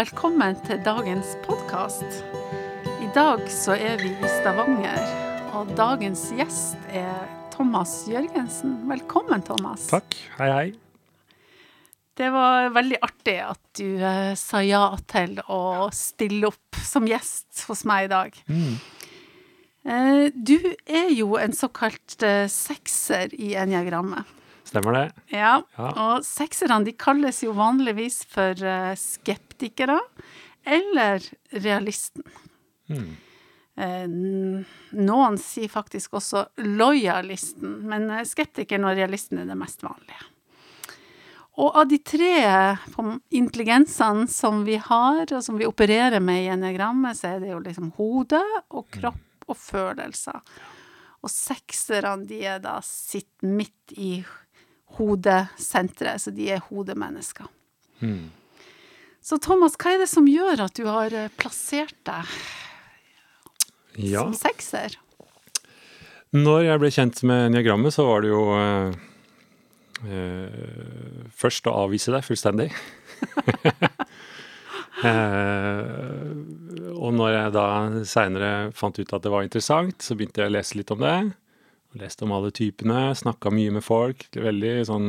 Velkommen 0.00 0.54
til 0.64 0.78
dagens 0.80 1.34
podkast. 1.44 2.22
I 3.04 3.08
dag 3.12 3.42
så 3.52 3.74
er 3.76 3.98
vi 4.00 4.08
i 4.14 4.28
Stavanger, 4.38 5.00
og 5.58 5.74
dagens 5.76 6.22
gjest 6.38 6.78
er 6.96 7.26
Thomas 7.52 8.06
Jørgensen. 8.08 8.78
Velkommen, 8.88 9.44
Thomas. 9.44 9.84
Takk. 9.90 10.16
Hei, 10.38 10.48
hei. 10.56 10.64
Det 12.16 12.30
var 12.32 12.70
veldig 12.78 12.96
artig 13.04 13.36
at 13.44 13.60
du 13.76 14.00
eh, 14.00 14.32
sa 14.40 14.62
ja 14.64 14.86
til 15.10 15.36
å 15.52 15.90
stille 15.92 16.48
opp 16.48 16.80
som 16.80 17.04
gjest 17.10 17.66
hos 17.68 17.84
meg 17.88 18.08
i 18.08 18.12
dag. 18.14 18.40
Eh, 19.84 20.24
du 20.32 20.56
er 20.88 21.12
jo 21.12 21.34
en 21.36 21.52
såkalt 21.52 22.16
eh, 22.24 22.46
sekser 22.48 23.36
i 23.36 23.52
enjagrammet. 23.66 24.32
Stemmer 24.70 24.96
det? 24.96 25.06
Ja, 25.36 25.58
Ja. 25.76 25.92
og 26.08 26.24
sekserne 26.24 26.84
de 26.88 26.96
kalles 26.96 27.44
jo 27.44 27.52
vanligvis 27.58 28.22
for 28.32 28.56
eh, 28.64 28.96
skeptikere 28.96 29.48
eller 30.64 31.22
realisten. 31.50 32.24
Mm. 32.90 33.12
Noen 34.90 35.38
sier 35.40 35.70
faktisk 35.72 36.18
også 36.18 36.42
lojalisten, 36.66 37.78
men 37.88 38.10
eh, 38.12 38.26
skeptikeren 38.28 38.84
og 38.84 38.98
realisten 38.98 39.40
er 39.40 39.48
det 39.48 39.56
mest 39.56 39.84
vanlige. 39.86 40.26
Og 41.60 41.76
av 41.76 41.88
de 41.88 41.98
tre 42.04 42.34
intelligensene 43.36 44.26
som 44.30 44.62
vi 44.64 44.76
har, 44.80 45.24
og 45.26 45.42
som 45.44 45.58
vi 45.60 45.68
opererer 45.68 46.22
med 46.24 46.44
i 46.44 46.50
enneagrammet, 46.52 47.18
så 47.18 47.34
er 47.34 47.40
det 47.42 47.50
jo 47.52 47.62
liksom 47.64 47.90
hode 47.98 48.40
og 48.70 48.86
kropp 48.94 49.48
og 49.50 49.58
følelser. 49.58 50.40
Og 51.20 51.32
sekserne, 51.32 52.24
de 52.28 52.44
er 52.48 52.62
da 52.64 52.78
sitt 52.84 53.44
midt 53.44 53.96
i 53.96 54.12
hodesenteret, 54.96 56.22
så 56.22 56.32
de 56.34 56.48
er 56.54 56.62
hodemennesker. 56.70 57.48
Mm. 58.00 58.30
Så 59.30 59.36
Thomas, 59.38 59.76
hva 59.78 59.92
er 59.94 60.00
det 60.02 60.08
som 60.10 60.26
gjør 60.26 60.58
at 60.64 60.74
du 60.74 60.88
har 60.88 61.12
eh, 61.14 61.28
plassert 61.38 61.94
deg 62.08 62.26
Ja. 64.10 64.24
som 64.24 64.34
sekser? 64.34 64.96
Når 66.34 66.64
jeg 66.66 66.80
ble 66.82 66.90
kjent 66.94 67.20
med 67.26 67.52
niagrammet, 67.54 67.94
så 67.94 68.02
var 68.08 68.18
det 68.24 68.30
jo 68.32 68.40
eh, 68.58 68.90
eh, 70.10 71.22
først 71.30 71.66
å 71.70 71.76
avvise 71.84 72.10
deg 72.14 72.26
fullstendig. 72.26 72.68
eh, 75.06 75.90
og 76.98 77.10
når 77.18 77.30
jeg 77.36 77.48
da 77.54 77.66
seinere 78.10 78.50
fant 78.74 78.98
ut 78.98 79.14
at 79.14 79.22
det 79.26 79.30
var 79.34 79.46
interessant, 79.46 79.98
så 80.02 80.10
begynte 80.18 80.42
jeg 80.42 80.50
å 80.50 80.56
lese 80.56 80.78
litt 80.80 80.90
om 80.94 81.00
det. 81.06 81.14
Leste 82.02 82.26
om 82.26 82.34
alle 82.34 82.50
typene, 82.54 82.98
snakka 83.18 83.46
mye 83.54 83.70
med 83.78 83.84
folk. 83.86 84.18
Veldig 84.34 84.74
sånn 84.90 85.08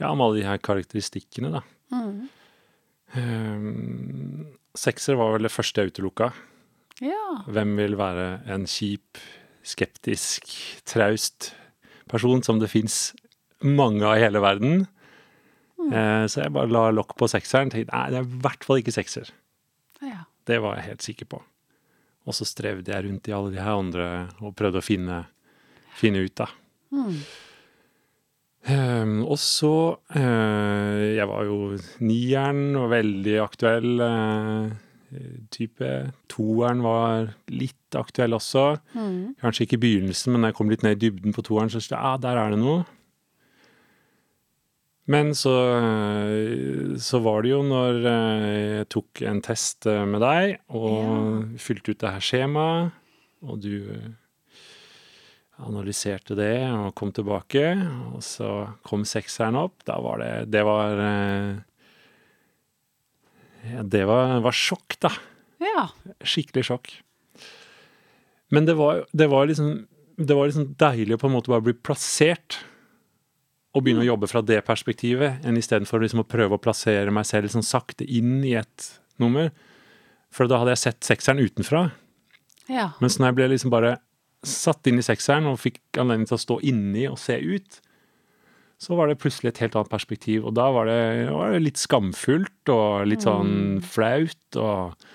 Ja, 0.00 0.06
om 0.12 0.20
alle 0.24 0.40
de 0.40 0.46
her 0.48 0.58
karakteristikkene, 0.60 1.48
da. 1.60 1.62
Mm. 1.92 2.28
Eh, 3.18 3.66
sekser 4.78 5.18
var 5.20 5.34
vel 5.36 5.48
det 5.48 5.52
første 5.52 5.82
jeg 5.82 5.92
utelukka. 5.92 6.32
Ja. 7.02 7.42
Hvem 7.50 7.76
vil 7.80 7.98
være 7.98 8.42
en 8.52 8.68
kjip, 8.70 9.20
skeptisk, 9.66 10.48
traust 10.88 11.52
person 12.10 12.42
som 12.44 12.60
det 12.60 12.70
fins 12.70 13.12
mange 13.62 14.04
av 14.06 14.18
i 14.18 14.24
hele 14.24 14.42
verden? 14.42 14.84
Eh, 15.90 16.24
så 16.30 16.44
jeg 16.44 16.54
bare 16.54 16.70
la 16.70 16.88
lokk 16.94 17.16
på 17.18 17.28
sekseren. 17.30 17.72
Tenkte 17.72 17.94
nei, 17.94 18.10
det 18.12 18.20
er 18.20 18.26
i 18.26 18.42
hvert 18.44 18.66
fall 18.66 18.82
ikke 18.82 18.94
sekser. 18.94 19.32
ja. 20.04 20.26
Det 20.42 20.56
var 20.58 20.74
jeg 20.74 20.88
helt 20.88 21.04
sikker 21.06 21.26
på. 21.30 21.38
Og 22.26 22.34
så 22.34 22.42
strevde 22.46 22.90
jeg 22.90 23.04
rundt 23.04 23.28
i 23.30 23.34
alle 23.34 23.52
de 23.54 23.60
her 23.62 23.78
andre 23.78 24.06
og 24.42 24.56
prøvde 24.58 24.80
å 24.80 24.82
finne, 24.82 25.20
finne 25.94 26.24
ut, 26.24 26.34
da. 26.34 26.48
Mm. 26.90 27.20
Ehm, 28.70 29.24
og 29.26 29.40
så 29.42 29.98
uh, 30.14 31.02
Jeg 31.02 31.26
var 31.26 31.46
jo 31.48 31.74
nieren 32.06 32.76
og 32.78 32.92
veldig 32.92 33.36
aktuell 33.42 33.98
uh, 33.98 34.70
type. 35.52 35.90
Toeren 36.30 36.82
var 36.84 37.32
litt 37.50 37.98
aktuell 37.98 38.38
også. 38.38 38.78
Mm. 38.94 39.34
Kanskje 39.42 39.66
ikke 39.66 39.80
i 39.80 39.84
begynnelsen, 39.86 40.32
men 40.32 40.44
da 40.44 40.52
jeg 40.52 40.58
kom 40.60 40.70
litt 40.72 40.86
ned 40.86 40.96
i 40.96 41.02
dybden 41.08 41.34
på 41.36 41.44
toeren, 41.44 41.72
så 41.72 41.82
sa 41.82 41.96
jeg 41.96 42.00
ah, 42.00 42.18
der 42.22 42.40
er 42.40 42.54
det 42.54 42.60
noe. 42.62 42.84
Men 45.12 45.34
så, 45.34 45.52
eh, 45.76 46.94
så 47.02 47.18
var 47.20 47.42
det 47.42 47.50
jo 47.50 47.58
når 47.66 47.96
jeg 48.06 48.88
tok 48.94 49.24
en 49.26 49.40
test 49.42 49.88
med 49.90 50.22
deg 50.22 50.54
og 50.70 51.58
fylte 51.60 51.92
ut 51.92 52.00
det 52.00 52.12
her 52.14 52.22
skjemaet, 52.22 52.94
og 53.42 53.58
du 53.66 53.74
analyserte 55.66 56.36
det 56.38 56.54
og 56.70 56.94
kom 56.98 57.12
tilbake, 57.14 57.66
og 58.12 58.22
så 58.24 58.52
kom 58.86 59.04
sekseren 59.08 59.58
opp. 59.60 59.82
Da 59.88 59.98
var 60.02 60.22
det 60.22 60.32
Det 60.52 60.62
var 60.66 61.02
eh, 61.08 61.52
ja, 63.72 63.82
Det 63.82 64.06
var, 64.08 64.40
var 64.44 64.56
sjokk, 64.56 64.98
da 65.02 65.12
ja. 65.62 65.86
skikkelig 66.24 66.66
sjokk. 66.66 66.92
Men 68.52 68.66
det 68.68 68.76
var, 68.78 69.04
det 69.12 69.26
var 69.32 69.46
liksom 69.48 69.86
Det 70.16 70.34
var 70.36 70.46
liksom 70.46 70.74
deilig 70.78 71.16
å 71.16 71.22
på 71.22 71.28
en 71.30 71.34
måte 71.38 71.50
bare 71.50 71.64
bli 71.64 71.74
plassert. 71.74 72.60
Og 73.72 73.80
begynne 73.82 74.04
å 74.04 74.10
jobbe 74.10 74.28
fra 74.28 74.42
det 74.44 74.58
perspektivet, 74.66 75.40
enn 75.48 75.56
istedenfor 75.56 76.02
liksom 76.02 76.20
å 76.20 76.28
prøve 76.28 76.58
å 76.58 76.60
plassere 76.60 77.14
meg 77.14 77.24
selv 77.24 77.48
sånn 77.48 77.64
sakte 77.64 78.04
inn 78.04 78.42
i 78.44 78.52
et 78.60 78.88
nummer. 79.22 79.48
For 80.28 80.44
da 80.44 80.58
hadde 80.60 80.74
jeg 80.74 80.82
sett 80.82 81.08
sekseren 81.08 81.40
utenfra. 81.40 81.86
Ja. 82.68 82.90
Mens 83.00 83.16
når 83.16 83.30
jeg 83.30 83.38
ble 83.38 83.48
liksom 83.54 83.72
bare 83.72 83.94
satt 84.42 84.88
inn 84.90 84.98
i 84.98 85.06
sekseren 85.06 85.46
og 85.50 85.60
fikk 85.62 85.80
anledning 86.02 86.28
til 86.28 86.38
å 86.38 86.44
stå 86.44 86.58
inni 86.66 87.06
og 87.10 87.18
se 87.22 87.38
ut, 87.38 87.80
så 88.82 88.98
var 88.98 89.08
det 89.08 89.20
plutselig 89.22 89.52
et 89.52 89.62
helt 89.62 89.76
annet 89.78 89.92
perspektiv. 89.92 90.46
Og 90.48 90.56
da 90.58 90.66
var 90.74 90.88
det, 90.90 91.02
var 91.30 91.54
det 91.54 91.62
litt 91.62 91.78
skamfullt 91.78 92.72
og 92.74 93.04
litt 93.06 93.22
sånn 93.22 93.78
flaut. 93.86 94.58
Og, 94.58 95.06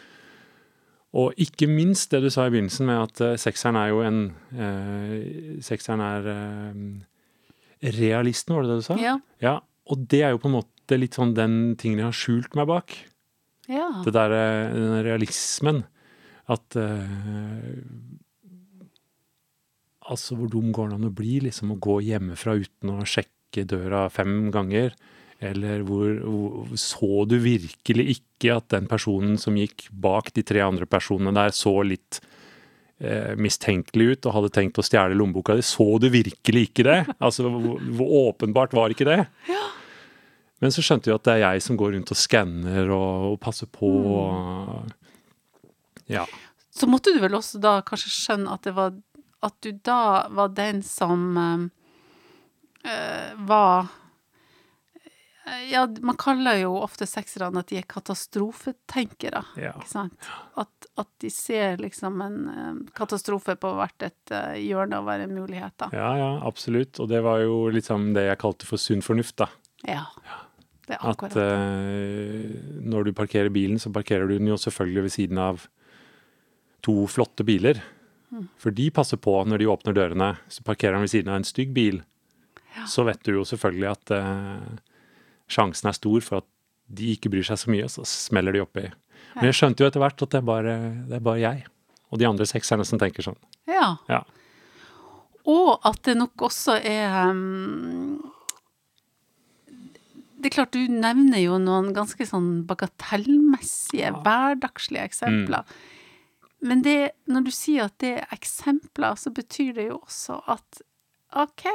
og 1.19 1.41
ikke 1.43 1.67
minst 1.67 2.15
det 2.15 2.21
du 2.23 2.29
sa 2.31 2.47
i 2.47 2.53
begynnelsen 2.53 2.87
med 2.87 3.01
at 3.09 3.23
eh, 3.25 3.35
sekseren 3.41 3.79
er 3.79 3.91
jo 3.91 3.99
en 4.07 4.21
eh, 4.55 5.59
Sekseren 5.67 6.03
er 6.05 6.31
eh, 6.31 7.91
realisten, 7.99 8.55
var 8.55 8.63
det 8.63 8.71
det 8.71 8.79
du 8.79 8.87
sa? 8.87 8.97
Ja. 9.01 9.17
ja. 9.43 9.57
Og 9.91 10.07
det 10.15 10.23
er 10.23 10.31
jo 10.31 10.41
på 10.43 10.51
en 10.51 10.59
måte 10.61 10.99
litt 10.99 11.19
sånn 11.19 11.35
den 11.35 11.75
tingen 11.79 12.05
jeg 12.05 12.07
har 12.07 12.15
skjult 12.15 12.55
meg 12.55 12.71
bak. 12.71 12.95
ja. 13.67 13.89
Det 14.07 14.15
der, 14.15 14.31
eh, 14.31 14.71
den 14.79 15.03
realismen. 15.03 15.83
At 16.47 16.79
eh, 16.79 17.03
Altså, 20.07 20.37
hvor 20.39 20.49
dum 20.51 20.71
går 20.75 20.91
det 20.91 20.97
an 20.99 21.09
å 21.09 21.13
bli, 21.15 21.37
liksom, 21.43 21.73
å 21.73 21.81
gå 21.83 21.99
hjemmefra 22.07 22.55
uten 22.61 22.93
å 22.93 23.07
sjekke 23.07 23.65
døra 23.67 24.05
fem 24.13 24.47
ganger? 24.53 24.95
Eller 25.43 25.83
hvor, 25.85 26.07
hvor 26.23 26.79
Så 26.79 27.25
du 27.29 27.37
virkelig 27.43 28.07
ikke 28.15 28.55
at 28.57 28.71
den 28.73 28.87
personen 28.89 29.37
som 29.37 29.57
gikk 29.59 29.89
bak 29.91 30.31
de 30.33 30.43
tre 30.47 30.63
andre 30.65 30.87
personene 30.89 31.35
der, 31.35 31.53
så 31.53 31.75
litt 31.85 32.21
eh, 32.99 33.35
mistenkelig 33.37 34.09
ut 34.13 34.29
og 34.29 34.37
hadde 34.39 34.53
tenkt 34.55 34.79
å 34.81 34.85
stjele 34.85 35.17
lommeboka 35.17 35.57
di? 35.57 35.65
Så 35.65 35.99
du 36.01 36.09
virkelig 36.13 36.69
ikke 36.71 36.87
det? 36.87 37.01
Altså, 37.19 37.49
hvor, 37.51 37.83
hvor 37.99 38.15
åpenbart 38.31 38.73
var 38.77 38.93
ikke 38.93 39.09
det? 39.09 39.21
Ja. 39.51 39.65
Men 40.63 40.73
så 40.73 40.81
skjønte 40.81 41.11
vi 41.11 41.13
at 41.13 41.25
det 41.27 41.35
er 41.35 41.43
jeg 41.43 41.67
som 41.67 41.77
går 41.77 41.93
rundt 41.93 42.13
og 42.13 42.17
skanner 42.17 42.89
og, 42.89 43.33
og 43.33 43.39
passer 43.43 43.69
på. 43.69 43.91
Og, 44.17 45.67
ja. 46.09 46.25
Så 46.73 46.89
måtte 46.89 47.13
du 47.13 47.21
vel 47.21 47.37
også 47.37 47.61
da 47.61 47.79
kanskje 47.85 48.13
skjønne 48.13 48.57
at 48.57 48.65
det 48.65 48.73
var 48.77 48.95
At 49.45 49.57
du 49.61 49.71
da 49.71 50.27
var 50.33 50.53
den 50.57 50.81
som 50.85 51.37
eh, 51.37 53.33
var 53.47 53.87
eh, 55.45 55.67
Ja, 55.71 55.85
man 56.01 56.17
kaller 56.17 56.57
jo 56.63 56.73
ofte 56.81 57.05
sekserne 57.09 57.61
at 57.61 57.69
de 57.69 57.77
er 57.81 57.85
katastrofetenkere. 57.89 59.43
ja. 59.61 59.75
Ikke 59.75 59.91
sant? 59.91 60.31
At, 60.57 60.89
at 60.97 61.11
de 61.21 61.29
ser 61.33 61.77
liksom 61.83 62.21
en 62.25 62.81
katastrofe 62.97 63.55
på 63.61 63.75
hvert 63.77 64.09
et 64.09 64.35
hjørne 64.63 65.03
og 65.03 65.07
være 65.07 65.29
Da. 65.77 65.91
Ja, 65.93 66.11
ja, 66.17 66.33
absolutt. 66.47 66.99
Og 66.99 67.09
det 67.13 67.21
var 67.23 67.45
jo 67.45 67.67
liksom 67.69 68.13
det 68.17 68.25
jeg 68.31 68.41
kalte 68.41 68.65
for 68.69 68.81
sunn 68.81 69.05
fornuft, 69.05 69.37
da. 69.43 69.51
Ja. 69.85 70.05
Det 70.87 70.95
er 70.95 71.03
At 71.03 71.17
akkurat 71.17 71.35
At 71.35 71.43
uh, 71.43 72.83
når 72.87 73.09
du 73.09 73.13
parkerer 73.13 73.51
bilen, 73.51 73.79
så 73.79 73.91
parkerer 73.93 74.27
du 74.27 74.37
den 74.37 74.47
jo 74.47 74.57
selvfølgelig 74.57 75.03
ved 75.03 75.13
siden 75.13 75.37
av 75.43 75.67
to 76.85 77.05
flotte 77.11 77.43
biler. 77.43 77.81
Mm. 78.33 78.47
For 78.59 78.75
de 78.75 78.89
passer 78.91 79.19
på 79.21 79.33
når 79.47 79.61
de 79.61 79.69
åpner 79.71 79.95
dørene. 79.97 80.33
Så 80.51 80.65
parkerer 80.67 80.97
han 80.97 81.05
ved 81.05 81.13
siden 81.13 81.31
av 81.31 81.39
en 81.39 81.47
stygg 81.47 81.73
bil. 81.75 82.01
Så 82.87 83.07
vet 83.07 83.23
du 83.25 83.33
jo 83.39 83.45
selvfølgelig 83.47 83.89
at 83.89 84.13
eh, 84.13 84.67
sjansen 85.49 85.89
er 85.89 85.97
stor 85.97 86.21
for 86.25 86.43
at 86.43 86.49
de 86.87 87.13
ikke 87.15 87.31
bryr 87.33 87.47
seg 87.47 87.59
så 87.59 87.71
mye, 87.73 87.87
så 87.91 88.05
smeller 88.07 88.55
de 88.55 88.61
oppi. 88.63 88.85
Men 89.35 89.49
jeg 89.49 89.57
skjønte 89.57 89.83
jo 89.83 89.89
etter 89.89 90.01
hvert 90.03 90.21
at 90.23 90.33
det 90.33 90.39
er 90.39 90.45
bare, 90.47 90.75
det 91.09 91.17
er 91.17 91.25
bare 91.25 91.41
jeg 91.41 91.65
og 92.07 92.21
de 92.21 92.27
andre 92.27 92.47
sekserne 92.47 92.85
som 92.87 92.99
tenker 93.01 93.25
sånn. 93.25 93.37
Ja. 93.67 93.97
Ja. 94.07 94.21
Og 95.47 95.77
at 95.87 95.99
det 96.07 96.17
nok 96.19 96.47
også 96.49 96.77
er 96.83 97.31
um, 97.31 98.19
Det 100.37 100.49
er 100.49 100.55
klart, 100.57 100.75
du 100.75 100.91
nevner 100.91 101.39
jo 101.41 101.57
noen 101.59 101.93
ganske 101.95 102.27
sånn 102.27 102.61
bagatellmessige, 102.69 104.11
hverdagslige 104.23 105.07
eksempler. 105.09 105.67
Men 106.59 106.81
det, 106.81 107.11
når 107.29 107.47
du 107.47 107.51
sier 107.53 107.87
at 107.87 107.97
det 108.01 108.13
er 108.21 108.33
eksempler, 108.33 109.17
så 109.19 109.31
betyr 109.33 109.73
det 109.77 109.89
jo 109.91 109.99
også 110.01 110.39
at 110.49 110.81
OK, 111.37 111.65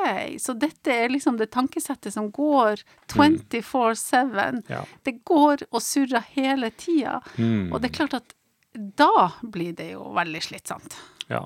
så 0.41 0.55
dette 0.57 0.95
er 0.95 1.13
liksom 1.13 1.37
det 1.37 1.51
tankesettet 1.53 2.15
som 2.15 2.31
går 2.33 2.81
24-7. 3.13 4.63
Ja. 4.73 4.81
Det 5.05 5.19
går 5.29 5.67
og 5.71 5.83
surrer 5.85 6.25
hele 6.33 6.71
tida. 6.71 7.19
Mm. 7.37 7.69
Og 7.73 7.83
det 7.83 7.91
er 7.91 7.99
klart 8.01 8.17
at 8.17 8.35
da 8.73 9.29
blir 9.43 9.75
det 9.77 9.91
jo 9.93 10.09
veldig 10.17 10.41
slitsomt. 10.43 10.97
Ja. 11.29 11.45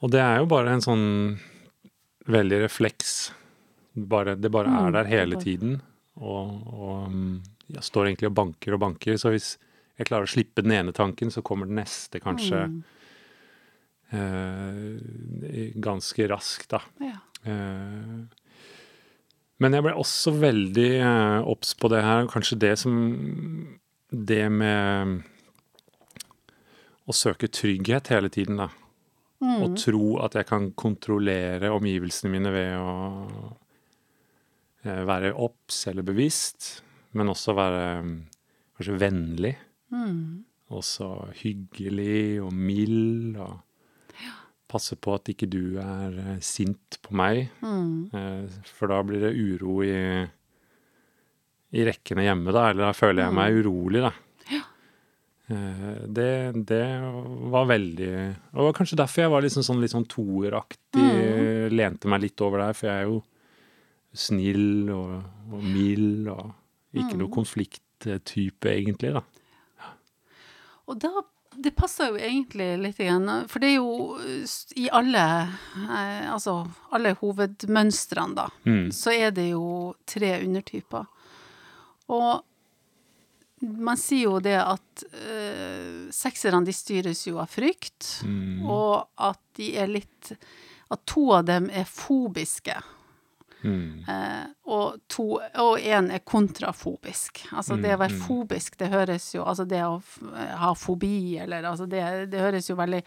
Og 0.00 0.12
det 0.14 0.22
er 0.22 0.38
jo 0.40 0.48
bare 0.48 0.76
en 0.76 0.84
sånn 0.84 1.06
veldig 2.30 2.62
refleks. 2.62 3.32
Bare, 3.92 4.36
det 4.38 4.52
bare 4.54 4.70
er 4.70 4.86
Mm, 4.86 4.92
der 4.94 5.10
hele 5.10 5.40
tiden. 5.42 5.80
Og, 6.16 6.54
og 6.70 7.10
mm, 7.10 7.42
jeg 7.74 7.82
står 7.82 8.06
egentlig 8.06 8.30
og 8.30 8.38
banker 8.38 8.76
og 8.76 8.80
banker. 8.80 9.18
Så 9.18 9.34
hvis 9.34 9.56
jeg 10.00 10.08
klarer 10.08 10.24
å 10.26 10.32
slippe 10.32 10.64
den 10.64 10.72
ene 10.72 10.94
tanken, 10.96 11.30
så 11.32 11.42
kommer 11.44 11.68
den 11.68 11.80
neste 11.82 12.22
kanskje 12.24 12.64
Mm, 12.70 12.82
eh, 15.44 15.72
ganske 15.78 16.28
raskt, 16.28 16.70
da. 16.72 16.80
ja. 17.04 17.18
Eh, 17.44 18.24
Men 19.60 19.76
jeg 19.76 19.84
ble 19.84 19.92
også 19.92 20.32
veldig 20.40 20.88
eh, 20.98 21.38
obs 21.46 21.74
på 21.76 21.90
det 21.92 22.00
her, 22.02 22.26
kanskje 22.32 22.58
det 22.58 22.72
som 22.80 22.96
Det 24.10 24.48
med 24.50 25.20
å 27.06 27.14
søke 27.14 27.46
trygghet 27.46 28.08
hele 28.10 28.28
tiden, 28.32 28.56
da. 28.58 28.68
Mm. 29.40 29.62
Og 29.62 29.76
tro 29.78 30.18
at 30.24 30.34
jeg 30.34 30.46
kan 30.48 30.72
kontrollere 30.72 31.70
omgivelsene 31.70 32.32
mine 32.32 32.50
ved 32.50 32.74
å 32.76 32.90
eh, 34.84 35.02
være 35.06 35.30
obs 35.34 35.86
eller 35.86 36.02
bevisst, 36.02 36.82
men 37.12 37.30
også 37.32 37.54
være 37.56 37.84
mm, 38.02 38.12
kanskje 38.78 38.98
vennlig. 39.00 39.54
Mm. 39.90 40.44
Også 40.70 41.08
hyggelig 41.40 42.40
og 42.44 42.52
mild, 42.54 43.36
og 43.42 43.58
passe 44.70 44.94
på 45.02 45.16
at 45.16 45.26
ikke 45.32 45.48
du 45.50 45.80
er 45.82 46.14
eh, 46.22 46.36
sint 46.46 47.00
på 47.02 47.14
meg. 47.18 47.48
Mm. 47.64 48.10
Eh, 48.14 48.60
For 48.76 48.92
da 48.92 49.00
blir 49.06 49.24
det 49.24 49.32
uro 49.34 49.80
i, 49.82 49.94
i 51.74 51.86
rekkene 51.88 52.22
hjemme, 52.28 52.54
da. 52.54 52.68
Eller 52.70 52.86
da 52.86 52.92
føler 52.94 53.24
jeg 53.26 53.34
meg 53.40 53.58
urolig, 53.64 54.04
da. 54.06 54.12
Ja. 54.50 54.62
Det, 55.50 56.30
det 56.70 56.84
var 57.50 57.64
veldig 57.66 58.10
Og 58.14 58.60
det 58.60 58.66
var 58.68 58.74
kanskje 58.76 58.98
derfor 59.00 59.24
jeg 59.24 59.32
var 59.32 59.42
liksom 59.42 59.64
sånn, 59.66 59.80
litt 59.82 59.90
sånn 59.90 60.06
toeraktig. 60.06 61.08
Lente 61.74 62.06
meg 62.12 62.22
litt 62.28 62.44
over 62.46 62.62
der, 62.62 62.76
for 62.78 62.86
jeg 62.86 63.02
er 63.02 63.08
jo 63.10 63.18
snill 64.14 64.90
og, 64.94 65.16
og 65.50 65.64
mild 65.66 66.30
og 66.30 66.52
ikke 66.94 67.18
noe 67.18 67.30
konflikttype, 67.34 68.70
egentlig, 68.70 69.10
da. 69.18 69.24
Og 70.90 70.98
da 71.00 71.10
Det 71.60 71.72
passer 71.74 72.12
jo 72.12 72.18
egentlig 72.22 72.66
litt 72.78 73.00
igjen, 73.02 73.26
for 73.50 73.58
det 73.62 73.72
er 73.72 73.80
jo 73.80 74.18
i 74.78 74.84
alle 74.94 75.22
eh, 75.88 76.28
Altså 76.30 76.60
alle 76.94 77.14
hovedmønstrene, 77.18 78.36
da, 78.38 78.44
Mm. 78.64 78.90
så 78.94 79.10
er 79.12 79.30
det 79.34 79.48
jo 79.50 79.94
tre 80.06 80.36
undertyper. 80.44 81.06
Og 82.08 82.44
man 83.60 83.96
sier 84.00 84.24
jo 84.30 84.38
det 84.40 84.54
at 84.56 85.02
uh, 85.12 86.06
sekserne 86.14 86.62
de 86.64 86.72
styres 86.72 87.26
jo 87.26 87.38
av 87.42 87.50
frykt, 87.52 88.22
Mm. 88.24 88.62
og 88.70 89.08
at 89.18 89.40
de 89.58 89.72
er 89.76 89.86
litt 89.90 90.32
At 90.90 91.04
to 91.06 91.32
av 91.32 91.44
dem 91.44 91.68
er 91.70 91.84
fobiske. 91.84 92.74
Mm. 93.62 94.04
Eh, 94.08 94.46
og 94.70 95.00
to, 95.10 95.24
og 95.60 95.78
én 95.82 96.10
er 96.14 96.22
kontrafobisk. 96.24 97.42
Altså 97.52 97.76
det 97.80 97.94
å 97.94 97.98
være 98.00 98.14
Mm, 98.14 98.20
mm. 98.20 98.26
fobisk, 98.26 98.78
det 98.78 98.88
høres 98.92 99.34
jo 99.34 99.44
Altså 99.44 99.64
det 99.68 99.82
å 99.84 100.00
ha 100.60 100.72
fobi, 100.74 101.38
eller 101.38 101.62
altså 101.68 101.86
det, 101.90 102.30
det 102.30 102.40
høres 102.40 102.70
jo 102.70 102.76
veldig 102.76 103.02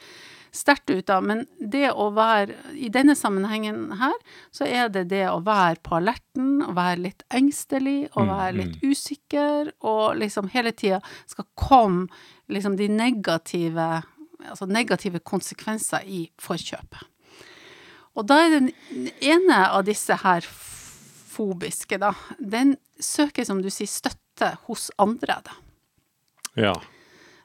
sterkt 0.53 0.89
ut, 0.91 1.05
da. 1.07 1.19
Men 1.21 1.45
det 1.59 1.91
å 1.91 2.11
være 2.13 2.53
I 2.75 2.89
denne 2.93 3.15
sammenhengen 3.15 3.91
her, 3.97 4.13
så 4.51 4.65
er 4.69 4.89
det 4.89 5.07
det 5.09 5.25
å 5.29 5.39
være 5.43 5.79
på 5.81 5.95
alerten, 5.97 6.61
å 6.61 6.73
være 6.75 7.01
litt 7.07 7.23
engstelig, 7.33 8.09
og 8.15 8.27
Mm, 8.27 8.35
være 8.37 8.57
litt 8.59 8.83
usikker, 8.83 9.71
og 9.81 10.15
liksom 10.17 10.49
hele 10.53 10.71
tida 10.71 11.01
skal 11.25 11.45
komme 11.55 12.07
liksom 12.49 12.77
de 12.77 12.87
negative 12.87 14.03
Altså 14.43 14.65
negative 14.67 15.19
konsekvenser 15.23 16.03
i 16.03 16.25
forkjøpet. 16.37 16.99
Og 18.13 18.27
da 18.29 18.43
er 18.45 18.57
den 18.59 18.69
ene 19.23 19.59
av 19.73 19.85
disse 19.87 20.17
her 20.21 20.45
fobiske, 21.33 21.97
da, 22.01 22.13
den 22.37 22.75
søker, 23.01 23.45
som 23.47 23.61
du 23.63 23.71
sier, 23.73 23.89
støtte 23.89 24.53
hos 24.67 24.89
andre, 25.01 25.39
da. 25.45 25.57
Ja. 26.59 26.75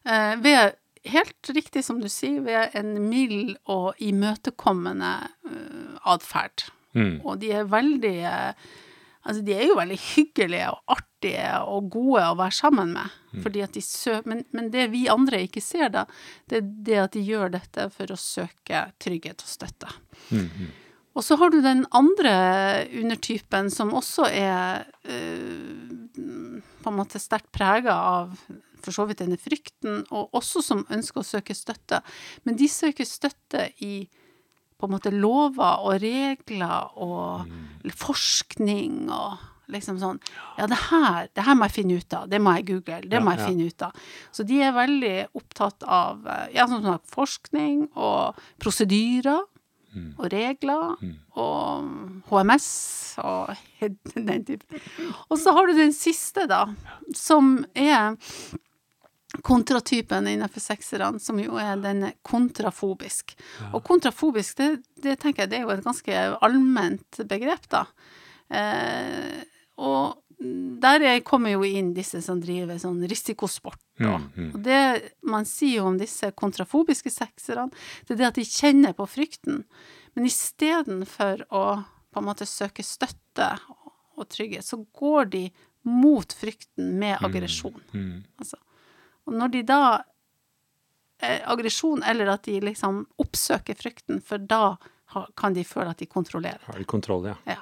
Eh, 0.04 0.34
ved, 0.44 0.76
helt 1.08 1.52
riktig 1.56 1.84
som 1.86 2.02
du 2.02 2.08
sier, 2.12 2.42
ved 2.44 2.76
en 2.76 2.96
mild 3.08 3.56
og 3.70 3.96
imøtekommende 4.02 5.14
uh, 5.48 5.96
atferd. 6.12 6.68
Mm. 6.92 7.20
Og 7.24 7.38
de 7.40 7.52
er 7.54 7.68
veldig 7.68 8.16
eh, 8.28 8.68
Altså, 9.28 9.44
de 9.44 9.52
er 9.54 9.66
jo 9.68 9.76
veldig 9.76 9.98
hyggelige 10.00 10.70
og 10.72 10.94
artige 10.96 11.48
og 11.68 11.90
gode 11.92 12.24
å 12.24 12.36
være 12.38 12.56
sammen 12.56 12.94
med. 12.96 13.16
Fordi 13.44 13.62
at 13.66 13.74
de 13.76 13.82
sø 13.84 14.18
men, 14.28 14.40
men 14.56 14.70
det 14.72 14.86
vi 14.94 15.04
andre 15.12 15.42
ikke 15.44 15.60
ser, 15.60 15.90
da, 15.92 16.06
det 16.48 16.62
er 16.62 16.68
det 16.88 17.00
at 17.02 17.16
de 17.16 17.24
gjør 17.26 17.52
dette 17.58 17.88
for 17.92 18.14
å 18.14 18.20
søke 18.20 18.86
trygghet 19.02 19.44
og 19.44 19.50
støtte. 19.52 19.92
Mm. 20.30 20.46
Mm. 20.48 20.70
Og 21.18 21.24
så 21.26 21.36
har 21.40 21.50
du 21.50 21.58
den 21.60 21.82
andre 21.98 22.32
undertypen 22.94 23.68
som 23.74 23.90
også 23.98 24.28
er 24.30 24.86
eh, 25.10 25.90
på 26.14 26.92
en 26.92 26.98
måte 26.98 27.20
sterkt 27.20 27.50
prega 27.52 27.96
av 27.98 28.36
for 28.78 28.94
så 28.94 29.08
vidt 29.08 29.24
denne 29.24 29.38
frykten, 29.40 30.04
og 30.14 30.36
også 30.38 30.62
som 30.62 30.84
ønsker 30.94 31.20
å 31.20 31.26
søke 31.26 31.56
støtte. 31.58 32.00
Men 32.46 32.56
de 32.60 32.68
søker 32.70 33.08
støtte 33.08 33.66
i 33.84 34.06
på 34.78 34.86
en 34.86 34.94
måte 34.94 35.10
lover 35.14 35.84
og 35.84 36.00
regler 36.02 36.92
og 37.02 37.48
forskning 37.98 39.08
og 39.10 39.38
liksom 39.68 39.98
sånn 40.00 40.18
Ja, 40.56 40.66
det 40.70 40.78
her, 40.88 41.26
det 41.36 41.44
her 41.44 41.56
må 41.58 41.66
jeg 41.68 41.74
finne 41.76 41.98
ut 42.00 42.14
av. 42.16 42.28
Det 42.32 42.38
må 42.40 42.54
jeg 42.56 42.66
google. 42.70 43.02
Det 43.04 43.18
Ja, 43.18 43.20
må 43.20 43.34
jeg 43.34 43.42
ja. 43.42 43.48
finne 43.50 43.66
ut 43.68 43.82
av. 43.84 43.98
Så 44.32 44.46
de 44.48 44.62
er 44.64 44.72
veldig 44.72 45.14
opptatt 45.36 45.84
av 45.84 46.24
eh, 46.26 46.46
ja, 46.56 46.64
sånn 46.70 46.86
sånn 46.86 47.02
forskning 47.12 47.82
og 47.94 48.38
prosedyrer 48.62 49.44
og 50.20 50.26
regler 50.30 50.96
og 51.40 52.24
HMS 52.30 52.66
og 53.24 53.52
den 54.30 54.44
type. 54.46 54.80
Og 55.28 55.38
så 55.40 55.52
har 55.56 55.66
du 55.66 55.74
den 55.78 55.92
siste, 55.96 56.44
da, 56.46 56.62
som 57.16 57.64
er 57.74 58.14
kontratypen 59.42 60.26
innenfor 60.26 60.60
sekserne, 60.60 61.20
som 61.20 61.38
jo 61.38 61.56
er 61.60 61.76
den 61.82 62.12
kontrafobisk. 62.26 63.36
Og 63.72 63.82
kontrafobisk, 63.84 64.56
det, 64.56 64.70
det 65.04 65.18
tenker 65.22 65.44
jeg 65.44 65.50
det 65.50 65.58
er 65.60 65.66
jo 65.66 65.74
et 65.76 65.84
ganske 65.84 66.16
allment 66.42 67.20
begrep, 67.28 67.68
da. 67.70 67.84
Eh, 68.50 69.44
og 69.78 70.16
der 70.38 71.02
er- 71.02 71.20
kommer 71.26 71.50
jo 71.50 71.62
inn 71.66 71.92
disse 71.94 72.20
som 72.22 72.40
driver 72.40 72.78
sånn 72.78 73.00
risikosport. 73.08 73.80
Og, 74.00 74.20
Mm, 74.20 74.32
mm. 74.36 74.54
og 74.54 74.62
det 74.62 75.12
man 75.22 75.44
sier 75.44 75.78
jo 75.80 75.86
om 75.86 75.98
disse 75.98 76.30
kontrafobiske 76.32 77.10
sekserne, 77.10 77.70
det 78.06 78.14
er 78.14 78.16
det 78.16 78.26
at 78.28 78.34
de 78.34 78.44
kjenner 78.44 78.94
på 78.94 79.06
frykten. 79.08 79.64
Men 80.14 80.24
istedenfor 80.26 81.42
å 81.50 81.84
på 82.12 82.18
en 82.20 82.24
måte 82.24 82.46
søke 82.46 82.82
støtte 82.86 83.58
og, 84.16 84.28
trygghet, 84.28 84.64
så 84.64 84.84
går 84.94 85.28
de 85.30 85.50
mot 85.84 86.26
frykten 86.34 86.94
med 86.98 87.18
aggresjon. 87.22 87.80
Mm. 87.94 88.24
Altså. 88.40 88.56
Og 89.28 89.34
når 89.36 89.52
de 89.52 89.62
da 89.68 89.80
eh, 91.22 91.40
Aggresjon, 91.50 92.02
eller 92.06 92.30
at 92.34 92.46
de 92.48 92.60
liksom 92.64 93.02
oppsøker 93.20 93.76
frykten, 93.78 94.22
for 94.24 94.38
da 94.40 94.76
ha, 95.14 95.26
kan 95.36 95.54
de 95.56 95.64
føle 95.64 95.90
at 95.92 96.00
de 96.02 96.06
kontrollerer. 96.10 96.60
Har 96.68 96.78
de 96.80 96.84
kontroll, 96.88 97.28
ja. 97.30 97.36
Ja. 97.48 97.60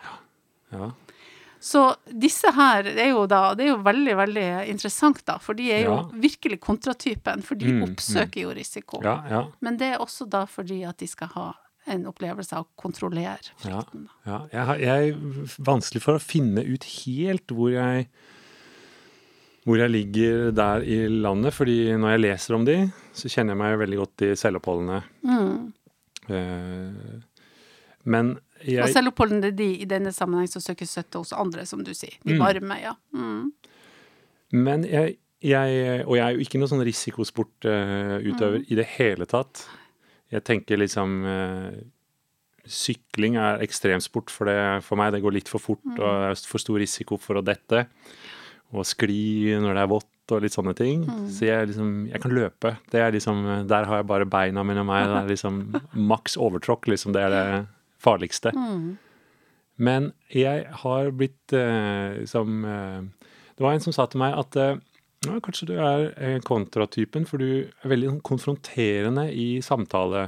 ja. 0.75 0.91
Så 1.67 1.83
disse 2.13 2.51
her 2.53 2.85
er 2.93 3.09
jo 3.15 3.23
da 3.27 3.55
Det 3.57 3.65
er 3.65 3.71
jo 3.73 3.79
veldig, 3.83 4.13
veldig 4.19 4.47
interessant, 4.71 5.23
da, 5.27 5.39
for 5.43 5.57
de 5.57 5.71
er 5.73 5.85
jo 5.87 5.95
Ja. 5.97 6.03
virkelig 6.27 6.59
kontratypen, 6.61 7.43
for 7.43 7.55
de 7.59 7.73
Mm, 7.73 7.83
oppsøker 7.89 8.43
jo 8.43 8.51
risiko. 8.55 9.01
Ja, 9.03 9.23
ja, 9.31 9.45
Men 9.61 9.77
det 9.81 9.95
er 9.95 9.99
også 10.05 10.29
da 10.29 10.45
fordi 10.47 10.85
at 10.87 10.99
de 10.99 11.07
skal 11.09 11.29
ha 11.35 11.47
en 11.89 12.05
opplevelse 12.07 12.53
av 12.53 12.65
å 12.67 12.69
kontrollere 12.77 13.39
frykten. 13.59 14.09
ja. 14.27 14.41
Jeg, 14.53 14.67
har- 14.67 14.79
jeg 14.79 15.09
er 15.09 15.15
vanskelig 15.63 16.03
for 16.03 16.15
å 16.19 16.21
finne 16.23 16.63
ut 16.67 16.85
helt 16.85 17.47
hvor 17.49 17.71
jeg 17.73 18.09
hvor 19.67 19.81
jeg 19.81 19.91
ligger 19.91 20.53
der 20.55 20.85
i 20.87 20.97
landet, 21.11 21.53
fordi 21.57 21.91
når 21.99 22.13
jeg 22.15 22.21
leser 22.23 22.55
om 22.55 22.65
de, 22.65 22.77
så 23.13 23.29
kjenner 23.33 23.57
jeg 23.57 23.59
meg 23.65 23.79
veldig 23.81 23.99
godt 23.99 24.23
i 24.23 24.29
selvoppholdene. 24.39 25.01
Mm. 25.27 25.73
Eh, 26.31 27.23
Men 28.07 28.29
Og 28.63 28.89
selvoppholdene 28.95 29.51
de 29.59 29.67
i 29.83 29.87
denne 29.91 30.13
sammenheng 30.15 30.47
som 30.49 30.63
søker 30.63 30.87
støtte 30.87 31.19
hos 31.19 31.33
andre, 31.35 31.65
som 31.67 31.83
du 31.83 31.91
sier. 31.95 32.15
De 32.25 32.35
Mm. 32.35 32.39
varme, 32.45 32.77
ja. 32.81 32.93
Mm. 33.13 33.51
Men 34.53 34.85
jeg, 34.87 35.17
jeg 35.43 36.05
Og 36.07 36.17
jeg 36.17 36.25
er 36.27 36.33
jo 36.37 36.45
ikke 36.47 36.59
noen 36.63 36.71
sånn 36.71 36.87
risikosportutøver 36.87 38.59
Mm. 38.63 38.67
i 38.71 38.75
det 38.79 38.87
hele 38.87 39.27
tatt. 39.27 39.67
Jeg 40.31 40.45
tenker 40.45 40.77
liksom 40.79 41.25
uh, 41.25 41.73
Sykling 42.67 43.37
er 43.37 43.61
ekstremsport 43.63 44.29
for, 44.31 44.45
det, 44.47 44.83
for 44.83 44.97
meg. 44.97 45.13
Det 45.13 45.23
går 45.23 45.33
litt 45.33 45.49
for 45.49 45.59
fort 45.59 45.85
Mm. 45.85 45.99
og 45.99 45.99
det 45.99 46.31
er 46.31 46.47
for 46.49 46.59
stor 46.59 46.79
risiko 46.79 47.17
for 47.19 47.35
å 47.37 47.45
dette. 47.45 47.87
Og 48.77 48.87
skli 48.89 49.55
når 49.63 49.75
det 49.79 49.83
er 49.85 49.91
vått 49.95 50.35
og 50.35 50.43
litt 50.43 50.57
sånne 50.57 50.75
ting. 50.75 51.05
Mm. 51.07 51.27
Så 51.31 51.47
jeg 51.47 51.69
liksom 51.71 51.91
Jeg 52.11 52.21
kan 52.23 52.33
løpe. 52.35 52.77
Det 52.91 53.05
liksom 53.15 53.45
Der 53.69 53.85
har 53.87 54.01
jeg 54.03 54.07
bare 54.11 54.27
beina 54.27 54.65
mine 54.67 54.83
og 54.83 54.87
meg. 54.89 55.07
Det 55.07 55.21
er 55.23 55.29
liksom 55.35 55.61
maks 56.13 56.37
overtråkk, 56.37 56.89
liksom. 56.91 57.13
Det 57.15 57.23
er 57.23 57.31
det 57.35 57.67
farligste. 58.03 58.53
Mm. 58.55 58.97
Men 59.79 60.13
jeg 60.33 60.67
har 60.83 61.11
blitt 61.13 61.53
eh, 61.53 62.25
som 62.27 62.65
eh, 62.65 63.03
Det 63.57 63.63
var 63.65 63.73
en 63.77 63.81
som 63.85 63.93
sa 63.93 64.07
til 64.11 64.21
meg 64.25 64.35
at 64.39 64.57
eh, 64.57 64.77
ja, 65.27 65.39
kanskje 65.43 65.67
du 65.71 65.75
er 65.81 66.11
eh, 66.21 66.39
kontratypen, 66.45 67.25
for 67.27 67.41
du 67.41 67.67
er 67.67 67.89
veldig 67.91 68.11
sånn 68.11 68.23
konfronterende 68.27 69.25
i 69.33 69.61
samtale, 69.65 70.27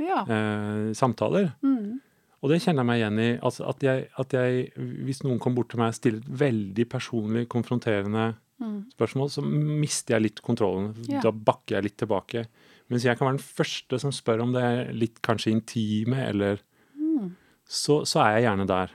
Ja. 0.00 0.22
eh, 0.26 0.92
samtaler. 0.96 1.52
Mm. 1.62 2.00
Og 2.44 2.50
det 2.52 2.58
kjenner 2.60 2.82
jeg 2.84 2.88
meg 2.90 2.98
igjen 3.00 3.20
i. 3.24 3.28
Altså 3.40 3.64
at, 3.70 3.80
jeg, 3.86 4.06
at 4.20 4.34
jeg, 4.36 4.66
hvis 5.08 5.22
noen 5.24 5.38
kommer 5.40 5.62
bort 5.62 5.70
til 5.72 5.80
meg 5.80 5.94
og 5.94 5.96
stiller 5.96 6.20
et 6.20 6.32
veldig 6.44 6.88
personlig, 6.92 7.46
konfronterende 7.52 8.34
Mm. 8.62 8.84
spørsmål, 8.94 9.28
så 9.34 9.42
mister 9.42 10.14
jeg 10.14 10.22
litt 10.22 10.40
kontrollen. 10.46 10.92
Ja. 11.10 11.18
Da 11.24 11.32
bakker 11.34 11.74
jeg 11.74 11.82
litt 11.88 11.96
tilbake. 11.98 12.44
Mens 12.88 13.02
jeg 13.04 13.18
kan 13.18 13.26
være 13.26 13.40
den 13.40 13.42
første 13.58 13.98
som 13.98 14.12
spør 14.14 14.44
om 14.44 14.52
det 14.54 14.62
er 14.62 14.92
litt 14.94 15.18
kanskje 15.26 15.50
intime, 15.56 16.20
eller 16.30 16.60
Mm. 16.94 17.32
så, 17.66 18.04
så 18.06 18.22
er 18.22 18.36
jeg 18.38 18.44
gjerne 18.46 18.66
der. 18.70 18.94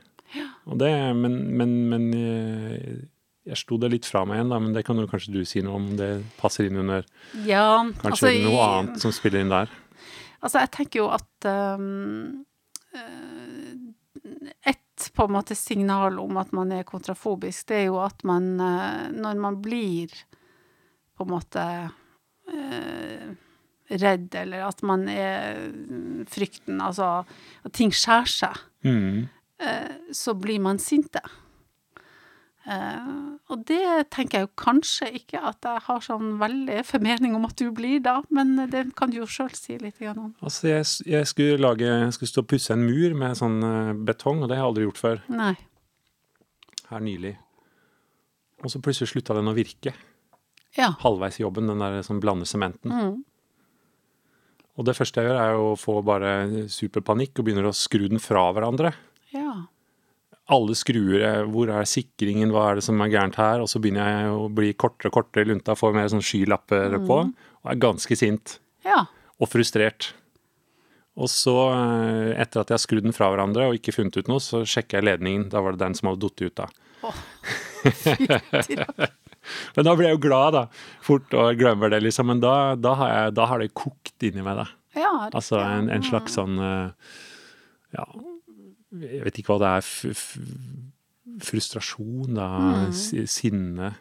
Og 0.66 0.80
det, 0.80 0.94
men, 1.20 1.36
men, 1.60 1.76
men 1.92 2.08
eh, 2.16 2.96
jeg 3.52 3.58
sto 3.60 3.78
det 3.84 3.92
litt 3.92 4.06
fra 4.08 4.24
meg 4.26 4.40
igjen, 4.40 4.50
da, 4.56 4.60
men 4.64 4.74
det 4.74 4.86
kan 4.88 4.96
jo 4.98 5.08
kanskje 5.12 5.34
du 5.36 5.44
si 5.46 5.62
noe 5.62 5.76
om 5.76 5.92
det 6.00 6.24
passer 6.40 6.70
inn 6.70 6.80
under 6.80 7.04
Ja, 7.46 7.84
Kanskje 8.00 8.30
altså, 8.32 8.34
noe 8.48 8.64
annet 8.72 9.04
som 9.04 9.12
spiller 9.12 9.44
inn 9.44 9.52
der. 9.52 9.68
Altså, 10.40 10.62
jeg 10.64 10.72
tenker 10.72 11.02
jo 11.04 11.10
at 11.12 11.50
um, 11.76 12.46
Et 14.68 15.10
på 15.16 15.26
en 15.28 15.32
måte 15.36 15.56
signal 15.56 16.18
om 16.20 16.38
at 16.42 16.52
man 16.56 16.72
er 16.76 16.84
kontrafobisk, 16.88 17.68
det 17.70 17.78
er 17.84 17.86
jo 17.90 18.00
at 18.04 18.24
man 18.28 18.50
eh, 18.60 19.06
Når 19.16 19.40
man 19.40 19.60
blir 19.64 20.12
på 21.20 21.26
en 21.28 21.32
måte 21.34 21.64
eh, 22.52 23.30
redd, 23.90 24.36
eller 24.36 24.66
at 24.68 24.84
man 24.86 25.08
er 25.12 25.70
frykten 26.30 26.80
Altså 26.84 27.10
at 27.66 27.74
ting 27.76 27.92
skjærer 27.96 28.34
seg, 28.36 28.66
Mm. 28.86 29.28
eh, 29.60 29.96
så 30.16 30.32
blir 30.40 30.60
man 30.64 30.78
sinte. 30.80 31.20
Eh, 32.70 33.14
og 33.50 33.64
det 33.66 33.82
tenker 34.14 34.40
jeg 34.40 34.46
jo 34.46 34.52
kanskje 34.62 35.08
ikke 35.18 35.42
at 35.50 35.66
jeg 35.66 35.82
har 35.88 36.04
sånn 36.06 36.36
veldig 36.42 36.84
formening 36.86 37.34
om 37.38 37.48
at 37.48 37.58
du 37.58 37.72
blir 37.74 38.04
da, 38.06 38.20
men 38.36 38.54
det 38.70 38.84
kan 39.00 39.10
du 39.10 39.18
jo 39.24 39.30
sjøl 39.30 39.50
si 39.58 39.80
litt 39.82 39.98
om. 40.12 40.36
Altså, 40.46 40.68
jeg, 40.70 40.86
jeg 41.10 41.30
skulle 41.30 41.58
lage 41.58 41.88
Jeg 41.88 42.14
skulle 42.14 42.30
stå 42.30 42.44
og 42.46 42.50
pusse 42.52 42.76
en 42.76 42.86
mur 42.86 43.16
med 43.18 43.40
sånn 43.40 43.58
eh, 43.66 43.96
betong, 44.12 44.44
og 44.44 44.52
det 44.52 44.58
har 44.58 44.68
jeg 44.68 44.74
aldri 44.74 44.86
gjort 44.86 45.02
før. 45.02 45.24
Nei. 45.34 45.56
Her 46.92 47.02
nylig. 47.06 47.34
Og 48.62 48.70
så 48.74 48.84
plutselig 48.84 49.14
slutta 49.14 49.38
den 49.38 49.50
å 49.50 49.56
virke. 49.58 49.96
Ja. 50.78 50.92
Halvveis 51.02 51.40
i 51.40 51.44
jobben, 51.44 51.72
den 51.72 51.82
der 51.82 52.04
som 52.06 52.22
blander 52.22 52.50
sementen. 52.50 52.94
Mm. 52.94 53.18
Og 54.80 54.86
det 54.88 54.96
første 54.96 55.24
jeg 55.24 55.32
gjør, 55.32 55.42
er 55.42 55.58
å 55.60 55.74
få 55.80 55.98
bare 56.06 56.68
superpanikk 56.72 57.40
og 57.40 57.48
begynner 57.48 57.68
å 57.68 57.76
skru 57.76 58.06
den 58.12 58.22
fra 58.24 58.46
hverandre. 58.56 58.94
Ja. 59.34 59.66
Alle 60.50 60.74
skruer, 60.78 61.22
eh, 61.22 61.44
hvor 61.52 61.70
er 61.70 61.86
sikringen, 61.90 62.50
hva 62.54 62.72
er 62.72 62.76
det 62.80 62.86
som 62.88 62.98
er 63.04 63.12
gærent 63.14 63.38
her? 63.38 63.62
Og 63.62 63.70
så 63.70 63.78
begynner 63.82 64.08
jeg 64.10 64.26
å 64.34 64.48
bli 64.54 64.72
kortere 64.74 65.10
og 65.12 65.16
kortere 65.20 65.46
i 65.46 65.50
lunta, 65.52 65.76
får 65.78 65.94
mer 65.94 66.10
sånn 66.10 66.26
skylapper 66.26 66.98
på, 67.06 67.18
og 67.30 67.70
er 67.70 67.78
ganske 67.82 68.16
sint. 68.18 68.58
Ja. 68.88 69.04
og 69.40 69.48
frustrert. 69.52 70.14
Og 71.20 71.28
så, 71.32 71.54
eh, 71.76 72.32
etter 72.40 72.62
at 72.62 72.70
jeg 72.72 72.78
har 72.78 72.84
skrudd 72.84 73.04
den 73.04 73.14
fra 73.16 73.28
hverandre 73.32 73.68
og 73.70 73.76
ikke 73.76 73.94
funnet 73.96 74.18
ut 74.18 74.28
noe, 74.32 74.40
så 74.44 74.58
sjekker 74.64 74.98
jeg 75.00 75.08
ledningen. 75.08 75.50
Da 75.52 75.58
var 75.64 75.72
det 75.76 75.84
den 75.84 75.96
som 75.98 76.08
hadde 76.10 76.24
falt 76.24 76.42
ut, 76.42 76.56
da. 76.56 76.68
Men 79.76 79.86
da 79.88 79.94
blir 79.96 80.08
jeg 80.10 80.18
jo 80.18 80.26
glad, 80.28 80.50
da. 80.56 80.64
Fort 81.04 81.34
og 81.36 81.58
glemmer 81.60 81.88
det, 81.92 82.02
liksom. 82.06 82.26
Men 82.32 82.40
da, 82.44 82.54
da, 82.80 82.92
har, 83.00 83.10
jeg, 83.16 83.28
da 83.40 83.44
har 83.52 83.58
det 83.64 83.76
kokt 83.76 84.20
inni 84.28 84.42
meg, 84.46 84.56
da. 84.62 84.68
ja 85.00 85.14
det, 85.26 85.34
Altså 85.40 85.56
en, 85.64 85.86
en 85.92 86.04
slags 86.06 86.32
sånn 86.40 86.56
eh, 86.60 86.90
Ja, 87.98 88.06
jeg 88.92 89.24
vet 89.26 89.40
ikke 89.42 89.54
hva 89.54 89.60
det 89.62 89.72
er. 89.80 90.20
Frustrasjon, 91.46 92.36
da. 92.36 92.48
Mm. 92.90 93.26
Sinne. 93.30 93.92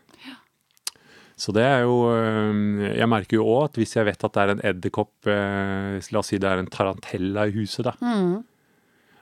Så 1.39 1.53
det 1.55 1.63
er 1.63 1.85
jo 1.85 2.09
øh, 2.11 2.81
Jeg 2.99 3.07
merker 3.07 3.37
jo 3.39 3.45
òg 3.47 3.69
at 3.69 3.77
hvis 3.79 3.93
jeg 3.95 4.09
vet 4.09 4.25
at 4.27 4.33
det 4.35 4.43
er 4.43 4.51
en 4.57 4.63
edderkopp 4.73 5.29
eh, 5.31 6.01
La 6.11 6.19
oss 6.19 6.33
si 6.33 6.39
det 6.43 6.49
er 6.51 6.59
en 6.65 6.71
tarantella 6.73 7.45
i 7.47 7.53
huset, 7.55 7.87
da. 7.87 7.93
Mm. 8.03 8.41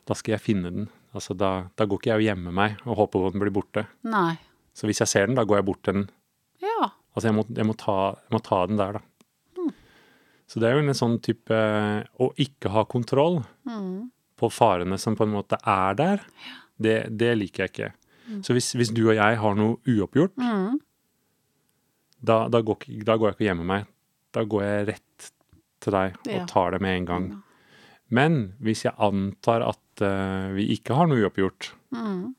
Da 0.08 0.16
skal 0.16 0.36
jeg 0.36 0.44
finne 0.46 0.72
den. 0.72 0.86
Altså 1.16 1.36
da, 1.36 1.50
da 1.76 1.84
går 1.84 2.00
ikke 2.00 2.12
jeg 2.14 2.22
og 2.22 2.26
gjemmer 2.30 2.56
meg 2.56 2.78
og 2.86 3.02
håper 3.02 3.18
på 3.20 3.26
at 3.28 3.36
den 3.36 3.42
blir 3.44 3.52
borte. 3.58 3.84
Nei. 4.08 4.38
Så 4.76 4.88
hvis 4.88 5.02
jeg 5.02 5.10
ser 5.12 5.28
den, 5.28 5.36
da 5.36 5.44
går 5.44 5.60
jeg 5.60 5.68
bort 5.68 5.82
til 5.84 5.98
den. 5.98 6.08
Ja. 6.64 6.88
Altså 7.12 7.28
jeg 7.28 7.36
må, 7.36 7.44
jeg 7.56 7.68
må, 7.68 7.76
ta, 7.80 7.98
jeg 8.22 8.36
må 8.36 8.40
ta 8.44 8.62
den 8.70 8.80
der, 8.80 8.98
da. 9.00 9.04
Så 10.46 10.60
det 10.62 10.68
er 10.70 10.76
jo 10.76 10.84
en 10.84 10.94
sånn 10.94 11.16
type 11.26 11.56
Å 12.22 12.26
ikke 12.38 12.70
ha 12.70 12.84
kontroll 12.86 13.40
Mm. 13.66 14.12
På 14.36 14.50
farene 14.52 14.98
som 15.00 15.16
på 15.16 15.24
en 15.24 15.32
måte 15.32 15.56
er 15.64 15.94
der, 15.98 16.24
det, 16.78 16.96
det 17.16 17.32
liker 17.38 17.64
jeg 17.64 17.72
ikke. 17.72 17.92
Så 18.42 18.52
hvis, 18.56 18.72
hvis 18.74 18.90
du 18.92 19.04
og 19.08 19.14
jeg 19.16 19.38
har 19.38 19.54
noe 19.54 19.78
uoppgjort, 19.86 20.34
Mm. 20.36 20.78
da, 22.26 22.48
da, 22.48 22.60
går, 22.60 22.84
da 23.06 23.16
går 23.16 23.28
jeg 23.30 23.34
ikke 23.36 23.44
og 23.44 23.50
gjemmer 23.50 23.64
meg. 23.70 23.86
Da 24.34 24.42
går 24.44 24.62
jeg 24.66 24.86
rett 24.88 25.30
til 25.80 25.92
deg 25.94 26.16
og 26.26 26.32
Ja. 26.34 26.44
tar 26.46 26.70
det 26.74 26.80
med 26.82 26.96
en 26.96 27.04
gang. 27.06 27.28
Men 28.10 28.54
hvis 28.60 28.82
jeg 28.84 28.94
antar 28.98 29.62
at 29.66 30.02
uh, 30.02 30.52
vi 30.54 30.66
ikke 30.76 30.94
har 30.94 31.06
noe 31.06 31.22
uoppgjort, 31.24 31.72
Mm. 31.92 32.34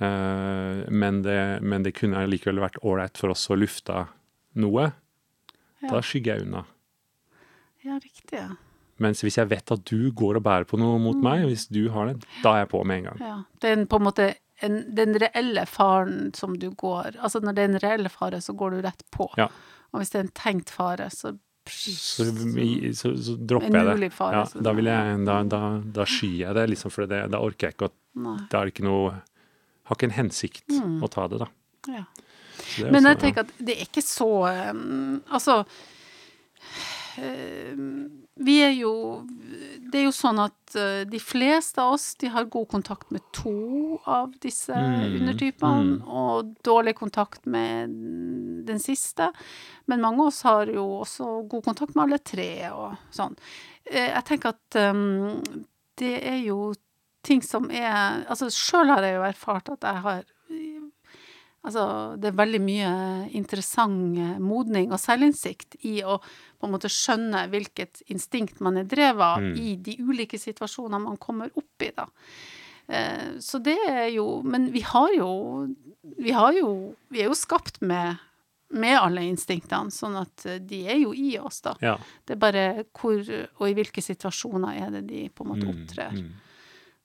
uh, 0.00 0.84
men, 0.90 1.22
det, 1.22 1.58
men 1.62 1.82
det 1.82 1.94
kunne 1.98 2.26
likevel 2.28 2.60
vært 2.62 2.78
ålreit 2.84 3.18
for 3.20 3.32
oss 3.34 3.46
å 3.50 3.56
lufte 3.58 4.06
noe, 4.54 4.92
Ja. 5.82 5.88
da 5.90 6.00
skygger 6.00 6.36
jeg 6.38 6.46
unna. 6.46 6.64
ja, 7.84 7.98
riktig. 8.00 8.38
Ja. 8.38 8.54
Mens 9.02 9.22
hvis 9.24 9.36
jeg 9.40 9.48
vet 9.50 9.72
at 9.74 9.84
du 9.90 10.10
går 10.14 10.36
og 10.38 10.42
bærer 10.46 10.64
på 10.70 10.78
noe 10.78 10.98
mot 11.02 11.16
meg, 11.22 11.44
hvis 11.50 11.66
du 11.68 11.88
har 11.90 12.06
det, 12.12 12.24
da 12.44 12.52
er 12.54 12.58
jeg 12.64 12.68
på 12.70 12.84
med 12.86 12.98
en 12.98 13.04
gang. 13.10 13.18
ja. 13.20 13.36
Det 13.60 13.70
er 13.72 13.84
på 13.90 13.96
en 13.98 14.04
måte 14.06 14.34
en, 14.62 14.76
den 14.94 15.16
reelle 15.18 15.64
faren 15.66 16.32
som 16.34 16.54
du 16.58 16.68
går 16.70 17.16
Altså 17.18 17.40
når 17.42 17.54
det 17.56 17.62
er 17.64 17.72
en 17.72 17.80
reell 17.82 18.08
fare, 18.08 18.38
så 18.40 18.54
går 18.54 18.70
du 18.76 18.82
rett 18.86 19.02
på. 19.10 19.26
Ja. 19.36 19.48
Og 19.92 19.98
hvis 20.00 20.10
det 20.14 20.20
er 20.20 20.24
en 20.28 20.34
tenkt 20.34 20.70
fare, 20.70 21.10
så 21.10 21.34
Så, 21.66 22.24
så, 22.92 23.10
så 23.16 23.34
dropper 23.40 23.72
jeg 23.72 24.00
det. 24.04 24.12
fare, 24.12 24.42
Ja, 24.44 24.60
da, 24.62 24.72
jeg, 24.76 25.24
da, 25.26 25.36
da, 25.48 25.60
da 25.96 26.04
skyer 26.04 26.42
jeg 26.48 26.54
det, 26.54 26.64
liksom, 26.74 26.90
for 26.92 27.06
det, 27.08 27.22
da 27.32 27.38
orker 27.40 27.66
jeg 27.70 27.74
ikke 27.78 27.88
å. 27.88 27.92
Det 28.50 28.58
er 28.60 28.66
ikke 28.70 28.84
noe 28.84 29.14
Har 29.88 29.96
ikke 29.96 30.06
en 30.10 30.14
hensikt 30.18 30.70
å 31.02 31.08
ta 31.10 31.26
det, 31.28 31.38
da. 31.40 31.48
Ja. 31.88 32.04
Det 32.78 32.90
Men 32.92 33.00
også- 33.04 33.08
jeg 33.08 33.18
tenker 33.24 33.40
at 33.40 33.52
det 33.58 33.74
er 33.78 33.82
ikke 33.88 34.02
så 34.04 34.28
um, 34.70 35.22
Altså 35.32 35.64
eh, 37.18 37.74
Vi 38.36 38.56
er 38.64 38.72
jo 38.74 38.92
Det 39.92 40.00
er 40.00 40.06
jo 40.08 40.14
sånn 40.16 40.40
at 40.42 40.74
eh, 40.74 41.04
de 41.06 41.20
fleste 41.22 41.78
av 41.78 41.92
oss 41.94 42.14
de 42.18 42.26
har 42.34 42.48
god 42.50 42.66
kontakt 42.72 43.12
med 43.14 43.22
to 43.36 44.00
av 44.10 44.32
disse 44.42 44.74
Mm, 44.74 45.20
undertypene, 45.20 46.00
og 46.08 46.50
dårlig 46.66 46.96
kontakt 46.98 47.46
med 47.46 47.94
den 48.66 48.78
siste. 48.82 49.28
Men 49.86 50.00
mange 50.02 50.20
av 50.24 50.32
oss 50.32 50.42
har 50.42 50.66
jo 50.66 50.82
også 51.04 51.28
god 51.48 51.64
kontakt 51.68 51.94
med 51.94 52.04
alle 52.08 52.18
tre 52.18 52.48
og 52.72 52.96
sånn. 53.14 53.36
Eh, 53.86 54.10
Jeg 54.10 54.24
tenker 54.24 54.48
at 54.56 54.80
um, 54.90 55.38
det 56.00 56.16
er 56.26 56.40
jo 56.42 56.72
ting 57.22 57.40
som 57.42 57.70
er 57.70 58.24
Altså 58.28 58.50
sjøl 58.50 58.90
har 58.90 59.02
jeg 59.06 59.14
jo 59.14 59.22
erfart 59.30 59.68
at 59.76 59.86
jeg 59.86 60.02
har 60.08 60.24
Altså, 61.64 61.84
det 62.20 62.28
er 62.28 62.36
veldig 62.36 62.60
mye 62.60 62.88
interessant 63.38 64.18
eh, 64.20 64.34
modning 64.38 64.90
og 64.92 65.00
selvinnsikt 65.00 65.78
i 65.88 66.02
å 66.04 66.18
på 66.20 66.66
en 66.68 66.74
måte 66.74 66.90
skjønne 66.92 67.46
hvilket 67.52 68.02
instinkt 68.12 68.60
man 68.64 68.76
er 68.82 68.84
drevet 68.88 69.24
av 69.24 69.40
Mm. 69.40 69.56
i 69.60 69.76
de 69.76 69.94
ulike 70.04 70.36
situasjonene 70.38 71.00
man 71.06 71.16
kommer 71.16 71.48
opp 71.56 71.82
i, 71.86 71.90
da. 71.96 72.04
Eh, 72.88 73.38
så 73.40 73.62
det 73.64 73.78
er 73.88 74.10
jo 74.12 74.42
Men 74.44 74.66
vi 74.72 74.80
har 74.84 75.08
jo 75.16 75.28
Vi 76.20 76.30
har 76.36 76.52
jo 76.52 76.94
Vi 77.08 77.22
er 77.22 77.30
jo 77.30 77.34
skapt 77.34 77.80
med 77.80 78.18
med 78.74 78.96
alle 78.98 79.20
instinktene, 79.22 79.92
sånn 79.92 80.16
at 80.18 80.44
eh, 80.50 80.58
de 80.58 80.80
er 80.90 80.96
jo 80.98 81.12
i 81.14 81.36
oss, 81.38 81.60
da. 81.62 81.76
Ja. 81.80 81.92
Det 82.26 82.34
er 82.34 82.40
bare 82.42 82.84
hvor 82.92 83.20
og 83.60 83.68
i 83.68 83.74
hvilke 83.76 84.02
situasjoner 84.02 84.80
er 84.82 84.90
det 84.90 85.02
de 85.06 85.28
på 85.30 85.44
en 85.44 85.50
måte 85.52 85.64
Mm, 85.68 85.70
opptrer. 85.84 86.10
mm. 86.10 86.32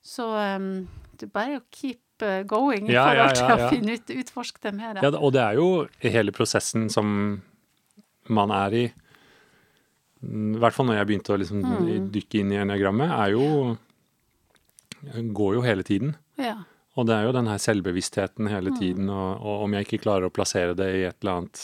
Så 0.01 0.25
um, 0.57 0.87
det 1.15 1.27
er 1.27 1.33
bare 1.35 1.59
å 1.59 1.63
keep 1.69 1.99
going 2.47 2.89
i 2.89 2.93
Ja, 2.93 3.05
forhold 3.09 3.35
til 3.35 3.45
ja, 3.45 3.55
å 3.55 3.59
ja. 3.59 3.69
finne 3.69 3.93
ut, 3.97 4.13
utforske 4.23 4.61
det 4.61 4.73
mer. 4.75 4.99
Ja, 5.03 5.09
og 5.17 5.33
det 5.33 5.41
er 5.41 5.53
jo 5.59 5.87
hele 6.01 6.31
prosessen 6.35 6.89
som 6.91 7.41
man 8.29 8.51
er 8.51 8.73
i. 8.73 8.83
I 10.21 10.59
hvert 10.59 10.73
fall 10.75 10.85
når 10.89 10.97
jeg 10.99 11.07
begynte 11.07 11.33
å 11.33 11.39
liksom 11.39 11.61
Mm. 11.63 12.09
dykke 12.11 12.39
inn 12.41 12.51
i 12.51 12.57
eniagrammet, 12.59 13.09
er 13.11 13.31
jo 13.37 13.77
Går 15.33 15.53
jo 15.55 15.61
hele 15.63 15.83
tiden. 15.87 16.15
Ja. 16.37 16.57
Og 16.97 17.05
det 17.07 17.15
er 17.15 17.23
jo 17.23 17.31
den 17.31 17.47
her 17.47 17.57
selvbevisstheten 17.57 18.43
Mm. 18.43 18.49
hele 18.51 18.71
tiden, 18.77 19.09
og, 19.09 19.39
og 19.41 19.63
om 19.63 19.71
jeg 19.73 19.85
ikke 19.87 20.01
klarer 20.03 20.27
å 20.27 20.33
plassere 20.33 20.75
det 20.75 20.89
i 20.95 21.03
et 21.07 21.15
eller 21.21 21.37
annet 21.37 21.61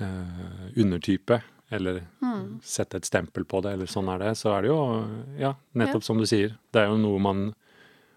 eh, 0.00 0.80
undertype, 0.82 1.40
eller 1.70 2.02
Mm. 2.22 2.60
sette 2.62 2.96
et 2.96 3.04
stempel 3.04 3.44
på 3.44 3.62
det, 3.62 3.72
eller 3.74 3.86
sånn 3.86 4.08
er 4.14 4.18
det, 4.18 4.36
så 4.36 4.56
er 4.56 4.62
det 4.62 4.68
jo, 4.70 5.08
ja, 5.38 5.54
nettopp 5.74 6.02
som 6.02 6.18
du 6.18 6.24
sier, 6.26 6.56
det 6.72 6.82
er 6.82 6.88
jo 6.88 6.96
noe 6.96 7.18
man 7.20 7.54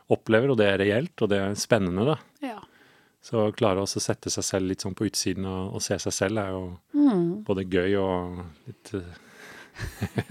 opplever, 0.10 0.50
og 0.52 0.58
det 0.58 0.68
er 0.72 0.78
reelt, 0.82 1.22
og 1.22 1.30
det 1.30 1.38
er 1.40 1.56
spennende, 1.60 2.06
da. 2.14 2.18
ja. 2.42 2.60
Så 3.22 3.38
å 3.38 3.52
klare 3.54 3.84
å 3.84 3.86
sette 3.86 4.32
seg 4.34 4.44
selv 4.44 4.72
litt 4.72 4.82
sånn 4.82 4.96
på 4.98 5.06
utsiden 5.06 5.46
og, 5.46 5.76
og 5.78 5.82
se 5.86 5.94
seg 6.02 6.14
selv 6.16 6.40
er 6.42 6.50
jo 6.56 6.64
Mm. 6.98 7.44
både 7.46 7.66
gøy 7.70 7.94
og 8.02 8.40
litt 8.66 8.94
eh, 8.98 9.20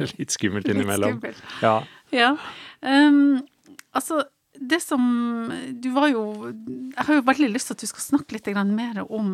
Litt 0.18 0.30
skummelt 0.34 0.66
Litt 0.66 0.76
skummelt. 0.90 1.42
Ja. 1.62 1.76
Ja. 2.10 2.32
Um, 2.82 3.40
altså, 3.94 4.24
det 4.58 4.80
som 4.82 5.52
Du 5.80 5.90
var 5.94 6.08
jo 6.10 6.50
Jeg 6.50 7.06
har 7.06 7.14
jo 7.14 7.22
veldig 7.26 7.50
lyst 7.54 7.70
til 7.70 7.74
at 7.78 7.80
du 7.84 7.86
skal 7.86 8.04
snakke 8.04 8.34
litt 8.36 8.50
mer 8.74 9.04
om 9.06 9.30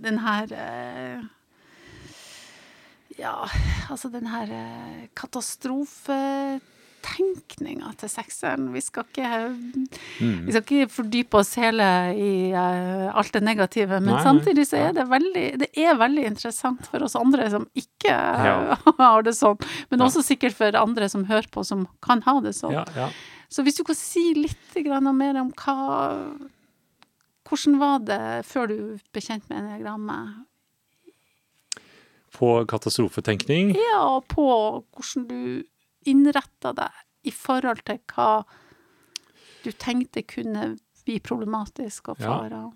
den 0.00 0.18
her 0.22 0.52
eh, 0.54 1.20
Ja, 3.18 3.48
altså 3.90 4.08
den 4.08 4.26
her 4.30 4.46
eh, 4.48 5.08
katastrofetenkninga 7.00 7.90
til 7.98 8.08
sekseren. 8.10 8.72
Vi 8.72 8.80
skal 8.80 9.04
ikke 9.04 9.30
Mm. 10.20 10.46
vi 10.46 10.52
skal 10.52 10.62
ikke 10.62 10.90
fordype 10.90 11.34
oss 11.38 11.54
hele 11.56 11.84
i 12.16 12.52
uh, 12.52 13.16
alt 13.16 13.32
det 13.32 13.42
negative, 13.42 14.00
men 14.00 14.14
Nei, 14.14 14.22
samtidig 14.24 14.66
så 14.66 14.76
er 14.88 14.92
det 14.92 15.06
veldig 15.08 15.58
Det 15.58 15.68
er 15.76 15.94
veldig 15.96 16.24
interessant 16.26 16.86
for 16.86 17.02
oss 17.02 17.16
andre 17.16 17.48
som 17.50 17.66
ikke 17.74 18.10
Ja. 18.10 18.76
har 18.98 19.22
det 19.22 19.34
sånn, 19.34 19.58
men 19.90 20.00
Ja. 20.00 20.06
også 20.06 20.22
sikkert 20.22 20.54
for 20.54 20.70
andre 20.76 21.08
som 21.08 21.24
hører 21.24 21.48
på, 21.50 21.64
som 21.64 21.86
kan 22.02 22.20
ha 22.22 22.40
det 22.40 22.52
sånn. 22.54 22.72
Ja, 22.72 22.84
ja. 22.94 23.10
Så 23.48 23.62
hvis 23.64 23.76
du 23.76 23.84
kan 23.84 23.94
si 23.96 24.34
litt 24.34 24.74
grann 24.84 25.16
mer 25.16 25.36
om 25.40 25.52
hva 25.52 26.48
Hvordan 27.50 27.78
var 27.80 27.98
det 27.98 28.46
før 28.46 28.68
du 28.68 28.98
ble 29.12 29.20
kjent 29.20 29.48
med 29.50 29.58
enegrammet? 29.58 30.46
På 32.32 32.64
katastrofetenkning 32.64 33.74
Ja, 33.74 34.04
og 34.16 34.28
på 34.28 34.44
hvordan 34.94 35.26
du 35.26 35.64
innretta 36.08 36.72
deg 36.76 37.28
i 37.28 37.32
forhold 37.34 37.82
til 37.88 38.00
hva 38.14 38.44
du 39.64 39.72
tenkte 39.76 40.22
kunne 40.24 40.74
bli 41.04 41.18
problematisk 41.20 42.12
og 42.12 42.20
Ja. 42.20 42.70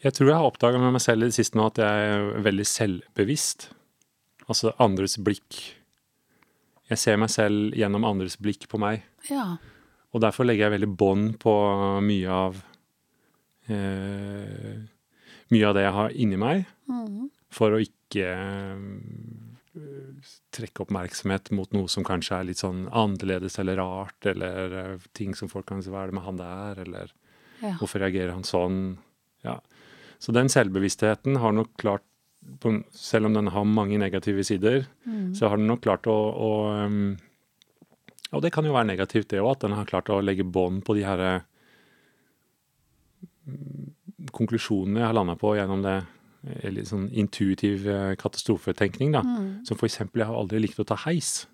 Jeg 0.00 0.14
tror 0.16 0.28
jeg 0.28 0.36
har 0.36 0.48
oppdaga 0.48 0.78
med 0.80 0.94
meg 0.96 1.02
selv 1.04 1.22
i 1.22 1.28
det 1.28 1.36
siste 1.36 1.58
nå 1.58 1.66
at 1.68 1.76
jeg 1.76 2.04
er 2.08 2.40
veldig 2.40 2.64
selvbevisst. 2.64 3.68
Altså 4.48 4.72
andres 4.80 5.18
blikk. 5.20 5.58
Jeg 6.88 6.98
ser 6.98 7.18
meg 7.20 7.28
selv 7.30 7.76
gjennom 7.76 8.06
andres 8.08 8.38
blikk 8.40 8.64
på 8.70 8.80
meg. 8.80 9.04
Ja. 9.28 9.58
Og 10.10 10.24
derfor 10.24 10.48
legger 10.48 10.66
jeg 10.66 10.78
veldig 10.78 10.96
bånd 10.98 11.36
på 11.42 11.52
mye 12.02 12.38
av 12.46 12.62
eh, 13.68 14.80
Mye 15.50 15.66
av 15.66 15.74
det 15.74 15.82
jeg 15.82 15.94
har 15.96 16.12
inni 16.14 16.36
meg, 16.38 16.60
mm. 16.86 17.24
for 17.50 17.74
å 17.74 17.80
ikke 17.82 18.28
trekke 20.54 20.84
oppmerksomhet 20.84 21.50
mot 21.56 21.70
noe 21.72 21.88
som 21.88 22.04
kanskje 22.06 22.36
er 22.38 22.44
litt 22.48 22.60
sånn 22.62 22.86
annerledes 22.92 23.58
eller 23.62 23.76
rart, 23.80 24.26
eller 24.26 24.76
eh, 24.80 25.08
ting 25.16 25.34
som 25.38 25.48
folk 25.52 25.66
kan 25.70 25.82
si 25.82 25.90
hva 25.92 26.02
er 26.04 26.10
det 26.12 26.18
med 26.18 26.26
han 26.26 26.40
der, 26.40 26.82
eller 26.86 27.12
ja. 27.60 27.74
Hvorfor 27.76 28.00
reagerer 28.00 28.32
han 28.32 28.44
sånn? 28.48 28.76
Ja. 29.44 29.58
Så 30.18 30.32
den 30.32 30.48
selvbevisstheten 30.48 31.36
har 31.42 31.52
nok 31.52 31.74
klart, 31.76 32.04
selv 32.96 33.28
om 33.28 33.34
den 33.36 33.50
har 33.52 33.66
mange 33.68 33.98
negative 34.00 34.44
sider, 34.48 34.86
Mm. 35.04 35.34
så 35.36 35.48
har 35.48 35.56
den 35.60 35.66
nok 35.68 35.82
klart 35.84 36.06
å, 36.08 36.14
å 36.32 36.50
Og 38.32 38.42
det 38.42 38.52
kan 38.54 38.64
jo 38.64 38.72
være 38.72 38.86
negativt, 38.86 39.28
det 39.28 39.40
òg, 39.42 39.50
at 39.56 39.60
den 39.66 39.72
har 39.76 39.84
klart 39.84 40.08
å 40.08 40.22
legge 40.22 40.44
bånd 40.44 40.84
på 40.86 40.94
de 40.94 41.02
her 41.04 41.42
mm, 43.46 44.30
konklusjonene 44.32 45.00
jeg 45.02 45.08
har 45.08 45.16
landa 45.16 45.34
på 45.36 45.54
gjennom 45.58 45.82
det 45.84 45.96
eh, 46.46 46.70
litt 46.70 46.88
sånn 46.90 47.08
intuitiv 47.12 47.86
eh, 47.88 48.14
katastrofetenkning. 48.20 49.12
da. 49.12 49.22
Mm. 49.22 49.64
Som 49.68 49.76
eksempel, 49.82 50.20
jeg 50.22 50.30
har 50.30 50.36
aldri 50.40 50.60
likt 50.60 50.80
å 50.80 50.86
ta 50.88 50.96
heis. 51.06 51.46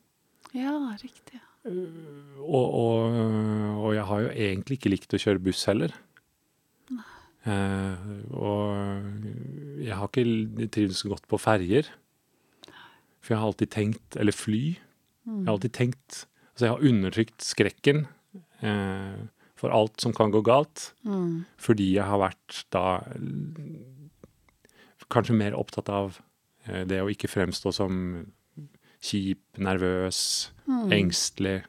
ja, 0.54 0.76
riktig. 1.02 1.40
Og, 1.66 2.66
og, 2.78 3.16
og 3.82 3.94
jeg 3.96 4.04
har 4.06 4.20
jo 4.22 4.28
egentlig 4.30 4.76
ikke 4.78 4.90
likt 4.92 5.14
å 5.14 5.18
kjøre 5.18 5.42
buss 5.42 5.64
heller. 5.66 5.90
Eh, 7.46 8.06
og 8.34 9.82
jeg 9.82 9.94
har 9.94 10.08
ikke 10.10 10.68
trivdes 10.74 11.02
godt 11.06 11.26
på 11.30 11.38
ferjer. 11.38 11.86
For 13.22 13.34
jeg 13.34 13.38
har 13.40 13.46
alltid 13.50 13.70
tenkt 13.74 14.16
Eller 14.18 14.34
fly. 14.34 14.62
Jeg 15.26 15.44
har 15.46 15.52
alltid 15.56 15.72
tenkt 15.74 16.24
Altså, 16.54 16.64
jeg 16.64 16.72
har 16.72 16.86
undertrykt 16.88 17.42
skrekken 17.44 18.04
eh, 18.62 19.18
for 19.58 19.72
alt 19.74 20.00
som 20.00 20.12
kan 20.16 20.30
gå 20.32 20.40
galt, 20.46 20.92
Mm. 21.04 21.44
fordi 21.60 21.90
jeg 21.96 22.04
har 22.04 22.18
vært 22.18 22.62
da 22.72 23.02
kanskje 25.12 25.36
mer 25.38 25.54
opptatt 25.58 25.88
av 25.92 26.18
eh, 26.66 26.84
det 26.88 27.00
å 27.02 27.10
ikke 27.12 27.28
fremstå 27.30 27.72
som 27.74 27.98
kjip, 29.00 29.42
nervøs, 29.58 30.50
Mm. 30.66 30.90
engstelig. 30.90 31.60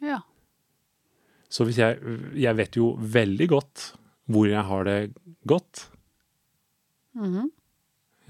Ja. 0.00 0.22
Så 1.52 1.66
hvis 1.68 1.76
jeg 1.76 1.98
Jeg 2.34 2.56
vet 2.56 2.76
jo 2.76 2.94
veldig 2.96 3.48
godt 3.48 3.92
hvor 4.26 4.46
jeg 4.48 4.62
har 4.64 4.84
det 4.84 5.12
godt. 5.46 5.88
Mm 7.14 7.50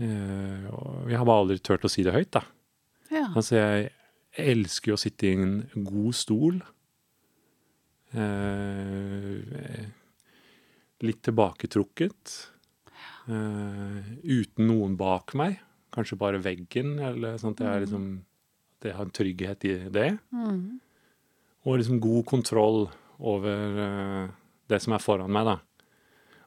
jeg 0.02 1.18
har 1.18 1.24
bare 1.28 1.42
aldri 1.44 1.59
turt 1.62 1.85
å 1.85 1.90
si 1.90 2.02
det 2.02 2.12
høyt, 2.12 2.33
da. 2.33 2.40
ja. 3.12 3.28
Altså, 3.37 3.55
jeg 3.55 3.90
elsker 4.35 4.90
jo 4.90 4.96
å 4.96 4.98
sitte 4.98 5.28
i 5.28 5.33
en 5.37 5.68
god 5.87 6.14
stol. 6.16 6.62
Eh, 8.14 9.87
litt 11.07 11.22
tilbaketrukket. 11.26 12.33
Eh, 13.30 14.12
uten 14.24 14.66
noen 14.66 14.96
bak 14.98 15.35
meg. 15.38 15.61
Kanskje 15.94 16.18
bare 16.18 16.40
veggen, 16.42 16.96
eller 17.02 17.37
sånn 17.40 17.54
at 17.54 17.62
jeg, 17.62 17.72
er 17.72 17.85
liksom, 17.85 18.06
at 18.80 18.88
jeg 18.88 18.96
har 18.96 19.06
en 19.06 19.16
trygghet 19.18 19.66
i 19.68 19.74
det. 19.92 20.08
Mm. 20.32 20.62
Og 21.68 21.78
liksom 21.78 22.00
god 22.02 22.24
kontroll 22.26 22.87
over 23.22 23.82
eh, 23.87 24.32
det 24.72 24.80
som 24.82 24.96
er 24.96 25.04
foran 25.04 25.32
meg, 25.32 25.50
da. 25.50 25.58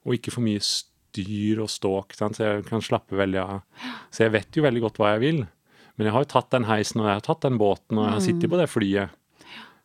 Og 0.06 0.18
ikke 0.18 0.34
for 0.34 0.46
mye 0.46 0.62
styr 0.64 1.62
og 1.64 1.72
ståk, 1.72 2.18
sant? 2.18 2.38
så 2.38 2.50
jeg 2.50 2.66
kan 2.68 2.84
slappe 2.84 3.18
veldig 3.18 3.42
av. 3.42 3.62
Så 4.12 4.26
jeg 4.26 4.36
vet 4.36 4.58
jo 4.58 4.66
veldig 4.66 4.84
godt 4.84 5.00
hva 5.00 5.14
jeg 5.14 5.24
vil. 5.24 5.46
Men 5.96 6.10
jeg 6.10 6.16
har 6.16 6.26
jo 6.26 6.34
tatt 6.34 6.52
den 6.52 6.68
heisen, 6.68 7.00
og 7.02 7.08
jeg 7.08 7.22
har 7.22 7.24
tatt 7.30 7.46
den 7.46 7.62
båten, 7.62 8.00
og 8.02 8.04
jeg 8.04 8.18
har 8.18 8.26
sittet 8.26 8.52
på 8.52 8.60
det 8.60 8.68
flyet. 8.68 9.16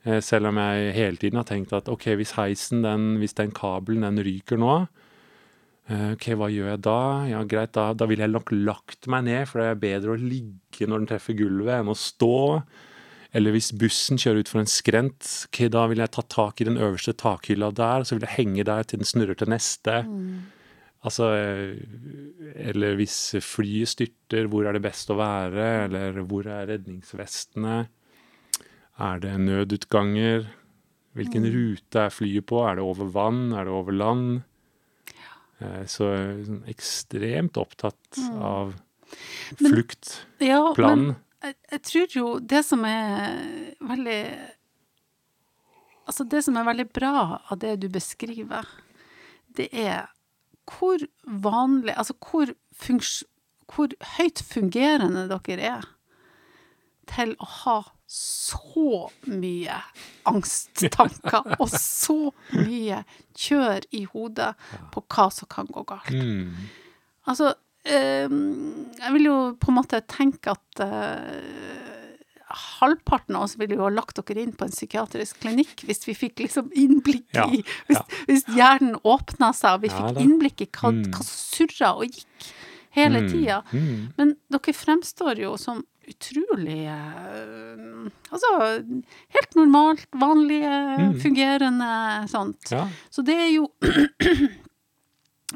Eh, 0.09 0.19
Selv 0.25 0.51
om 0.51 0.59
jeg 0.59 0.97
hele 0.97 1.21
tiden 1.21 1.39
har 1.39 1.47
tenkt 1.47 1.77
at 1.77 1.89
ok, 1.93 2.09
hvis 2.19 2.35
heisen, 2.41 2.83
den, 2.83 3.13
hvis 3.23 3.37
den 3.39 3.55
kabelen, 3.55 4.03
den 4.09 4.25
ryker 4.27 4.59
nå, 4.59 4.75
ok, 5.91 6.27
hva 6.39 6.47
gjør 6.53 6.71
jeg 6.73 6.83
da? 6.87 7.01
Ja, 7.31 7.41
greit, 7.49 7.73
da, 7.75 7.91
da 7.99 8.07
ville 8.07 8.23
jeg 8.27 8.35
nok 8.35 8.53
lagt 8.55 9.09
meg 9.11 9.27
ned, 9.27 9.43
for 9.51 9.63
det 9.63 9.73
er 9.73 9.83
bedre 9.83 10.15
å 10.15 10.21
ligge 10.21 10.87
når 10.87 11.03
den 11.03 11.11
treffer 11.11 11.37
gulvet, 11.39 11.81
enn 11.81 11.91
å 11.91 11.99
stå. 11.99 12.37
Eller 13.37 13.55
hvis 13.55 13.71
bussen 13.79 14.19
kjører 14.19 14.43
ut 14.43 14.51
for 14.51 14.63
en 14.63 14.71
skrent, 14.71 15.27
ok, 15.49 15.61
da 15.71 15.85
vil 15.91 16.03
jeg 16.03 16.15
ta 16.17 16.25
tak 16.27 16.63
i 16.63 16.67
den 16.67 16.79
øverste 16.81 17.15
takhylla 17.19 17.71
der, 17.79 18.07
så 18.07 18.17
vil 18.17 18.27
jeg 18.27 18.37
henge 18.39 18.67
der 18.67 18.87
til 18.87 19.03
den 19.03 19.11
snurrer 19.11 19.39
til 19.39 19.53
neste. 19.53 20.01
Altså, 21.07 21.31
eh, 21.33 22.65
eller 22.69 22.99
hvis 22.99 23.17
flyet 23.41 23.89
styrter, 23.95 24.51
hvor 24.53 24.67
er 24.67 24.77
det 24.77 24.85
best 24.85 25.11
å 25.11 25.17
være? 25.17 25.69
Eller 25.87 26.21
hvor 26.29 26.49
er 26.51 26.69
redningsvestene? 26.75 27.79
Er 29.01 29.23
det 29.23 29.33
nødutganger? 29.41 30.51
Hvilken 31.17 31.47
rute 31.55 32.05
er 32.05 32.13
flyet 32.13 32.47
på? 32.51 32.61
Er 32.67 32.77
det 32.79 32.85
over 32.85 33.09
vann? 33.15 33.53
Er 33.57 33.65
det 33.65 33.73
over 33.73 33.97
land? 33.97 34.43
Eh, 35.61 35.85
Så 35.87 36.07
sånn 36.47 36.63
ekstremt 36.71 37.59
opptatt 37.61 38.19
av 38.41 38.75
Men- 39.61 39.73
flukt, 39.75 40.25
ja 40.41 40.73
plan. 40.75 40.99
men 41.07 41.17
jeg, 41.43 41.57
jeg 41.73 41.83
tror 41.83 42.17
jo 42.17 42.39
det 42.41 42.65
som 42.65 42.85
er 42.85 43.75
veldig 43.81 44.23
Altså, 46.09 46.25
det 46.29 46.41
som 46.43 46.57
er 46.57 46.65
veldig 46.67 46.89
bra 46.93 47.41
av 47.51 47.59
det 47.63 47.77
du 47.81 47.89
beskriver, 47.89 48.67
det 49.55 49.69
er 49.73 50.09
hvor 50.67 50.99
vanlig 51.25 51.95
Altså 51.97 52.15
hvor, 52.19 52.51
funks, 52.75 53.23
hvor 53.71 53.93
høyt 54.17 54.43
fungerende 54.43 55.29
dere 55.31 55.61
er 55.77 55.87
til 57.11 57.37
å 57.39 57.47
ha 57.65 57.77
så 58.11 59.05
mye 59.31 59.77
angsttanker 60.27 61.53
og 61.63 61.69
så 61.71 62.17
mye 62.57 63.05
kjør 63.39 63.87
i 63.95 64.05
hodet 64.11 64.53
på 64.95 65.05
hva 65.15 65.29
som 65.35 65.49
kan 65.53 65.69
gå 65.71 65.85
galt. 65.87 66.11
Mm. 66.11 66.57
Altså, 67.31 67.53
eh, 67.87 68.27
jeg 68.99 69.15
vil 69.15 69.29
jo 69.29 69.37
på 69.63 69.71
en 69.71 69.79
måte 69.79 70.01
tenke 70.11 70.57
at 70.57 70.83
eh, 70.83 71.87
halvparten 72.81 73.37
av 73.39 73.45
oss 73.47 73.55
ville 73.61 73.77
jo 73.79 73.85
ha 73.87 73.91
lagt 73.95 74.19
dere 74.27 74.43
inn 74.43 74.57
på 74.59 74.67
en 74.67 74.75
psykiatrisk 74.75 75.39
klinikk 75.45 75.85
hvis 75.87 76.03
vi 76.09 76.17
fikk 76.19 76.43
liksom 76.43 76.73
innblikk 76.75 77.29
Ja, 77.37 77.45
i 77.47 77.61
hvis, 77.87 78.01
ja. 78.01 78.03
hvis 78.27 78.45
hjernen 78.57 78.97
åpna 79.07 79.53
seg, 79.55 79.77
og 79.79 79.85
vi 79.87 79.93
fikk 79.95 80.19
innblikk 80.25 80.65
i 80.67 80.71
hva, 80.75 80.91
Mm. 80.91 81.05
hva 81.15 81.23
som 81.23 81.39
surra 81.61 81.93
og 82.01 82.09
gikk 82.11 82.51
hele 82.97 83.21
Mm. 83.23 83.29
tida. 83.31 83.61
Mm. 83.71 84.13
Men 84.19 84.35
dere 84.51 84.75
fremstår 84.75 85.39
jo 85.39 85.53
som 85.57 85.85
utrolig 86.11 86.81
eh, 86.91 88.11
Altså 88.31 88.51
helt 89.37 89.55
normalt, 89.59 90.07
vanlige, 90.13 90.75
Mm. 91.01 91.15
fungerende 91.23 91.91
sånt. 92.29 92.71
Ja. 92.75 92.85
Så 93.11 93.23
det 93.27 93.37
er 93.39 93.51
jo 93.55 93.69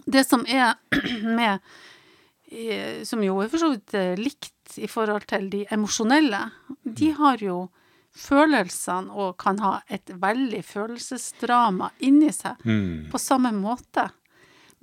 Det 0.07 0.25
som 0.27 0.45
er 0.51 0.75
med 1.38 1.61
eh, 2.51 3.03
Som 3.07 3.23
jo 3.25 3.38
er 3.43 3.49
for 3.53 3.62
så 3.62 3.71
vidt 3.75 3.95
eh, 3.99 4.14
likt 4.19 4.51
i 4.81 4.88
forhold 4.90 5.27
til 5.31 5.49
de 5.53 5.64
emosjonelle. 5.75 6.40
De 6.85 7.11
Mm. 7.12 7.17
har 7.21 7.37
jo 7.43 7.57
følelsene 8.14 9.11
og 9.12 9.37
kan 9.38 9.59
ha 9.59 9.81
et 9.90 10.07
veldig 10.23 10.62
følelsesdrama 10.64 11.90
inni 12.07 12.31
seg 12.33 12.57
Mm. 12.64 13.11
på 13.12 13.19
samme 13.21 13.53
måte. 13.53 14.09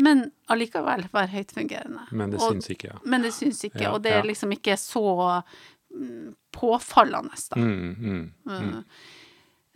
Men 0.02 0.24
allikevel 0.50 1.06
være 1.14 1.28
høytfungerende. 1.36 2.08
Men 2.12 2.32
det 2.34 2.40
Og- 2.42 2.54
syns 2.56 2.70
ikke, 2.74 2.88
ja. 2.94 3.00
men 3.06 3.22
det 3.26 3.34
syns 3.38 3.64
ikke, 3.68 3.82
Ja, 3.86 3.92
og 3.94 4.02
det 4.04 4.12
er 4.18 4.24
liksom 4.26 4.52
ikke 4.56 4.74
så 4.80 5.04
mm, 5.94 6.36
påfallende, 6.56 7.38
da. 7.52 7.60
Mm, 7.60 8.32
mm. 8.46 8.84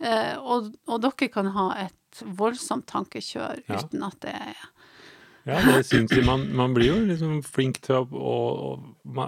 Eh, 0.00 0.34
og, 0.38 0.72
og 0.88 1.00
dere 1.00 1.28
kan 1.32 1.46
ha 1.54 1.68
et 1.86 2.22
voldsomt 2.36 2.86
tankekjør 2.90 3.62
uten 3.68 4.02
at 4.04 4.18
det 4.24 4.34
er 4.34 4.56
Ja, 5.46 5.60
det 5.62 5.86
syns 5.86 6.10
jeg. 6.12 6.24
Man, 6.26 6.48
man 6.58 6.74
blir 6.74 6.90
jo 6.90 6.98
liksom 7.06 7.38
flink 7.46 7.78
til 7.86 8.00
å, 8.02 8.06
å, 8.10 8.36
å 9.06 9.26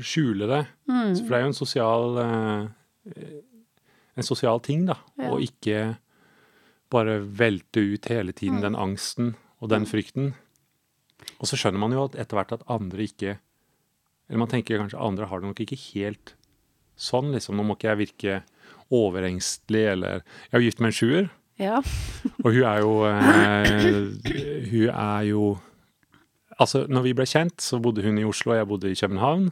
skjule 0.00 0.48
det. 0.50 0.64
Mm. 0.90 1.14
For 1.20 1.28
det 1.30 1.38
er 1.38 1.44
jo 1.44 1.50
en 1.52 1.58
sosial 1.60 2.18
eh, 2.24 3.38
En 4.18 4.26
sosial 4.26 4.60
ting, 4.60 4.84
da. 4.90 4.96
Ja. 5.16 5.30
Å 5.32 5.38
ikke 5.40 5.84
bare 6.90 7.20
velte 7.22 7.80
ut 7.94 8.08
hele 8.10 8.32
tiden 8.34 8.58
Mm. 8.58 8.62
den 8.66 8.76
angsten 8.76 9.34
og 9.60 9.70
den 9.72 9.86
frykten. 9.88 10.32
Og 11.38 11.48
så 11.48 11.58
skjønner 11.60 11.80
man 11.82 11.92
jo 11.92 12.06
etter 12.14 12.36
hvert 12.38 12.54
at 12.56 12.66
andre 12.72 13.04
ikke 13.04 13.36
Eller 14.30 14.38
man 14.40 14.48
tenker 14.48 14.78
kanskje 14.78 15.00
andre 15.02 15.26
har 15.26 15.40
det 15.42 15.48
nok 15.50 15.60
ikke 15.60 15.76
helt 15.90 16.34
sånn, 16.96 17.32
liksom. 17.34 17.56
Nå 17.58 17.64
må 17.66 17.74
ikke 17.76 17.90
jeg 17.90 17.98
virke 17.98 18.36
overengstelig, 18.94 19.82
eller 19.94 20.20
Jeg 20.22 20.52
er 20.52 20.60
jo 20.60 20.68
gift 20.68 20.80
med 20.80 20.92
en 20.92 20.96
sjuer. 20.96 21.28
Ja. 21.60 21.80
Og 22.44 22.54
hun 22.54 22.64
er 22.64 22.78
jo 22.80 22.92
eh, 23.10 24.68
Hun 24.70 24.88
er 24.88 25.26
jo 25.28 25.44
Altså, 26.60 26.84
når 26.88 27.06
vi 27.08 27.14
ble 27.16 27.24
kjent, 27.24 27.60
så 27.64 27.78
bodde 27.80 28.04
hun 28.04 28.18
i 28.20 28.24
Oslo, 28.28 28.52
og 28.52 28.58
jeg 28.58 28.68
bodde 28.68 28.90
i 28.92 28.96
København. 28.98 29.46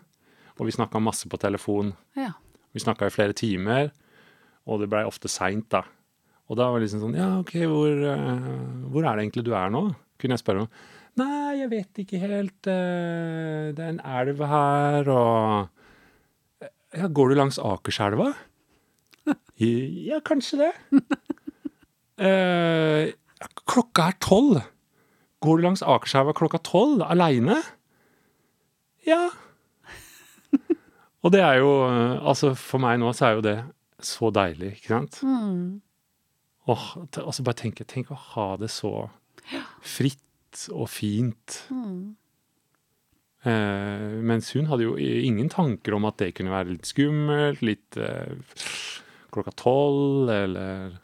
Og 0.58 0.66
vi 0.68 0.74
snakka 0.76 1.00
masse 1.00 1.28
på 1.28 1.40
telefon. 1.40 1.94
ja. 2.16 2.34
Vi 2.76 2.82
snakka 2.84 3.06
i 3.08 3.10
flere 3.14 3.32
timer, 3.32 3.88
og 4.68 4.82
det 4.82 4.90
blei 4.92 5.00
ofte 5.08 5.28
seint, 5.32 5.70
da. 5.72 5.80
Og 6.48 6.56
da 6.56 6.68
var 6.72 6.80
det 6.80 6.86
liksom 6.88 7.02
sånn 7.04 7.16
Ja, 7.18 7.28
OK, 7.42 7.54
hvor, 7.68 7.92
eh, 8.12 8.46
hvor 8.88 9.04
er 9.04 9.16
det 9.18 9.26
egentlig 9.26 9.44
du 9.48 9.52
er 9.58 9.68
nå? 9.74 9.82
Kunne 10.18 10.34
jeg 10.36 10.42
spørre 10.42 10.64
om. 10.64 10.70
Nei, 11.18 11.58
jeg 11.60 11.70
vet 11.72 12.00
ikke 12.04 12.20
helt. 12.22 12.66
eh, 12.70 13.72
det 13.76 13.82
er 13.84 13.90
en 13.92 14.00
elv 14.04 14.40
her, 14.48 15.10
og 15.12 16.68
Ja, 16.96 17.06
går 17.12 17.28
du 17.28 17.34
langs 17.42 17.58
Akerselva? 17.60 18.30
Ja, 19.58 20.20
kanskje 20.24 20.56
det. 20.62 20.72
Eh, 22.18 23.10
klokka 23.68 24.06
er 24.08 24.16
tolv. 24.24 24.62
Går 25.44 25.58
du 25.58 25.62
langs 25.66 25.82
Akerselva 25.84 26.32
klokka 26.34 26.58
tolv 26.64 27.02
aleine? 27.04 27.58
Ja. 29.06 29.28
Og 31.22 31.32
det 31.34 31.42
er 31.44 31.58
jo 31.60 31.68
eh, 31.90 32.16
Altså, 32.24 32.54
for 32.56 32.80
meg 32.82 32.98
nå 33.02 33.12
så 33.14 33.28
er 33.28 33.36
jo 33.36 33.44
det 33.44 33.56
så 34.00 34.30
deilig, 34.34 34.76
ikke 34.78 34.94
sant? 34.94 35.20
Mm. 35.26 35.80
Åh, 36.68 36.86
altså 37.24 37.44
bare 37.46 37.56
tenk, 37.62 37.80
tenk 37.88 38.10
å 38.12 38.18
ha 38.34 38.48
det 38.60 38.68
så 38.70 38.90
fritt 39.80 40.66
og 40.74 40.88
fint. 40.92 41.62
Mm. 41.72 42.16
Eh, 43.48 44.16
mens 44.28 44.50
hun 44.56 44.66
hadde 44.68 44.84
jo 44.84 44.96
ingen 44.98 45.48
tanker 45.52 45.94
om 45.96 46.04
at 46.08 46.18
det 46.20 46.32
kunne 46.36 46.52
være 46.52 46.74
litt 46.74 46.88
skummelt, 46.90 47.62
litt 47.64 47.96
eh, 47.96 48.34
klokka 49.32 49.54
tolv, 49.56 50.28
eller 50.34 50.98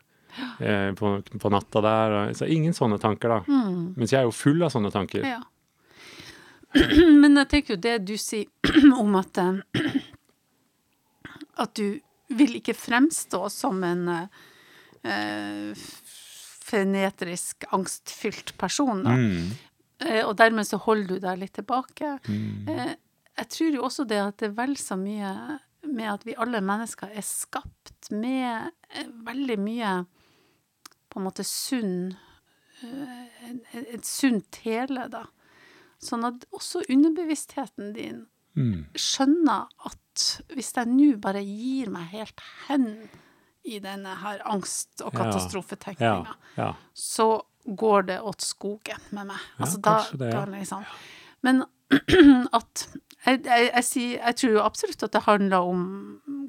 eh, 0.61 0.91
på, 0.99 1.15
på 1.41 1.53
natta 1.55 1.81
der. 1.85 2.17
og- 2.21 2.37
Så 2.37 2.49
ingen 2.51 2.75
sånne 2.77 2.99
tanker, 3.01 3.29
da. 3.29 3.41
Mm. 3.49 3.95
Mens 3.97 4.13
jeg 4.13 4.21
er 4.21 4.29
jo 4.29 4.35
full 4.37 4.63
av 4.67 4.73
sånne 4.75 4.93
tanker. 4.93 5.25
Ja. 5.25 5.41
Men 7.23 7.37
jeg 7.39 7.49
tenker 7.55 7.77
jo 7.77 7.81
det 7.87 7.99
du 8.09 8.17
sier 8.19 8.51
om 9.01 9.15
at 9.21 9.39
eh, 9.39 9.63
At 11.63 11.71
du 11.79 12.01
vil 12.35 12.57
ikke 12.59 12.75
fremstå 12.75 13.45
som 13.53 13.79
en 13.87 14.09
eh, 15.05 15.87
frenetrisk, 16.65 17.69
angstfylt 17.77 18.57
person. 18.59 19.05
Mm, 19.05 19.53
Eh, 20.03 20.25
og 20.27 20.37
dermed 20.39 20.67
så 20.67 20.79
holder 20.83 21.15
du 21.15 21.23
deg 21.23 21.39
litt 21.41 21.55
tilbake. 21.55 22.19
mm, 22.29 22.69
Eh, 22.69 22.95
jeg 23.39 23.49
tror 23.49 23.75
jo 23.75 23.85
også 23.87 24.05
det 24.07 24.19
at 24.21 24.37
det 24.39 24.51
er 24.51 24.59
vel 24.59 24.77
så 24.77 24.97
mye 24.97 25.61
med 25.85 26.09
at 26.11 26.25
vi 26.27 26.37
alle 26.39 26.61
mennesker 26.61 27.11
er 27.11 27.25
skapt 27.27 28.11
med 28.11 28.71
veldig 29.27 29.59
mye 29.59 30.07
på 31.11 31.19
en 31.19 31.25
måte 31.25 31.45
sunn 31.45 32.17
Et 32.85 34.05
sunt 34.05 34.57
hele, 34.65 35.09
da. 35.09 35.25
Sånn 36.03 36.25
at 36.27 36.45
også 36.53 36.83
underbevisstheten 36.91 37.95
din 37.95 38.27
mm. 38.59 38.91
skjønner 38.99 39.71
at 39.89 40.25
hvis 40.53 40.75
jeg 40.77 40.91
nå 40.91 41.15
bare 41.23 41.41
gir 41.41 41.89
meg 41.95 42.11
helt 42.13 42.43
hen 42.67 43.09
i 43.65 43.79
denne 43.81 44.15
her 44.21 44.43
angst- 44.45 45.01
og 45.05 45.13
katastrofetenkninga, 45.17 46.35
Ja. 46.57 46.63
ja. 46.65 46.75
så 46.95 47.43
går 47.65 48.03
det 48.11 48.21
åt 48.21 48.41
skogen 48.45 49.01
med 49.11 49.27
meg. 49.31 49.41
Altså, 49.59 49.79
da, 49.81 49.95
det, 50.13 50.33
da 50.33 50.45
liksom. 50.45 50.85
Men 51.43 51.65
at 52.53 52.89
jeg, 53.25 53.45
jeg, 53.47 53.71
jeg, 53.73 53.85
sier, 53.85 54.19
jeg 54.21 54.37
tror 54.37 54.53
jo 54.53 54.61
absolutt 54.65 55.03
at 55.07 55.13
det 55.17 55.23
handler 55.25 55.65
om 55.73 55.87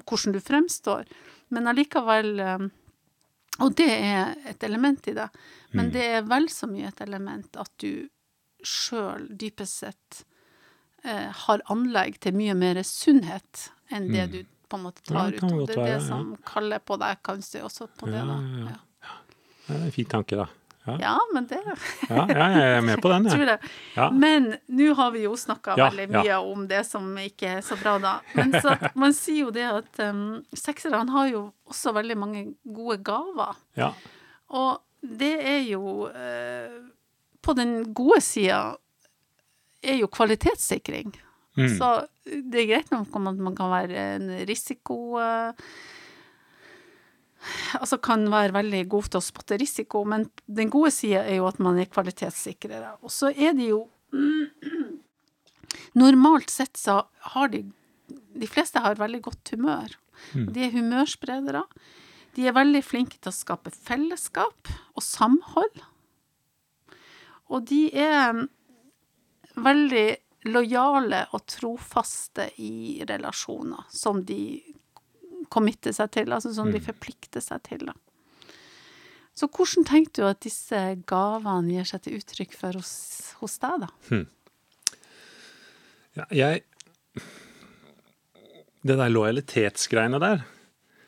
hvordan 0.04 0.32
du 0.36 0.40
fremstår, 0.44 1.06
men 1.50 1.66
allikevel 1.70 2.40
eh, 2.40 2.66
Og 3.64 3.72
det 3.78 3.88
er 3.88 4.34
et 4.50 4.62
element 4.68 5.06
i 5.08 5.14
det, 5.16 5.30
men 5.72 5.86
Mm. 5.86 5.92
det 5.92 6.02
er 6.18 6.22
vel 6.28 6.48
så 6.52 6.66
mye 6.68 6.88
et 6.90 7.00
element 7.00 7.56
at 7.56 7.70
du 7.80 8.08
sjøl 8.62 9.28
dypest 9.38 9.78
sett 9.80 10.24
eh, 11.04 11.30
har 11.32 11.62
anlegg 11.72 12.18
til 12.20 12.34
mye 12.36 12.52
mer 12.54 12.82
sunnhet 12.84 13.70
enn 13.90 14.10
det 14.12 14.26
Mm. 14.28 14.32
du 14.32 14.44
på 14.76 14.82
en 14.82 14.86
måte 14.90 15.02
tar 15.06 15.32
ja, 15.32 15.40
ut. 15.40 15.66
det 15.70 15.78
er 15.80 15.96
det 15.96 16.04
som 16.04 16.36
kaller 16.46 16.84
på 16.84 17.00
deg, 17.00 17.24
kanskje 17.24 17.64
også 17.64 17.88
på 17.96 18.12
det, 18.12 18.20
da. 18.20 18.36
ja. 18.68 18.76
Det 19.66 19.74
er 19.74 19.84
en 19.88 19.92
fin 19.94 20.08
tanke, 20.12 20.38
da. 20.38 20.46
Ja, 20.86 20.96
Ja, 21.00 21.18
men 21.34 21.46
det 21.50 21.58
ja, 21.66 21.74
ja 22.30 22.46
jeg 22.54 22.74
er 22.76 22.84
med 22.86 23.00
på 23.02 23.10
den, 23.10 23.26
jeg. 23.26 23.58
Ja. 23.96 24.10
Men 24.14 24.52
nå 24.70 24.92
har 24.94 25.10
vi 25.10 25.24
jo 25.24 25.32
snakka 25.38 25.74
veldig 25.80 26.06
mye 26.12 26.36
om 26.38 26.66
det 26.70 26.84
som 26.86 27.08
ikke 27.18 27.56
er 27.58 27.64
så 27.66 27.78
bra, 27.80 27.96
da. 27.98 28.12
Men 28.36 28.54
så, 28.54 28.76
man 29.02 29.14
sier 29.16 29.48
jo 29.48 29.54
det 29.54 29.66
at 29.66 30.02
um, 30.06 30.44
sekserne 30.54 31.10
har 31.10 31.32
jo 31.32 31.42
også 31.66 31.94
veldig 31.96 32.18
mange 32.22 32.44
gode 32.62 33.00
gaver. 33.02 33.58
Ja. 33.78 33.90
Og 34.54 34.78
det 35.02 35.34
er 35.42 35.60
jo 35.66 36.06
uh, 36.06 36.76
På 37.42 37.54
den 37.54 37.92
gode 37.94 38.20
sida 38.22 38.76
er 39.82 39.98
jo 40.00 40.08
kvalitetssikring. 40.10 41.12
Mm. 41.56 41.68
Så 41.78 41.90
det 42.24 42.62
er 42.62 42.70
greit 42.70 42.90
nok 42.92 43.14
om 43.16 43.30
at 43.30 43.38
man 43.40 43.54
kan 43.56 43.72
være 43.72 44.08
en 44.16 44.32
risiko 44.48 45.16
eh, 45.22 45.68
Altså 47.78 48.00
kan 48.02 48.24
være 48.26 48.54
veldig 48.56 48.80
god 48.90 49.10
til 49.12 49.20
å 49.20 49.24
spotte 49.24 49.58
risiko, 49.60 50.00
men 50.08 50.24
den 50.50 50.70
gode 50.72 50.90
sida 50.90 51.20
er 51.22 51.38
jo 51.38 51.46
at 51.46 51.60
man 51.62 51.78
er 51.78 51.86
kvalitetssikrere. 51.86 52.96
Og 53.06 53.12
så 53.14 53.30
er 53.30 53.54
de 53.54 53.68
jo 53.70 53.84
Normalt 56.00 56.50
sett 56.50 56.78
så 56.80 57.00
har 57.34 57.52
de 57.52 57.62
De 58.08 58.48
fleste 58.50 58.82
har 58.82 58.98
veldig 58.98 59.22
godt 59.24 59.54
humør. 59.54 59.94
Mm. 60.34 60.48
De 60.52 60.64
er 60.64 60.74
humørspredere. 60.74 61.62
De 62.36 62.44
er 62.46 62.56
veldig 62.56 62.82
flinke 62.84 63.16
til 63.16 63.32
å 63.32 63.36
skape 63.36 63.72
fellesskap 63.72 64.68
og 64.94 65.04
samhold. 65.04 65.80
Og 67.48 67.64
de 67.70 67.86
er 67.96 68.42
veldig 69.56 70.06
lojale 70.46 71.24
og 71.34 71.44
trofaste 71.46 72.48
i 72.62 73.02
relasjoner 73.08 73.84
som 73.90 74.22
de 74.24 74.62
committer 75.52 75.92
seg 75.94 76.10
til, 76.12 76.32
altså 76.32 76.52
som 76.54 76.70
de 76.72 76.78
Mm. 76.80 76.84
forplikter 76.86 77.40
seg 77.44 77.62
til. 77.62 77.86
Da. 77.86 77.92
Så 79.36 79.46
hvordan 79.52 79.84
tenker 79.86 80.12
du 80.22 80.26
at 80.28 80.40
disse 80.40 80.80
gavene 81.06 81.70
gir 81.76 81.84
seg 81.84 82.02
til 82.02 82.16
uttrykk 82.18 82.54
for 82.56 82.72
hos, 82.72 83.34
hos 83.40 83.58
deg, 83.58 83.80
da? 83.84 84.24
ja 86.16 86.24
jeg 86.30 86.62
Det 88.86 88.96
der 88.96 89.08
lojalitetsgreiene 89.10 90.20
der, 90.20 90.44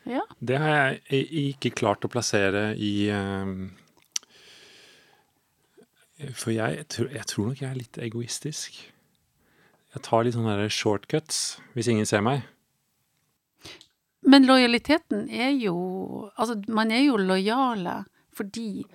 Ja. 0.05 0.21
det 0.43 0.57
har 0.59 0.97
jeg 1.09 1.27
ikke 1.31 1.71
klart 1.75 2.03
å 2.03 2.09
plassere 2.11 2.75
i 2.77 3.09
um, 3.11 3.71
For 6.35 6.51
jeg, 6.51 6.87
tror- 6.89 7.11
jeg 7.13 7.25
tror 7.25 7.47
nok 7.47 7.61
jeg 7.61 7.69
er 7.71 7.75
litt 7.79 7.97
egoistisk. 7.97 8.73
Jeg 9.99 10.05
tar 10.07 10.23
litt 10.23 10.35
sånne 10.37 10.69
shortcuts 10.71 11.59
hvis 11.75 11.89
ingen 11.91 12.07
ser 12.07 12.21
meg. 12.23 12.45
Men 14.23 14.45
lojaliteten 14.47 15.27
er 15.31 15.51
jo 15.59 15.75
Altså, 16.39 16.57
man 16.71 16.91
er 16.91 17.03
jo 17.07 17.17
lojale 17.19 18.01
fordi 18.39 18.85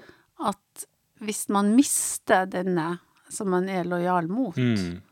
at 0.40 0.86
hvis 1.24 1.42
man 1.52 1.74
mister 1.76 2.46
denne 2.48 2.94
som 3.32 3.50
man 3.52 3.68
er 3.68 3.84
lojal 3.84 4.26
mot, 4.28 4.56
Mm. 4.56 5.02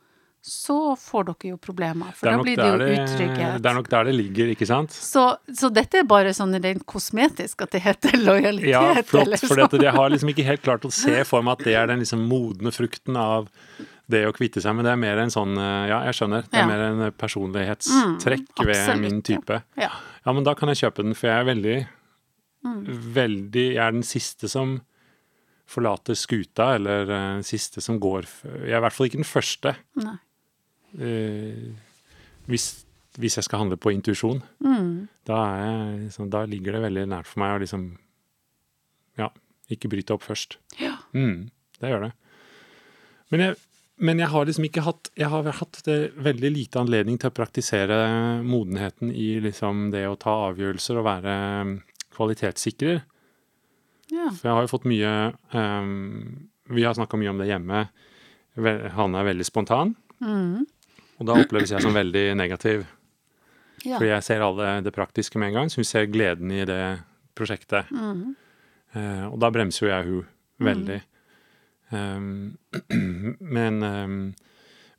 så 0.43 0.95
får 0.99 1.25
dere 1.29 1.51
jo 1.53 1.57
problemer. 1.59 2.13
For 2.15 2.31
da 2.31 2.39
blir 2.43 2.57
det 2.57 2.65
jo 2.67 2.79
det- 2.79 2.97
utrygghet. 3.03 3.61
Det 3.63 3.67
er 3.71 3.75
nok 3.75 3.89
der 3.91 4.05
det 4.05 4.15
ligger, 4.15 4.49
ikke 4.55 4.67
sant? 4.67 4.91
Så, 4.91 5.37
så 5.53 5.71
dette 5.73 5.99
er 6.01 6.05
bare 6.05 6.33
sånn 6.33 6.57
rent 6.63 6.87
kosmetisk 6.87 7.63
at 7.63 7.71
det 7.73 7.83
heter 7.83 8.13
lojalitet? 8.29 8.69
Ja, 8.73 8.95
flott. 9.03 9.27
eller 9.27 9.37
For 9.37 9.55
sånn. 9.57 9.83
jeg 9.83 9.93
har 9.93 10.09
liksom 10.11 10.29
ikke 10.33 10.45
helt 10.49 10.63
klart 10.63 10.83
å 10.89 10.93
se 10.93 11.25
for 11.25 11.43
meg 11.43 11.59
at 11.61 11.65
det 11.65 11.75
er 11.77 11.87
den 11.87 12.01
liksom 12.01 12.27
modne 12.27 12.73
frukten 12.73 13.17
av 13.17 13.49
det 14.11 14.25
å 14.27 14.33
kvitte 14.35 14.61
seg 14.61 14.75
med. 14.77 14.85
Det 14.85 14.93
er 14.93 14.97
mer 15.01 15.19
en 15.19 15.31
sånn 15.31 15.57
eh, 15.57 15.89
Ja, 15.89 16.03
jeg 16.05 16.15
skjønner. 16.15 16.43
Det 16.51 16.55
er 16.55 16.65
Ja. 16.65 16.67
mer 16.67 16.81
en 16.91 17.13
personlighetstrekk 17.13 18.49
Mm, 18.59 18.67
ved 18.67 18.99
min 19.01 19.23
type. 19.23 19.63
Ja. 19.77 19.91
Ja, 20.27 20.33
men 20.33 20.45
da 20.45 20.55
kan 20.55 20.69
jeg 20.69 20.77
kjøpe 20.83 21.03
den, 21.05 21.15
for 21.15 21.27
jeg 21.29 21.41
er 21.41 21.55
veldig 21.55 21.89
Mm. 22.65 22.85
Veldig 23.15 23.73
Jeg 23.75 23.79
er 23.83 23.91
den 23.91 24.03
siste 24.07 24.49
som 24.49 24.83
forlater 25.67 26.15
skuta, 26.15 26.75
eller 26.77 27.03
eh, 27.03 27.35
den 27.39 27.43
siste 27.43 27.81
som 27.83 27.99
går 27.99 28.23
Jeg 28.45 28.71
er 28.71 28.77
i 28.79 28.81
hvert 28.81 28.93
fall 28.93 29.07
ikke 29.09 29.19
den 29.19 29.25
første. 29.25 29.77
Eh, 30.99 31.73
hvis 32.47 32.85
hvis 33.19 33.35
jeg 33.37 33.45
skal 33.45 33.59
handle 33.59 33.77
på 33.77 33.91
intuisjon, 33.93 34.43
Mm. 34.65 35.07
da, 35.27 35.37
liksom, 36.01 36.31
da 36.31 36.47
ligger 36.47 36.73
det 36.73 36.81
veldig 36.81 37.07
nært 37.09 37.27
for 37.27 37.41
meg 37.41 37.59
å 37.59 37.61
liksom 37.61 37.99
Ja, 39.19 39.29
ikke 39.71 39.91
bryte 39.91 40.15
opp 40.15 40.23
først. 40.23 40.57
Ja. 40.81 40.97
Mm, 41.13 41.51
det 41.79 41.91
gjør 41.91 42.01
det. 42.07 42.13
Men 43.31 43.41
jeg, 43.41 43.57
men 44.03 44.19
jeg 44.21 44.29
har 44.33 44.47
liksom 44.49 44.65
ikke 44.67 44.83
hatt 44.85 45.09
Jeg 45.17 45.29
har 45.31 45.47
hatt 45.61 45.79
det 45.87 45.97
veldig 46.19 46.51
lite 46.53 46.81
anledning 46.83 47.19
til 47.23 47.31
å 47.31 47.35
praktisere 47.37 47.97
modenheten 48.45 49.13
i 49.15 49.37
liksom 49.45 49.91
det 49.95 50.05
å 50.11 50.17
ta 50.21 50.35
avgjørelser 50.51 50.99
og 51.01 51.07
være 51.07 51.35
mm, 51.69 51.73
kvalitetssikrer. 52.17 53.03
ja. 54.13 54.29
For 54.37 54.49
jeg 54.49 54.57
har 54.57 54.67
jo 54.67 54.73
fått 54.73 54.89
mye 54.91 55.13
um, 55.55 56.49
Vi 56.73 56.85
har 56.87 56.95
snakka 56.99 57.17
mye 57.21 57.31
om 57.33 57.39
det 57.43 57.49
hjemme. 57.51 57.85
Han 58.99 59.15
er 59.17 59.25
veldig 59.31 59.47
spontan, 59.49 59.95
Mm. 60.23 60.67
og 61.19 61.27
da 61.27 61.35
oppleves 61.41 61.71
jeg 61.73 61.83
som 61.83 61.95
veldig 61.97 62.37
negativ. 62.39 62.85
ja. 63.85 63.97
For 63.99 64.05
jeg 64.07 64.23
ser 64.23 64.41
alle 64.45 64.83
det 64.85 64.93
praktiske 64.95 65.39
med 65.41 65.49
en 65.49 65.55
gang, 65.57 65.71
så 65.73 65.81
hun 65.81 65.89
ser 65.89 66.07
gleden 66.07 66.53
i 66.53 66.65
det 66.69 67.01
prosjektet. 67.35 67.91
Mm. 67.91 68.37
Uh, 68.95 69.25
og 69.33 69.39
da 69.41 69.51
bremser 69.51 69.87
jo 69.87 69.91
jeg 69.91 70.05
hun 70.07 70.27
veldig. 70.69 71.01
Ehm, 71.93 72.57
men, 73.57 73.83
um, 73.83 74.17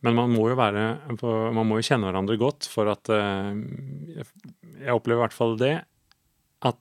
men 0.04 0.18
man 0.18 0.34
må 0.34 0.46
jo 0.52 0.58
være 0.60 0.84
Man 1.18 1.66
må 1.66 1.80
jo 1.80 1.88
kjenne 1.88 2.10
hverandre 2.10 2.38
godt 2.42 2.68
for 2.70 2.92
at 2.92 3.10
uh, 3.14 3.50
jeg, 4.14 4.94
opplever 4.94 5.22
i 5.22 5.24
hvert 5.26 5.36
fall 5.36 5.58
det 5.62 5.74
at 6.64 6.80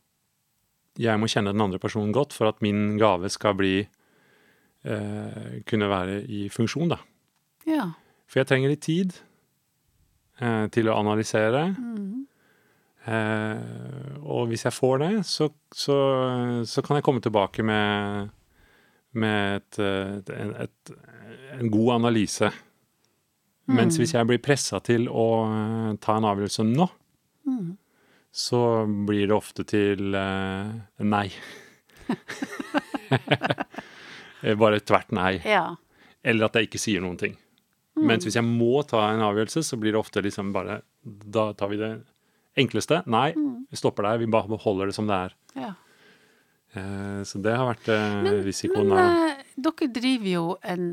jeg 1.01 1.21
må 1.21 1.31
kjenne 1.31 1.55
den 1.55 1.65
andre 1.65 1.81
personen 1.81 2.13
godt 2.13 2.37
for 2.37 2.51
at 2.51 2.61
min 2.65 2.99
gave 3.01 3.31
skal 3.33 3.57
bli 3.57 3.77
uh, 3.81 5.61
Kunne 5.69 5.91
være 5.93 6.23
i 6.29 6.47
funksjon, 6.53 6.93
da. 6.93 7.01
ja. 7.69 7.89
For 8.29 8.41
jeg 8.41 8.49
trenger 8.49 8.73
litt 8.73 8.85
tid 8.85 9.17
uh, 10.41 10.69
til 10.73 10.89
å 10.89 10.99
analysere. 11.01 11.67
Mm. 11.77 12.21
Og 14.23 14.47
hvis 14.47 14.63
jeg 14.63 14.73
får 14.77 15.01
det, 15.03 15.09
så, 15.27 15.49
så, 15.75 15.97
så 16.63 16.85
kan 16.87 16.97
jeg 16.97 17.03
komme 17.03 17.21
tilbake 17.21 17.65
med, 17.67 18.31
med 19.15 19.57
et, 19.61 19.79
et, 19.79 20.31
et, 20.67 20.93
en 21.59 21.71
god 21.71 21.91
analyse. 22.01 22.49
Mens 23.73 23.97
hvis 24.01 24.13
jeg 24.17 24.27
blir 24.29 24.41
pressa 24.43 24.81
til 24.85 25.07
å 25.09 25.27
eh, 25.47 25.93
ta 26.03 26.17
en 26.19 26.29
avgjørelse 26.33 26.65
nå, 26.71 26.89
Mm. 27.43 27.73
så 28.31 28.59
blir 29.07 29.25
det 29.27 29.35
ofte 29.35 29.65
til 29.67 30.15
uh, 30.15 30.71
nei. 31.03 31.27
Eh, 34.43 34.57
Bare 34.59 34.81
tvert 34.83 35.11
nei. 35.15 35.37
ja. 35.47 35.77
Eller 36.23 36.47
at 36.47 36.55
jeg 36.59 36.69
ikke 36.69 36.79
sier 36.83 37.03
noen 37.03 37.19
ting. 37.19 37.35
Mens 37.99 38.25
hvis 38.27 38.35
jeg 38.39 38.47
må 38.47 38.81
ta 38.89 39.05
en 39.13 39.21
avgjørelse, 39.27 39.63
så 39.67 39.77
blir 39.79 39.93
det 39.95 40.01
ofte 40.01 40.23
liksom 40.25 40.53
bare 40.55 40.81
Da 41.03 41.49
tar 41.59 41.69
vi 41.71 41.77
det 41.81 41.91
enkleste. 42.59 43.03
Nei, 43.11 43.33
vi 43.35 43.77
stopper 43.79 44.07
der. 44.07 44.19
Vi 44.23 44.27
bare 44.31 44.59
holder 44.63 44.91
det 44.91 44.95
som 44.97 45.07
det 45.11 45.19
er. 45.29 45.35
ja. 45.59 45.73
Eh, 46.75 47.21
så 47.29 47.37
det 47.45 47.53
har 47.53 47.67
vært 47.69 47.89
eh, 47.93 48.23
Men, 48.25 48.39
risikoen. 48.47 48.89
men 48.89 48.99
av- 48.99 49.29
eh, 49.29 49.43
dere 49.61 49.89
driver 49.93 50.29
jo 50.31 50.45
en 50.65 50.87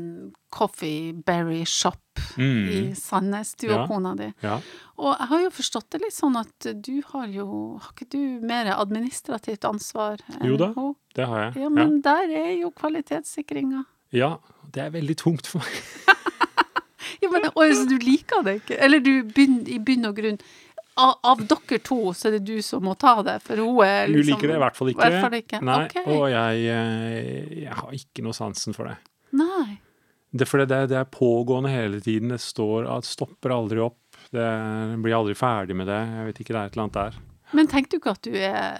coffee 0.52 1.12
berry 1.14 1.62
shop 1.64 1.96
i 2.36 2.90
mm, 2.90 2.94
Sandnes, 2.98 3.54
du 3.56 3.68
Ja. 3.70 3.78
og 3.82 3.88
kona 3.88 4.14
di. 4.18 4.28
ja. 4.42 4.58
Og 5.00 5.16
jeg 5.18 5.28
har 5.30 5.40
jo 5.46 5.50
forstått 5.50 5.88
det 5.90 6.02
litt 6.02 6.12
sånn 6.12 6.36
at 6.36 6.66
du 6.82 7.00
har 7.14 7.26
jo 7.32 7.78
Har 7.80 7.92
ikke 7.94 8.10
du 8.10 8.46
mer 8.46 8.66
administrativt 8.76 9.64
ansvar 9.64 10.18
enn 10.36 10.46
Jo 10.50 10.56
da. 10.60 10.72
hun? 10.76 10.94
Det 11.14 11.26
har 11.26 11.46
jeg. 11.50 11.62
Ja, 11.62 11.68
men 11.70 12.00
der 12.02 12.28
er 12.28 12.52
jo 12.60 12.70
kvalitetssikringa. 12.70 13.84
ja. 14.12 14.18
ja, 14.20 14.38
det 14.70 14.82
er 14.84 14.90
veldig 14.90 15.16
tungt 15.16 15.46
for 15.46 15.60
meg. 15.60 15.80
Ja, 17.20 17.28
men 17.28 17.44
og, 17.50 17.64
så 17.74 17.84
du 17.88 17.98
liker 18.00 18.42
det 18.46 18.54
ikke? 18.62 18.76
Eller 18.80 19.00
du 19.00 19.10
i 19.68 19.78
bunn 19.78 20.04
og 20.08 20.16
grunn 20.16 20.38
av, 21.00 21.12
av 21.32 21.42
dere 21.50 21.78
to, 21.84 21.98
så 22.16 22.28
er 22.28 22.36
det 22.38 22.42
du 22.48 22.62
som 22.64 22.82
må 22.84 22.94
ta 23.00 23.16
det, 23.26 23.38
for 23.44 23.60
hun 23.60 23.80
er 23.86 24.08
liksom 24.08 24.14
Hun 24.14 24.20
liksom 24.20 24.36
liker 24.40 24.52
det 24.52 24.56
i 24.58 24.62
hvert 24.64 24.78
fall 24.78 24.90
ikke. 24.92 25.00
I 25.00 25.14
hvert 25.14 25.24
fall 25.26 25.38
ikke. 25.40 25.60
Nei, 25.68 25.78
Ok. 25.84 25.96
Og 26.14 26.24
jeg, 26.32 26.66
eh, 26.74 27.54
jeg 27.64 27.78
har 27.80 27.94
ikke 28.00 28.24
noe 28.26 28.36
sansen 28.36 28.76
for 28.76 28.90
det. 28.90 28.96
Nei. 29.40 29.78
Det, 30.30 30.46
for 30.46 30.62
det, 30.62 30.82
det 30.92 30.98
er 31.00 31.08
pågående 31.10 31.72
hele 31.72 31.98
tiden. 32.04 32.30
Det 32.30 32.38
står 32.42 32.86
at 32.98 33.08
stopper 33.08 33.50
aldri 33.56 33.80
opp. 33.82 33.98
Det 34.30 34.46
blir 35.02 35.16
aldri 35.16 35.34
ferdig 35.34 35.74
med 35.74 35.88
det. 35.90 35.98
Jeg 36.20 36.28
vet 36.28 36.40
ikke, 36.44 36.54
det 36.54 36.60
er 36.60 36.70
et 36.70 36.76
eller 36.76 36.86
annet 36.86 36.98
der. 37.00 37.18
Men 37.56 37.66
tenker 37.66 37.90
du 37.90 37.96
ikke 37.98 38.12
at 38.14 38.22
du 38.22 38.34
er 38.38 38.76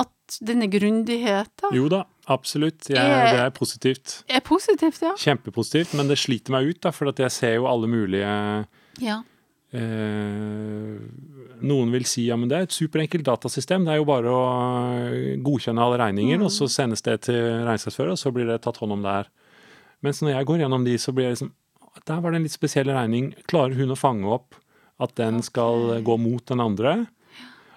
At 0.00 0.38
denne 0.40 0.70
grundigheten 0.72 1.74
Jo 1.76 1.90
da, 1.92 2.04
absolutt. 2.26 2.88
Jeg, 2.88 2.96
Er- 2.98 3.32
det 3.32 3.40
er 3.46 3.50
positivt. 3.50 4.24
er 4.28 4.40
positivt, 4.40 5.00
ja? 5.02 5.12
Kjempepositivt, 5.18 5.94
men 5.98 6.08
det 6.08 6.18
sliter 6.18 6.50
meg 6.54 6.68
ut, 6.70 6.80
da, 6.80 6.90
for 6.90 7.08
at 7.08 7.16
jeg 7.18 7.30
ser 7.30 7.54
jo 7.56 7.66
alle 7.66 7.86
mulige 7.90 8.66
Ja. 9.02 9.22
eh, 9.72 10.98
Noen 11.64 11.90
vil 11.94 12.04
si 12.08 12.26
ja, 12.28 12.36
men 12.36 12.48
det 12.50 12.56
er 12.58 12.66
et 12.66 12.74
superenkelt 12.76 13.24
datasystem. 13.24 13.84
Det 13.86 13.94
er 13.94 14.00
jo 14.02 14.04
bare 14.08 14.28
å 14.32 14.42
eh, 15.08 15.36
godkjenne 15.44 15.80
alle 15.80 16.00
regninger, 16.02 16.42
og 16.44 16.50
så 16.52 16.68
sendes 16.68 17.02
det 17.06 17.20
til 17.28 17.40
regnskapsfører, 17.64 18.12
og 18.12 18.20
så 18.20 18.32
blir 18.34 18.46
det 18.50 18.60
tatt 18.66 18.80
hånd 18.82 18.92
om 18.98 19.02
der. 19.06 19.30
Mens 20.04 20.20
når 20.20 20.34
jeg 20.36 20.46
går 20.50 20.58
gjennom 20.64 20.84
de, 20.84 20.96
så 21.00 21.14
blir 21.16 21.30
jeg 21.30 21.36
liksom 21.38 21.52
Der 22.10 22.18
var 22.20 22.32
det 22.32 22.36
en 22.40 22.42
litt 22.42 22.52
spesiell 22.52 22.88
regning. 22.90 23.28
Klarer 23.46 23.76
hun 23.78 23.92
å 23.94 23.96
fange 23.96 24.26
opp 24.26 24.56
at 25.00 25.14
den 25.14 25.40
skal 25.46 26.02
gå 26.02 26.16
mot 26.18 26.42
den 26.50 26.58
andre? 26.60 27.06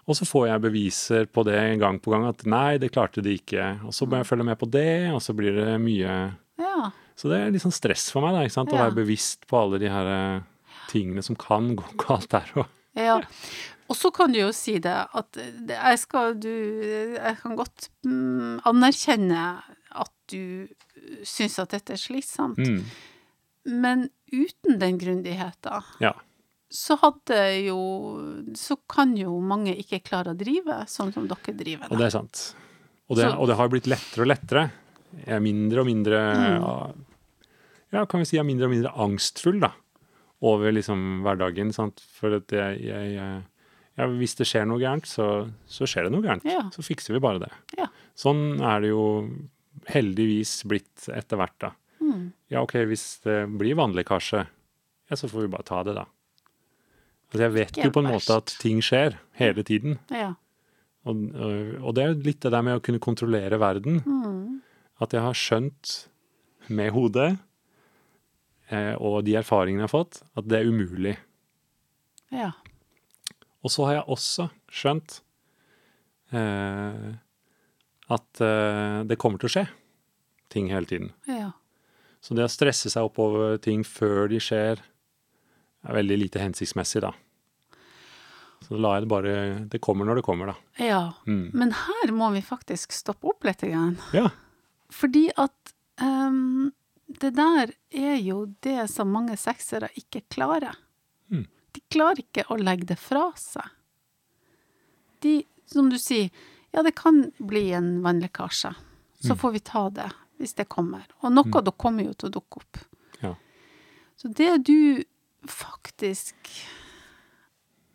Og 0.07 0.15
så 0.15 0.23
får 0.25 0.47
jeg 0.47 0.61
beviser 0.63 1.25
på 1.27 1.43
det 1.43 1.59
gang 1.81 1.97
på 1.99 2.13
gang 2.13 2.25
at 2.29 2.45
nei, 2.47 2.77
det 2.79 2.93
klarte 2.95 3.21
de 3.21 3.33
ikke. 3.35 3.65
Og 3.83 3.91
så 3.93 4.07
må 4.07 4.21
jeg 4.21 4.29
følge 4.29 4.45
med 4.47 4.57
på 4.61 4.69
det, 4.71 5.11
og 5.11 5.19
så 5.21 5.33
blir 5.35 5.57
det 5.57 5.73
mye 5.83 6.13
ja. 6.57 6.91
Så 7.17 7.27
det 7.31 7.39
er 7.41 7.51
litt 7.51 7.63
sånn 7.65 7.73
stress 7.75 8.07
for 8.13 8.21
meg, 8.23 8.35
da, 8.37 8.43
ikke 8.45 8.53
sant? 8.55 8.71
å 8.71 8.77
Ja. 8.77 8.85
være 8.87 8.95
bevisst 9.01 9.47
på 9.49 9.57
alle 9.59 9.79
de 9.81 9.89
her 9.89 10.07
eh, 10.13 10.41
tingene 10.91 11.23
som 11.25 11.35
kan 11.35 11.73
gå 11.75 11.83
galt 12.05 12.29
der 12.31 12.47
òg. 12.55 12.67
Ja. 12.97 13.19
Og 13.89 13.95
så 13.95 14.11
kan 14.13 14.31
du 14.31 14.39
jo 14.39 14.51
si 14.55 14.77
det 14.83 14.95
at 15.15 15.37
jeg 15.39 15.99
skal 16.01 16.33
du 16.39 16.49
Jeg 17.15 17.37
kan 17.41 17.55
godt 17.55 17.89
mm, 18.05 18.61
anerkjenne 18.67 19.43
at 19.95 20.11
du 20.31 20.67
syns 21.23 21.59
at 21.59 21.71
dette 21.75 21.93
er 21.95 22.01
slitsomt, 22.01 22.57
Mm. 22.59 22.83
men 23.65 24.09
uten 24.31 24.79
den 24.79 24.97
grundigheten 24.99 25.83
Ja. 26.03 26.13
Så 26.73 26.97
hadde 26.99 27.37
jo 27.63 27.77
Så 28.59 28.75
kan 28.91 29.13
jo 29.15 29.37
mange 29.39 29.71
ikke 29.79 30.01
klare 30.03 30.33
å 30.33 30.37
drive 30.37 30.81
sånn 30.91 31.13
som 31.15 31.27
dere 31.29 31.53
driver. 31.55 31.91
Og 31.91 32.01
det 32.01 32.09
er 32.09 32.15
sant. 32.17 32.41
Og 33.07 33.15
det, 33.19 33.29
og 33.31 33.47
det 33.47 33.55
har 33.55 33.69
blitt 33.71 33.87
lettere 33.87 34.25
og 34.25 34.31
lettere. 34.33 34.65
Jeg 35.23 35.37
er 35.37 35.43
mindre 35.43 35.83
og 35.83 35.87
mindre 35.87 36.23
Mm. 36.37 37.03
Ja, 37.95 38.01
kan 38.05 38.19
vi 38.19 38.25
si 38.27 38.35
jeg 38.35 38.43
er 38.43 38.49
mindre 38.49 38.67
og 38.67 38.73
mindre 38.73 38.91
angstfull, 38.99 39.61
da. 39.63 39.69
Over 40.43 40.73
liksom 40.75 41.21
hverdagen. 41.23 41.71
Sant? 41.71 42.01
For 42.17 42.35
at 42.35 42.51
jeg, 42.51 42.81
jeg, 42.83 43.13
jeg 43.15 43.45
ja, 43.97 44.07
Hvis 44.19 44.35
det 44.37 44.45
skjer 44.49 44.67
noe 44.67 44.81
gærent, 44.81 45.07
så, 45.09 45.47
så 45.65 45.87
skjer 45.89 46.05
det 46.05 46.11
noe 46.13 46.25
gærent. 46.25 46.45
Ja. 46.45 46.67
Så 46.75 46.83
fikser 46.85 47.15
vi 47.15 47.23
bare 47.23 47.41
det. 47.45 47.51
Ja. 47.79 47.87
Sånn 48.19 48.59
er 48.59 48.83
det 48.83 48.91
jo 48.91 49.05
heldigvis 49.87 50.59
blitt 50.67 51.07
etter 51.15 51.39
hvert, 51.39 51.55
da. 51.63 51.71
Mm. 52.03 52.27
Ja, 52.51 52.61
OK, 52.61 52.75
hvis 52.91 53.07
det 53.25 53.39
blir 53.57 53.79
vannlekkasje, 53.79 54.43
ja, 55.07 55.17
så 55.17 55.29
får 55.31 55.47
vi 55.47 55.51
bare 55.55 55.65
ta 55.65 55.81
det, 55.87 55.95
da. 55.97 56.05
Altså, 57.27 57.41
jeg 57.43 57.53
vet 57.57 57.79
jo 57.81 57.89
på 57.91 58.03
en 58.03 58.11
måte 58.13 58.37
at 58.39 58.53
ting 58.61 58.79
skjer 58.83 59.17
hele 59.39 59.63
tiden. 59.67 59.97
Ja. 60.13 60.33
Og, 61.07 61.25
og 61.81 61.95
det 61.95 62.03
er 62.03 62.13
jo 62.13 62.21
litt 62.25 62.39
det 62.43 62.51
der 62.53 62.63
med 62.65 62.79
å 62.79 62.83
kunne 62.83 63.03
kontrollere 63.03 63.59
verden. 63.59 64.01
Mm. 64.03 64.61
At 65.03 65.13
jeg 65.15 65.23
har 65.23 65.37
skjønt 65.37 65.93
med 66.67 66.91
hodet 66.95 67.29
eh, 68.71 68.95
og 68.95 69.21
de 69.27 69.37
erfaringene 69.39 69.85
jeg 69.85 69.89
har 69.89 69.93
fått, 69.93 70.21
at 70.39 70.47
det 70.47 70.61
er 70.61 70.71
umulig. 70.71 71.17
ja. 72.33 72.53
Og 73.65 73.71
så 73.73 73.87
har 73.87 73.97
jeg 73.97 74.13
også 74.13 74.43
skjønt 74.71 75.17
eh, 76.31 77.07
at 78.15 78.41
eh, 78.45 78.99
det 79.09 79.17
kommer 79.19 79.41
til 79.41 79.49
å 79.49 79.53
skje 79.55 79.63
ting 80.53 80.69
hele 80.71 80.87
tiden. 80.87 81.09
Ja. 81.27 81.49
Så 82.23 82.37
det 82.37 82.45
å 82.45 82.51
stresse 82.51 82.91
seg 82.93 83.09
oppover 83.09 83.57
ting 83.59 83.83
før 83.83 84.29
de 84.31 84.39
skjer, 84.39 84.79
er 85.85 85.93
veldig 85.93 86.17
lite 86.17 86.39
hensiktsmessig, 86.41 87.01
da. 87.01 87.11
Så 88.65 88.73
da 88.73 88.79
lar 88.81 88.95
jeg 88.97 89.03
det 89.05 89.09
bare 89.11 89.33
Det 89.69 89.79
kommer 89.85 90.05
når 90.09 90.15
det 90.15 90.23
kommer, 90.25 90.47
da. 90.47 90.55
ja. 90.83 91.13
Mm. 91.27 91.51
Men 91.53 91.71
her 91.77 92.11
må 92.11 92.31
vi 92.33 92.41
faktisk 92.41 92.91
stoppe 92.91 93.27
opp 93.29 93.43
litt. 93.45 93.61
Igjen. 93.63 93.97
Ja. 94.13 94.29
Fordi 94.89 95.27
at 95.37 95.73
um, 96.01 96.71
det 97.07 97.35
der 97.37 97.71
er 97.93 98.15
jo 98.17 98.45
det 98.65 98.89
som 98.89 99.11
mange 99.13 99.37
seksere 99.37 99.89
ikke 99.95 100.23
klarer. 100.33 100.75
Mm. 101.29 101.45
De 101.77 101.81
klarer 101.93 102.23
ikke 102.23 102.47
å 102.51 102.57
legge 102.57 102.87
det 102.89 102.97
fra 102.99 103.29
seg. 103.37 103.69
De, 105.21 105.43
som 105.65 105.89
du 105.89 105.97
sier, 106.01 106.29
ja, 106.73 106.83
det 106.83 106.95
kan 106.97 107.31
bli 107.39 107.71
en 107.77 108.01
vannlekkasje. 108.03 108.73
Så 109.21 109.33
Mm. 109.33 109.37
får 109.37 109.51
vi 109.51 109.59
ta 109.59 109.89
det 109.89 110.09
hvis 110.37 110.53
det 110.53 110.67
kommer. 110.69 111.05
Og 111.23 111.31
noe 111.33 111.61
da 111.61 111.71
kommer 111.71 112.03
jo 112.05 112.13
til 112.13 112.29
å 112.29 112.33
dukke 112.39 112.57
opp. 112.61 112.77
Ja. 113.21 113.35
Så 114.17 114.29
det 114.33 114.63
du 114.65 115.03
faktisk 115.51 116.35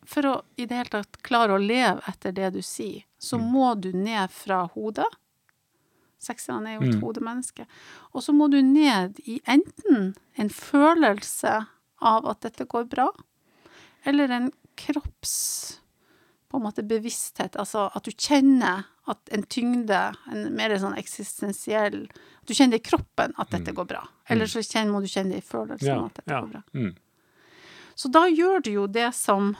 For 0.05 0.21
å 0.27 0.33
i 0.59 0.65
det 0.67 0.75
hele 0.75 0.89
tatt 0.91 1.21
klare 1.23 1.55
å 1.55 1.61
leve 1.61 2.01
etter 2.11 2.33
det 2.35 2.49
du 2.53 2.61
sier, 2.61 3.03
så 3.17 3.37
Mm. 3.39 3.51
må 3.53 3.81
du 3.81 3.91
ned 3.93 4.29
fra 4.31 4.67
hodet 4.75 5.05
Sekserne 6.23 6.67
er 6.69 6.79
jo 6.79 6.87
et 6.89 6.95
Mm. 6.95 7.01
hodemenneske. 7.01 7.65
Og 8.13 8.21
så 8.23 8.31
må 8.33 8.49
du 8.49 8.61
ned 8.61 9.19
i 9.27 9.41
enten 9.45 10.15
en 10.37 10.49
følelse 10.49 11.67
av 12.01 12.25
at 12.27 12.39
dette 12.41 12.65
går 12.65 12.85
bra, 12.87 13.09
eller 14.05 14.29
en 14.31 14.51
kropps 14.77 15.79
på 16.49 16.55
en 16.57 16.63
måte 16.63 16.87
bevissthet, 16.87 17.57
altså 17.57 17.91
at 17.93 18.03
du 18.03 18.11
kjenner 18.11 18.85
at 19.05 19.17
en 19.33 19.43
tyngde, 19.43 20.15
en 20.31 20.55
mer 20.55 20.69
sånn 20.77 20.95
eksistensiell 20.97 22.07
At 22.43 22.47
du 22.47 22.53
kjenner 22.53 22.75
i 22.75 22.79
kroppen 22.79 23.33
at 23.37 23.49
dette 23.51 23.71
Mm. 23.71 23.75
går 23.75 23.87
bra. 23.87 24.07
Eller 24.29 24.45
så 24.45 24.59
kjenner, 24.59 24.91
må 24.91 24.99
du 25.01 25.07
kjenne 25.07 25.31
det 25.31 25.37
i 25.43 25.47
følelsen 25.47 25.87
Ja. 25.87 26.05
at 26.05 26.13
dette 26.13 26.27
ja. 26.31 26.41
går 26.41 26.51
bra. 26.51 26.63
Mm. 26.73 26.95
Så 27.95 28.09
da 28.13 28.25
gjør 28.27 28.63
du 28.65 28.71
jo 28.73 28.87
det 28.87 29.09
som 29.15 29.53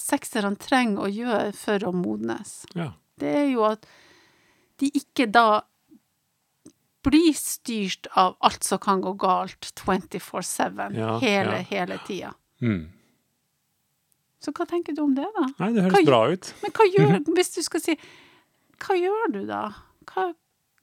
sekserne 0.00 0.56
trenger 0.60 1.06
å 1.06 1.12
gjøre 1.12 1.52
for 1.56 1.86
å 1.88 1.94
modnes. 1.96 2.64
ja. 2.74 2.92
Det 3.14 3.30
er 3.30 3.44
jo 3.46 3.60
at 3.62 3.84
de 4.82 4.88
ikke 4.98 5.28
da 5.30 5.62
blir 7.06 7.30
styrt 7.38 8.08
av 8.18 8.34
alt 8.42 8.64
som 8.66 8.80
kan 8.82 9.04
gå 9.04 9.12
galt 9.22 9.68
24-7 9.78 10.96
Ja, 10.98 11.12
hele, 11.22 11.60
ja. 11.60 11.66
hele 11.68 11.98
tida. 12.08 12.32
Mm. 12.58 12.88
Så 14.42 14.50
hva 14.50 14.66
tenker 14.66 14.96
du 14.96 15.04
om 15.04 15.14
det, 15.14 15.28
da? 15.36 15.46
Nei, 15.60 15.70
det 15.76 15.84
høres 15.86 15.94
hva, 15.94 16.02
bra 16.10 16.20
ut. 16.32 16.50
Men 16.64 16.74
hva 16.74 16.88
gjør 16.90 17.14
Hvis 17.38 17.54
du 17.54 17.60
skal 17.64 17.84
si 17.84 17.94
Hva 18.82 18.96
gjør 18.98 19.30
du 19.36 19.40
da? 19.48 19.62
Hva, 20.10 20.26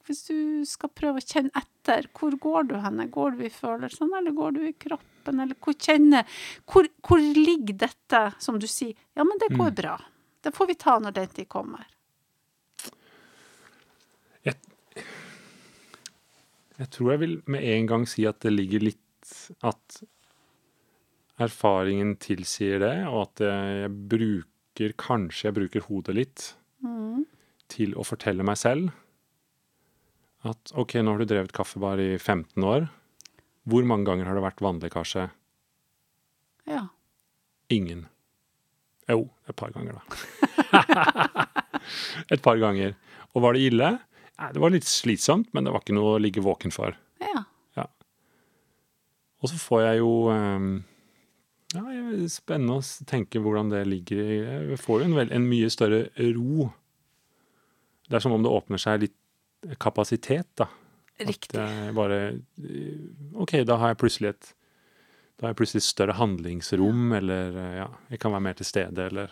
hvis 0.08 0.24
du 0.28 0.66
skal 0.66 0.90
prøve 0.90 1.22
å 1.22 1.26
kjenne 1.26 1.52
etter, 1.56 2.08
hvor 2.18 2.32
går 2.40 2.68
du 2.70 2.76
henne? 2.82 3.08
Går 3.12 3.38
du 3.38 3.44
i 3.46 3.50
følelsene, 3.54 4.18
eller 4.20 4.32
går 4.38 4.52
du 4.58 4.62
i 4.68 4.74
kroppen, 4.74 5.40
eller 5.44 5.56
hvor 5.62 5.74
kjenner 5.78 6.26
Hvor, 6.66 6.88
hvor 7.08 7.18
ligger 7.22 7.78
dette, 7.88 8.22
som 8.42 8.58
du 8.60 8.68
sier 8.68 8.94
Ja, 9.16 9.24
men 9.24 9.38
det 9.40 9.52
går 9.58 9.70
Mm. 9.72 9.76
bra. 9.76 9.98
Det 10.42 10.54
får 10.56 10.68
vi 10.68 10.74
ta 10.76 11.00
når 11.00 11.14
den 11.14 11.28
tid 11.28 11.48
kommer. 11.50 11.86
Jeg 16.82 16.90
tror 16.90 17.12
jeg 17.14 17.20
vil 17.22 17.36
med 17.52 17.64
en 17.64 17.86
gang 17.90 18.06
si 18.10 18.24
at 18.26 18.40
det 18.42 18.54
ligger 18.56 18.82
litt 18.82 18.98
At 19.62 20.00
erfaringen 21.42 22.16
tilsier 22.22 22.80
det, 22.82 22.96
og 23.08 23.22
at 23.28 23.44
jeg 23.46 23.92
bruker 24.10 24.94
Kanskje 24.98 25.50
jeg 25.50 25.54
bruker 25.60 25.82
hodet 25.90 26.16
litt 26.18 26.48
Mm. 26.82 27.26
til 27.70 27.92
å 27.94 28.02
fortelle 28.04 28.42
meg 28.44 28.58
selv 28.58 28.90
at 30.48 30.74
OK, 30.74 30.98
nå 31.02 31.14
har 31.14 31.22
du 31.22 31.30
drevet 31.30 31.54
kaffebar 31.56 32.02
i 32.02 32.16
15 32.18 32.66
år. 32.66 32.88
Hvor 33.70 33.86
mange 33.86 34.08
ganger 34.10 34.30
har 34.30 34.38
det 34.38 34.46
vært 34.46 34.64
vannlekkasje? 34.64 35.28
Ja. 36.72 36.86
Ingen. 37.74 38.08
Jo, 39.10 39.26
et 39.50 39.58
par 39.58 39.74
ganger, 39.76 40.00
da. 40.00 41.46
et 42.34 42.42
par 42.42 42.58
ganger. 42.62 42.96
Og 43.36 43.46
var 43.46 43.58
det 43.58 43.68
ille? 43.70 43.94
Nei, 44.42 44.50
det 44.56 44.64
var 44.64 44.74
litt 44.74 44.90
slitsomt, 44.90 45.52
men 45.54 45.68
det 45.68 45.74
var 45.74 45.84
ikke 45.84 45.98
noe 45.98 46.16
å 46.16 46.22
ligge 46.22 46.44
våken 46.44 46.74
for. 46.74 46.98
Ja. 47.22 47.46
Og 49.42 49.50
så 49.50 49.58
får 49.58 49.86
jeg 49.86 50.02
jo 50.02 50.12
ehm, 50.34 50.72
Ja, 51.74 51.84
spennende 52.30 52.78
å 52.80 53.06
tenke 53.10 53.42
hvordan 53.42 53.72
det 53.72 53.86
ligger 53.90 54.20
i 54.22 54.38
Jeg 54.74 54.80
får 54.82 55.02
jo 55.02 55.10
en, 55.10 55.32
en 55.34 55.48
mye 55.48 55.70
større 55.74 56.04
ro. 56.36 56.70
Det 58.08 58.20
er 58.20 58.24
som 58.24 58.36
om 58.36 58.44
det 58.44 58.52
åpner 58.52 58.82
seg 58.82 59.06
litt 59.06 59.18
kapasitet, 59.80 60.48
da. 60.58 60.68
Riktig. 61.22 61.60
At 61.60 61.70
jeg 61.86 61.94
bare 61.96 62.18
eh, 62.32 63.38
OK, 63.38 63.52
da 63.68 63.76
har 63.78 63.92
jeg 63.94 63.98
plutselig 64.02 64.30
et 64.36 64.54
da 65.38 65.48
har 65.48 65.54
jeg 65.56 65.58
plutselig 65.62 65.82
større 65.82 66.14
handlingsrom, 66.20 67.12
eller 67.18 67.56
eh, 67.58 67.76
ja, 67.80 67.88
jeg 68.14 68.20
kan 68.22 68.32
være 68.36 68.46
mer 68.46 68.58
til 68.60 68.66
stede, 68.70 69.06
eller 69.10 69.32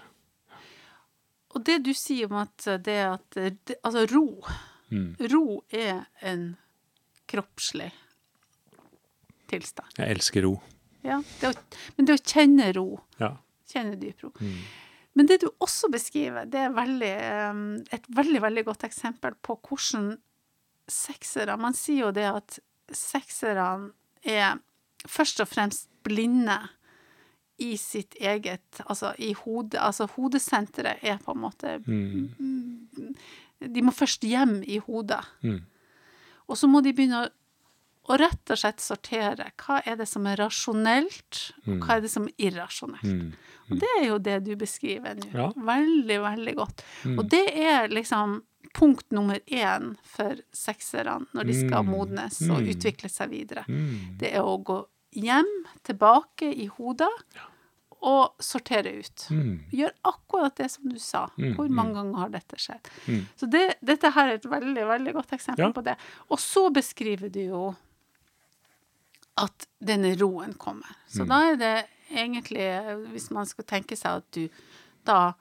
Og 1.54 1.64
det 1.66 1.80
du 1.86 1.92
sier 1.98 2.30
om 2.30 2.38
at 2.42 2.66
det 2.86 2.98
at 3.06 3.38
det, 3.66 3.76
Altså, 3.84 4.06
ro. 4.14 4.44
mm. 4.90 5.16
Ro 5.34 5.64
er 5.70 6.06
en 6.22 6.56
kroppslig 7.30 7.92
tilstand. 9.50 9.88
Jeg 9.98 10.10
elsker 10.16 10.46
ro. 10.46 10.56
Ja. 11.06 11.22
Det 11.42 11.50
å, 11.50 11.54
men 11.98 12.06
det 12.10 12.18
å 12.20 12.22
kjenne 12.24 12.72
ro, 12.76 12.88
Ja. 13.22 13.32
kjenne 13.72 13.98
dyp 14.02 14.24
ro. 14.24 14.32
Mm. 14.42 14.60
Men 15.18 15.28
det 15.28 15.42
du 15.42 15.50
også 15.60 15.90
beskriver, 15.92 16.46
det 16.46 16.60
er 16.68 16.76
veldig, 16.76 17.14
eh, 17.18 17.62
et 17.98 18.10
veldig, 18.16 18.42
veldig 18.42 18.66
godt 18.66 18.84
eksempel 18.88 19.36
på 19.42 19.58
hvordan 19.68 20.18
seksere 20.90 21.58
Man 21.62 21.76
sier 21.78 22.08
jo 22.08 22.12
det 22.12 22.26
at 22.26 22.60
sekserne 22.90 23.92
er 24.26 24.58
først 25.06 25.42
og 25.44 25.48
fremst 25.48 25.90
blinde 26.04 26.58
i 27.60 27.76
sitt 27.78 28.16
eget 28.20 28.82
Altså 28.88 29.14
i 29.18 29.34
hodet. 29.34 29.80
Altså 29.80 30.08
hodesenteret 30.16 31.04
er 31.04 31.18
på 31.18 31.36
en 31.36 31.44
måte 31.44 31.78
Mm. 31.86 33.16
De 33.60 33.82
må 33.82 33.92
først 33.92 34.24
hjem 34.24 34.64
i 34.64 34.78
hodet. 34.78 35.20
Mm. 35.44 35.60
Og 36.48 36.58
så 36.58 36.68
må 36.68 36.82
de 36.82 36.94
begynne 36.94 37.26
å, 37.26 37.30
å 38.10 38.18
rett 38.18 38.52
og 38.54 38.58
slett 38.58 38.82
sortere. 38.82 39.52
Hva 39.62 39.82
er 39.86 39.96
det 40.00 40.08
som 40.10 40.26
er 40.28 40.40
rasjonelt, 40.42 41.40
og 41.68 41.80
hva 41.86 41.98
er 41.98 42.02
det 42.06 42.10
som 42.12 42.26
er 42.28 42.34
irrasjonelt? 42.50 43.04
Mm. 43.06 43.34
Og 43.70 43.80
det 43.84 43.90
er 44.00 44.06
jo 44.08 44.18
det 44.26 44.38
du 44.48 44.56
beskriver 44.58 45.16
nå. 45.20 45.28
Ja. 45.34 45.50
Veldig, 45.56 46.20
veldig 46.24 46.56
godt. 46.58 46.82
Mm. 47.06 47.20
Og 47.20 47.28
det 47.30 47.44
er 47.54 47.88
liksom 47.94 48.40
punkt 48.74 49.12
nummer 49.16 49.40
én 49.50 49.96
for 50.06 50.36
sekserne 50.54 51.28
når 51.34 51.48
de 51.50 51.54
skal 51.60 51.84
Mm. 51.86 51.90
modnes 51.94 52.42
og 52.50 52.66
utvikle 52.70 53.10
seg 53.10 53.30
videre. 53.30 53.64
Det 54.20 54.34
er 54.34 54.42
å 54.42 54.58
gå 54.64 54.86
hjem, 55.14 55.48
tilbake 55.84 56.50
i 56.54 56.68
hodet, 56.68 57.10
og 58.02 58.36
sortere 58.40 58.94
ut. 59.02 59.26
Gjør 59.76 59.92
akkurat 60.08 60.56
det 60.56 60.70
som 60.72 60.88
du 60.88 60.98
sa. 61.00 61.28
Hvor 61.36 61.68
mange 61.70 61.94
ganger 61.98 62.18
har 62.22 62.30
dette 62.30 62.56
skjedd? 62.56 62.88
Så 63.36 63.50
det, 63.50 63.76
dette 63.84 64.12
her 64.16 64.30
er 64.30 64.34
et 64.40 64.46
veldig, 64.46 64.86
veldig 64.88 65.14
godt 65.14 65.34
eksempel 65.36 65.66
Ja. 65.68 65.72
på 65.76 65.84
det. 65.84 65.98
Og 66.32 66.40
så 66.40 66.70
beskriver 66.72 67.30
du 67.32 67.40
jo 67.42 67.76
at 69.44 69.66
denne 69.80 70.12
roen 70.20 70.54
kommer. 70.60 70.90
Så 71.08 71.24
Mm. 71.26 71.30
da 71.32 71.40
er 71.52 71.56
det 71.62 71.76
egentlig, 72.12 72.68
hvis 73.14 73.30
man 73.32 73.46
skal 73.46 73.66
tenke 73.66 73.96
seg 73.98 74.20
at 74.24 74.32
du 74.36 74.50
da 75.06 75.34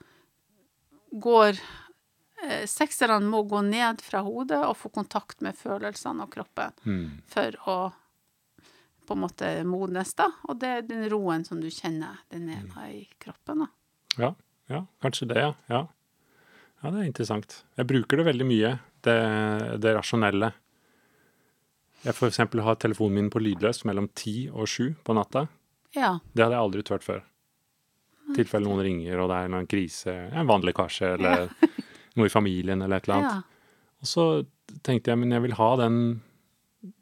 går 1.11 1.57
eh, 2.43 2.65
Sekserne 2.69 3.25
må 3.27 3.41
gå 3.49 3.61
ned 3.65 4.01
fra 4.05 4.21
hodet 4.23 4.61
og 4.63 4.77
få 4.77 4.89
kontakt 4.93 5.41
med 5.41 5.57
følelsene 5.57 6.23
og 6.23 6.31
kroppen 6.31 6.71
Mm. 6.85 7.21
for 7.27 7.51
å 7.67 7.79
på 9.09 9.15
en 9.17 9.23
måte 9.23 9.47
modnes, 9.65 10.11
da. 10.13 10.27
Og 10.47 10.59
det 10.61 10.67
er 10.69 10.81
den 10.85 11.07
roen 11.09 11.43
som 11.43 11.59
du 11.59 11.65
kjenner, 11.73 12.19
den 12.29 12.47
er 12.53 12.61
mm. 12.61 12.75
i 12.93 13.07
kroppen, 13.19 13.63
da. 13.65 13.67
Ja, 14.21 14.35
ja, 14.69 14.83
kanskje 15.01 15.27
det, 15.31 15.37
ja. 15.41 15.53
ja. 15.67 15.87
Ja, 16.83 16.91
det 16.91 16.99
er 17.01 17.07
interessant. 17.09 17.63
Jeg 17.75 17.87
bruker 17.89 18.17
det 18.21 18.25
veldig 18.27 18.45
mye, 18.45 18.69
det, 19.01 19.15
det 19.81 19.95
rasjonelle. 19.97 20.51
Jeg 22.05 22.15
eksempel 22.29 22.63
har 22.63 22.77
telefonen 22.79 23.17
min 23.17 23.31
på 23.33 23.41
lydløs 23.43 23.83
mellom 23.87 24.07
ti 24.15 24.47
og 24.49 24.69
sju 24.71 24.93
på 25.03 25.15
natta. 25.17 25.47
Ja. 25.95 26.15
Det 26.31 26.45
hadde 26.45 26.55
jeg 26.55 26.63
aldri 26.63 26.83
turt 26.87 27.05
før. 27.05 27.23
I 28.29 28.35
tilfelle 28.37 28.69
noen 28.69 28.83
ringer, 28.85 29.19
og 29.19 29.31
det 29.31 29.37
er 29.39 29.55
en 29.57 29.69
krise, 29.69 30.13
en 30.29 30.49
vannlekkasje, 30.49 31.15
eller 31.17 31.47
noe 32.19 32.29
i 32.29 32.33
familien, 32.33 32.83
eller 32.85 33.01
et 33.01 33.09
eller 33.09 33.17
annet. 33.17 33.39
ja. 33.39 33.55
Og 33.99 34.07
så 34.07 34.25
tenkte 34.85 35.11
jeg, 35.11 35.19
men 35.19 35.33
jeg 35.35 35.43
vil 35.43 35.57
ha 35.57 35.69
den, 35.81 35.97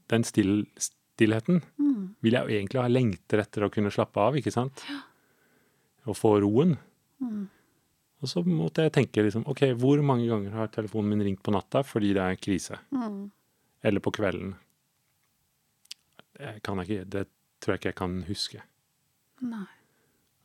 den 0.10 0.24
still, 0.26 0.64
stillheten. 0.82 1.62
Mm. 1.78 2.16
Vil 2.26 2.38
jeg 2.38 2.48
jo 2.48 2.56
egentlig 2.58 2.82
ha 2.82 2.88
lengter 2.90 3.44
etter 3.44 3.68
å 3.68 3.72
kunne 3.74 3.92
slappe 3.94 4.24
av, 4.24 4.40
ikke 4.40 4.54
sant? 4.56 4.82
Og 6.08 6.18
få 6.18 6.38
roen. 6.42 6.74
Mm. 7.22 7.44
Og 8.24 8.32
så 8.32 8.42
måtte 8.48 8.88
jeg 8.88 8.96
tenke 8.96 9.22
liksom, 9.28 9.46
ok, 9.52 9.68
hvor 9.78 10.02
mange 10.02 10.26
ganger 10.30 10.56
har 10.58 10.72
telefonen 10.74 11.14
min 11.14 11.26
ringt 11.28 11.44
på 11.46 11.54
natta 11.54 11.84
fordi 11.86 12.16
det 12.18 12.24
er 12.24 12.40
krise? 12.42 12.80
Mm. 12.90 13.28
Eller 13.86 14.02
på 14.02 14.16
kvelden? 14.16 14.56
Det, 16.38 16.60
kan 16.64 16.82
jeg 16.82 16.90
ikke, 16.90 17.10
det 17.16 17.26
tror 17.62 17.74
jeg 17.74 17.82
ikke 17.82 17.92
jeg 17.92 18.00
kan 18.04 18.16
huske. 18.28 18.64
Nei. 19.46 19.68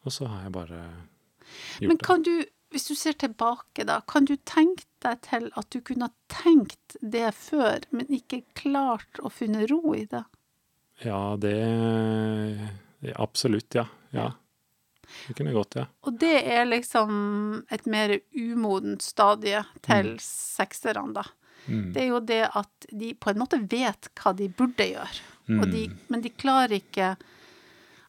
Og 0.03 0.15
så 0.15 0.27
har 0.31 0.47
jeg 0.47 0.55
bare 0.57 0.81
gjort 0.81 1.81
det. 1.81 1.89
Men 1.89 1.97
det. 1.97 2.07
kan 2.07 2.23
du, 2.27 2.35
hvis 2.73 2.89
du 2.89 2.95
ser 2.99 3.17
tilbake, 3.21 3.85
da, 3.89 4.01
kan 4.09 4.27
du 4.29 4.35
tenke 4.49 4.87
deg 5.05 5.21
til 5.27 5.51
at 5.59 5.69
du 5.75 5.81
kunne 5.85 6.09
ha 6.09 6.15
tenkt 6.33 6.97
det 7.01 7.29
før, 7.37 7.85
men 7.91 8.11
ikke 8.13 8.43
klart 8.59 9.21
å 9.21 9.31
finne 9.33 9.67
ro 9.71 9.95
i 9.99 10.07
det? 10.11 10.25
Ja, 11.03 11.37
det, 11.41 11.57
det 13.03 13.15
Absolutt, 13.21 13.75
ja. 13.75 13.87
ja. 14.15 14.31
Det 15.27 15.37
kunne 15.37 15.53
gått, 15.53 15.77
ja. 15.77 15.87
Og 16.07 16.17
det 16.21 16.37
er 16.49 16.65
liksom 16.69 17.13
et 17.73 17.87
mer 17.91 18.17
umodent 18.33 19.05
stadie 19.05 19.63
til 19.85 20.15
sekserne, 20.23 21.13
da. 21.21 21.27
Mm. 21.67 21.93
Det 21.95 22.03
er 22.03 22.09
jo 22.09 22.21
det 22.27 22.43
at 22.59 22.87
de 22.91 23.13
på 23.15 23.31
en 23.31 23.39
måte 23.39 23.61
vet 23.71 24.09
hva 24.19 24.33
de 24.35 24.49
burde 24.51 24.87
gjøre, 24.89 25.27
de, 25.47 25.89
Mm. 25.89 25.99
men 26.09 26.21
de 26.23 26.31
klarer 26.31 26.79
ikke 26.81 27.17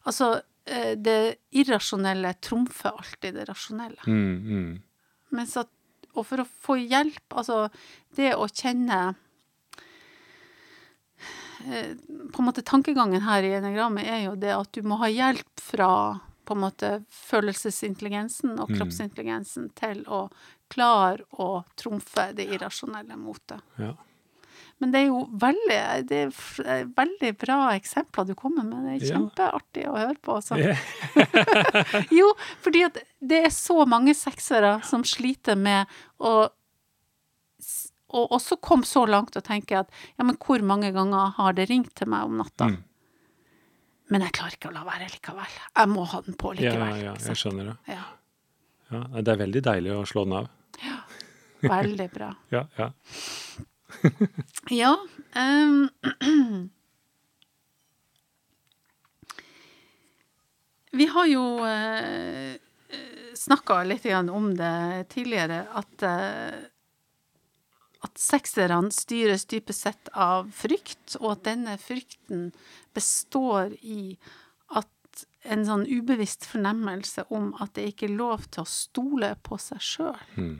Altså, 0.06 0.42
eh, 0.66 0.94
det 0.96 1.36
irrasjonelle 1.52 2.34
trumfer 2.40 2.92
alltid 2.92 3.34
det 3.34 3.46
rasjonelle. 3.48 4.02
Mm, 4.06 4.36
mm. 4.44 4.82
Mens 5.32 5.56
at, 5.56 5.68
og 6.14 6.26
for 6.26 6.36
å 6.42 6.46
få 6.46 6.76
hjelp, 6.76 7.24
altså 7.32 7.70
det 8.14 8.34
å 8.36 8.44
kjenne 8.52 9.14
eh, 11.66 11.94
På 12.32 12.42
en 12.42 12.48
måte 12.50 12.62
tankegangen 12.62 13.22
her 13.24 13.42
i 13.42 13.54
enegrammet 13.56 14.04
er 14.06 14.24
jo 14.26 14.34
det 14.36 14.52
at 14.54 14.72
du 14.76 14.82
må 14.82 14.98
ha 15.00 15.08
hjelp 15.08 15.60
fra 15.60 16.20
på 16.44 16.52
en 16.52 16.60
måte 16.66 16.90
følelsesintelligensen 17.08 18.58
og 18.60 18.68
Mm. 18.68 18.76
kroppsintelligensen 18.78 19.70
til 19.74 20.04
å 20.04 20.30
klare 20.68 21.24
å 21.40 21.64
trumfe 21.76 22.34
det 22.36 22.44
irrasjonelle 22.52 23.16
motet. 23.16 23.62
Ja. 23.78 23.94
Men 24.82 24.90
det 24.92 25.00
er 25.00 25.06
jo 25.06 25.20
veldig, 25.40 25.76
det 26.10 26.18
er 26.24 26.32
eh, 26.66 26.80
veldig 26.96 27.30
bra 27.40 27.58
eksempler 27.76 28.26
du 28.28 28.34
kommer 28.38 28.66
med. 28.66 28.84
Det 28.88 28.94
er 28.96 29.12
kjempeartig 29.14 29.84
å 29.88 29.94
høre 29.96 30.18
på. 30.20 30.38
Altså. 30.40 30.58
Jo, 32.18 32.32
fordi 32.64 32.82
at 32.88 32.98
det 33.22 33.38
er 33.46 33.52
så 33.54 33.84
mange 33.88 34.14
seksere 34.18 34.76
som 34.86 35.04
sliter 35.06 35.56
med 35.56 35.86
å 36.18 36.34
Og 38.14 38.30
også 38.36 38.60
kom 38.62 38.84
så 38.86 39.00
langt 39.10 39.34
og 39.38 39.42
tenke 39.46 39.74
at 39.80 39.88
ja, 40.18 40.22
men 40.26 40.36
hvor 40.38 40.62
mange 40.62 40.92
ganger 40.94 41.32
har 41.38 41.54
det 41.56 41.64
ringt 41.70 41.94
til 41.98 42.06
meg 42.12 42.28
om 42.28 42.36
natta? 42.38 42.68
Mm. 42.70 42.76
Men 44.14 44.22
jeg 44.26 44.34
klarer 44.36 44.54
ikke 44.54 44.70
å 44.70 44.74
la 44.76 44.84
være 44.86 45.08
likevel. 45.10 45.56
Jeg 45.80 45.90
må 45.90 46.04
ha 46.12 46.20
den 46.22 46.36
på 46.38 46.52
likevel. 46.54 46.92
ja, 47.00 47.08
ja, 47.08 47.14
jeg 47.24 47.40
skjønner 47.40 47.72
det. 47.72 47.76
Ja, 47.96 48.04
Ja, 48.92 49.00
det 49.24 49.32
er 49.32 49.40
veldig 49.40 49.62
deilig 49.66 49.94
å 49.96 50.04
slå 50.06 50.22
den 50.28 50.36
av. 50.44 50.50
Ja. 50.84 50.98
veldig 51.64 52.06
bra. 52.14 52.28
Ja, 52.54 52.66
ja. 52.78 52.90
Ja. 54.70 54.96
Um, 55.34 55.88
vi 60.90 61.06
har 61.06 61.26
jo 61.26 61.42
uh, 61.60 62.54
snakka 63.34 63.82
litt 63.84 64.06
om 64.30 64.54
det 64.56 65.06
tidligere, 65.12 65.66
at 65.72 66.06
uh, 66.06 66.62
at 68.04 68.20
sekserne 68.20 68.92
styres 68.92 69.46
dypest 69.48 69.86
sett 69.86 70.08
av 70.12 70.50
frykt, 70.52 71.16
og 71.22 71.30
at 71.38 71.44
denne 71.48 71.78
frykten 71.80 72.50
består 72.92 73.72
i 73.80 74.18
en 75.44 75.64
sånn 75.66 75.84
ubevisst 75.88 76.46
fornemmelse 76.48 77.26
om 77.34 77.52
at 77.62 77.74
det 77.76 77.90
ikke 77.92 78.08
er 78.08 78.16
lov 78.18 78.46
til 78.50 78.64
å 78.64 78.70
stole 78.70 79.34
på 79.44 79.58
seg 79.60 79.82
sjøl. 79.84 80.22
Mm. 80.40 80.56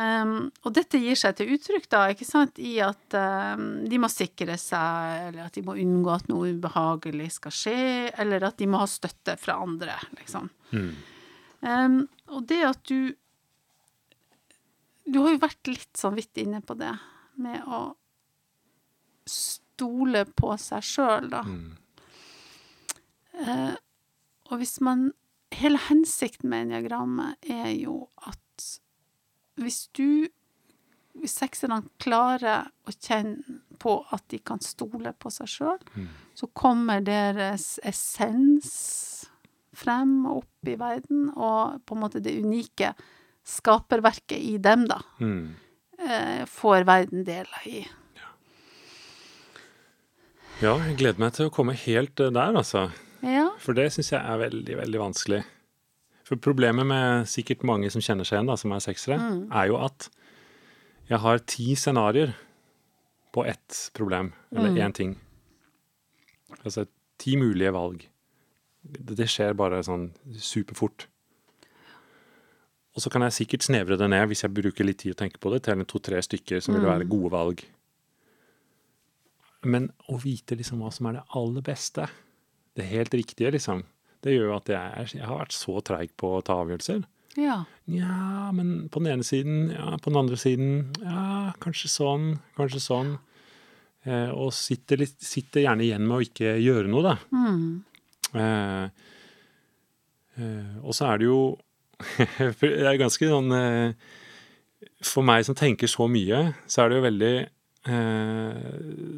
Um, 0.00 0.46
og 0.64 0.72
dette 0.72 0.96
gir 1.02 1.18
seg 1.18 1.34
til 1.36 1.50
uttrykk 1.56 1.88
da, 1.92 2.04
ikke 2.14 2.24
sant, 2.24 2.56
i 2.62 2.78
at 2.80 3.16
um, 3.18 3.64
de 3.90 3.98
må 4.00 4.08
sikre 4.08 4.54
seg, 4.60 5.26
eller 5.28 5.48
at 5.48 5.58
de 5.58 5.64
må 5.66 5.74
unngå 5.82 6.12
at 6.14 6.30
noe 6.30 6.54
ubehagelig 6.54 7.34
skal 7.36 7.52
skje, 7.52 7.82
eller 8.22 8.46
at 8.48 8.56
de 8.62 8.68
må 8.70 8.80
ha 8.80 8.86
støtte 8.88 9.34
fra 9.40 9.58
andre, 9.60 9.98
liksom. 10.16 10.48
Mm. 10.72 10.92
Um, 11.60 11.98
og 12.32 12.46
det 12.48 12.62
at 12.64 12.80
du 12.88 13.12
Du 15.10 15.18
har 15.20 15.34
jo 15.34 15.40
vært 15.42 15.68
litt 15.68 15.98
sånn 15.98 16.14
vidt 16.16 16.38
inne 16.38 16.60
på 16.64 16.76
det, 16.78 16.92
med 17.42 17.66
å 17.66 17.80
stole 19.28 20.22
på 20.38 20.54
seg 20.60 20.86
sjøl, 20.86 21.28
da. 21.32 21.42
Mm. 21.44 21.72
Uh, 23.40 23.74
og 24.48 24.62
hvis 24.62 24.78
man 24.84 25.10
Hele 25.50 25.80
hensikten 25.82 26.46
med 26.46 26.68
enneagrammet 26.68 27.48
er 27.50 27.72
jo 27.74 28.04
at 28.22 28.68
hvis 29.62 29.88
du 29.96 30.28
Hvis 31.20 31.32
sekserne 31.40 31.82
klarer 31.98 32.68
å 32.86 32.92
kjenne 32.94 33.42
på 33.82 33.96
at 34.14 34.22
de 34.30 34.38
kan 34.46 34.60
stole 34.62 35.10
på 35.18 35.28
seg 35.34 35.48
sjøl, 35.50 35.80
Mm. 35.96 36.06
så 36.38 36.46
kommer 36.54 37.00
deres 37.04 37.80
essens 37.82 39.26
frem 39.74 40.24
og 40.30 40.44
opp 40.44 40.68
i 40.70 40.76
verden, 40.76 41.32
og 41.36 41.82
på 41.84 41.96
en 41.96 42.00
måte 42.04 42.22
det 42.22 42.36
unike 42.40 42.94
skaperverket 43.44 44.38
i 44.38 44.56
dem, 44.58 44.86
da, 44.86 45.00
Mm. 45.18 45.56
eh, 45.98 46.44
får 46.46 46.84
verden 46.86 47.24
deler 47.24 47.66
i. 47.66 47.82
Ja, 50.62 50.76
jeg 50.78 50.96
gleder 51.00 51.18
meg 51.18 51.32
til 51.32 51.48
å 51.48 51.52
komme 51.54 51.74
helt 51.74 52.20
eh, 52.20 52.30
der, 52.30 52.52
altså. 52.54 52.86
Ja. 53.24 53.48
For 53.58 53.72
det 53.76 53.90
syns 53.92 54.12
jeg 54.12 54.20
er 54.20 54.38
veldig, 54.38 54.76
veldig 54.76 55.00
vanskelig. 55.00 55.44
For 56.30 56.38
problemet 56.38 56.86
med 56.86 57.26
sikkert 57.26 57.64
mange 57.66 57.90
som 57.90 58.02
kjenner 58.04 58.26
seg 58.28 58.38
igjen, 58.38 58.50
da, 58.52 58.54
som 58.60 58.72
er 58.76 58.82
seksere, 58.84 59.16
Mm. 59.18 59.48
er 59.52 59.66
jo 59.66 59.76
at 59.82 60.08
jeg 61.10 61.18
har 61.18 61.38
ti 61.42 61.74
scenarioer 61.74 62.34
på 63.34 63.44
ett 63.46 63.90
problem, 63.94 64.32
eller 64.54 64.70
Mm. 64.70 64.76
én 64.78 64.94
ting. 64.94 65.16
Altså 66.64 66.86
ti 67.18 67.34
mulige 67.36 67.72
valg. 67.72 68.06
Det, 68.84 69.26
skjer 69.26 69.54
bare 69.56 69.82
sånn 69.82 70.12
superfort. 70.38 71.06
Og 72.96 73.02
så 73.02 73.10
kan 73.10 73.22
jeg 73.22 73.32
sikkert 73.46 73.62
snevre 73.62 73.98
det 73.98 74.08
ned, 74.10 74.28
hvis 74.28 74.42
jeg 74.42 74.54
bruker 74.54 74.84
litt 74.84 74.98
tid 74.98 75.14
å 75.14 75.18
tenke 75.18 75.38
på 75.38 75.50
det, 75.52 75.62
til 75.64 75.74
en 75.78 75.84
to-tre 75.84 76.18
stykker 76.22 76.60
som 76.62 76.74
vil 76.74 76.82
Mm. 76.84 76.98
være 76.98 77.08
gode 77.08 77.30
valg. 77.30 77.64
Men 79.64 79.92
å 80.08 80.18
vite 80.20 80.56
liksom 80.56 80.78
hva 80.80 80.92
som 80.92 81.06
er 81.06 81.12
det 81.18 81.22
aller 81.34 81.60
beste, 81.60 82.08
det 82.76 82.84
helt 82.86 83.10
riktige, 83.10 83.52
liksom, 83.52 83.84
det 84.24 84.34
gjør 84.34 84.50
jo 84.50 84.56
at 84.58 84.70
jeg, 84.72 85.08
jeg 85.16 85.26
har 85.26 85.40
vært 85.40 85.56
så 85.56 85.80
treig 85.84 86.12
på 86.20 86.36
å 86.36 86.44
ta 86.44 86.58
avgjørelser. 86.60 87.04
Ja. 87.38 87.62
Ja, 87.90 88.50
men 88.54 88.88
på 88.90 89.00
den 89.02 89.14
ene 89.14 89.26
siden, 89.26 89.70
ja, 89.74 89.96
på 89.98 90.10
den 90.10 90.20
andre 90.20 90.38
siden, 90.40 90.90
ja, 91.04 91.52
kanskje 91.62 91.90
sånn, 91.92 92.26
kanskje 92.58 92.82
sånn. 92.84 93.14
Eh, 94.08 94.30
og 94.32 94.52
sitter, 94.56 95.02
litt, 95.02 95.18
sitter 95.22 95.66
gjerne 95.66 95.84
igjen 95.84 96.06
med 96.06 96.16
å 96.16 96.24
ikke 96.24 96.56
gjøre 96.62 96.90
noe, 96.90 97.04
da. 97.04 97.16
Mm. 97.34 97.64
Eh, 98.40 98.84
eh, 100.40 100.76
og 100.80 100.96
så 100.96 101.10
er 101.10 101.20
det 101.20 101.28
jo 101.28 101.40
Det 102.62 102.68
er 102.86 102.96
ganske 102.96 103.26
sånn 103.28 103.50
eh, 103.52 103.90
For 105.04 105.26
meg 105.26 105.42
som 105.44 105.56
tenker 105.58 105.90
så 105.90 106.06
mye, 106.08 106.38
så 106.70 106.84
er 106.84 106.88
det 106.88 106.96
jo 106.96 107.04
veldig 107.04 107.32
eh, 107.42 108.70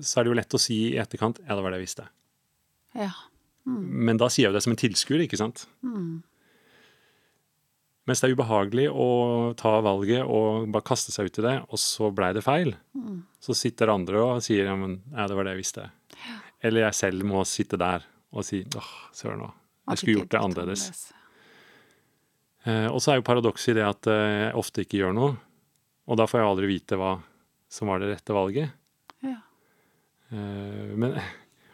Så 0.02 0.16
er 0.16 0.24
det 0.24 0.32
jo 0.32 0.38
lett 0.40 0.56
å 0.56 0.62
si 0.64 0.78
i 0.88 0.96
etterkant 0.98 1.38
Ja, 1.44 1.54
det 1.54 1.62
var 1.62 1.70
det 1.74 1.78
jeg 1.82 1.86
visste. 1.86 2.08
Ja. 2.98 3.12
Men 3.68 4.18
da 4.18 4.28
sier 4.32 4.46
jeg 4.46 4.52
jo 4.52 4.56
det 4.56 4.64
som 4.64 4.74
en 4.74 4.80
tilskuer, 4.80 5.24
ikke 5.24 5.38
sant? 5.38 5.66
Mm. 5.86 6.22
Mens 8.10 8.18
det 8.18 8.28
er 8.28 8.34
ubehagelig 8.34 8.88
å 8.90 9.08
ta 9.58 9.76
valget 9.84 10.26
og 10.26 10.66
bare 10.74 10.86
kaste 10.88 11.14
seg 11.14 11.30
ut 11.30 11.38
i 11.38 11.44
det, 11.44 11.54
og 11.70 11.78
så 11.78 12.10
blei 12.14 12.32
det 12.34 12.42
feil. 12.42 12.74
Mm. 12.98 13.20
Så 13.42 13.54
sitter 13.54 13.92
andre 13.94 14.24
og 14.24 14.42
sier 14.42 14.66
ja, 14.66 14.74
men 14.78 14.98
ja, 15.12 15.28
det 15.30 15.38
var 15.38 15.46
det 15.46 15.54
jeg 15.54 15.62
visste. 15.62 15.88
Eller 16.62 16.88
jeg 16.88 16.98
selv 16.98 17.26
må 17.26 17.44
sitte 17.46 17.78
der 17.78 18.06
og 18.32 18.46
si 18.46 18.62
åh, 18.78 18.92
søren 19.14 19.44
òg. 19.46 19.58
Jeg 19.92 20.00
skulle 20.00 20.18
gjort 20.20 20.32
det 20.32 20.40
annerledes. 20.40 21.04
Eh, 22.62 22.86
og 22.86 23.00
så 23.02 23.12
er 23.12 23.18
jo 23.18 23.26
paradokset 23.26 23.72
i 23.72 23.78
det 23.80 23.86
at 23.86 24.08
eh, 24.10 24.34
jeg 24.46 24.58
ofte 24.58 24.84
ikke 24.84 25.00
gjør 25.00 25.16
noe. 25.16 25.32
Og 26.10 26.18
da 26.18 26.26
får 26.30 26.40
jeg 26.40 26.50
aldri 26.50 26.70
vite 26.70 26.98
hva 26.98 27.16
som 27.72 27.90
var 27.90 28.02
det 28.02 28.12
rette 28.12 28.34
valget. 28.36 28.74
Ja. 29.26 29.38
Eh, 30.30 30.92
men 30.98 31.16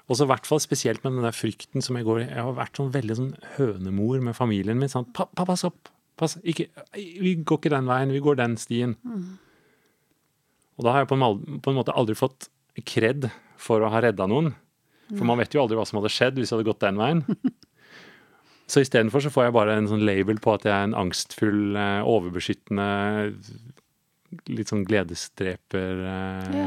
også 0.09 0.25
i 0.25 0.31
hvert 0.31 0.47
fall 0.49 0.61
spesielt 0.65 1.03
med 1.05 1.13
den 1.19 1.27
der 1.27 1.37
frykten 1.37 1.85
som 1.85 1.97
jeg 1.99 2.07
går 2.09 2.23
i. 2.23 2.29
Jeg 2.31 2.45
har 2.47 2.55
vært 2.57 2.79
sånn 2.81 2.93
veldig 2.95 3.17
sånn 3.19 3.33
hønemor 3.59 4.23
med 4.25 4.37
familien 4.39 4.79
min. 4.81 4.89
Sånn, 4.93 5.09
pappa, 5.13 5.45
pass 5.49 5.65
opp! 5.69 5.91
Pass, 6.19 6.35
ikke, 6.43 6.65
vi 6.97 7.37
går 7.47 7.61
ikke 7.61 7.71
den 7.71 7.87
veien, 7.87 8.11
vi 8.11 8.19
går 8.25 8.39
den 8.41 8.57
stien. 8.59 8.97
Og 10.79 10.83
da 10.87 10.95
har 10.95 11.05
jeg 11.05 11.11
på 11.13 11.19
en, 11.19 11.61
på 11.63 11.71
en 11.71 11.77
måte 11.79 11.95
aldri 11.95 12.17
fått 12.19 12.49
kred 12.89 13.29
for 13.59 13.83
å 13.85 13.91
ha 13.93 14.01
redda 14.03 14.27
noen. 14.31 14.53
For 15.13 15.25
man 15.29 15.39
vet 15.41 15.55
jo 15.55 15.63
aldri 15.63 15.79
hva 15.79 15.85
som 15.89 16.01
hadde 16.01 16.11
skjedd 16.13 16.37
hvis 16.41 16.51
jeg 16.51 16.59
hadde 16.59 16.67
gått 16.69 16.83
den 16.85 16.99
veien. 17.01 17.23
Så 18.69 18.83
istedenfor 18.85 19.23
så 19.25 19.31
får 19.33 19.47
jeg 19.47 19.55
bare 19.57 19.79
en 19.79 19.87
sånn 19.89 20.03
label 20.05 20.37
på 20.45 20.53
at 20.53 20.67
jeg 20.69 20.75
er 20.75 20.83
en 20.91 20.97
angstfull, 21.01 21.71
eh, 21.81 22.03
overbeskyttende, 22.05 22.89
litt 24.53 24.69
sånn 24.69 24.83
gledesdreper, 24.85 26.03
eh, 26.05 26.51
Ja. 26.59 26.67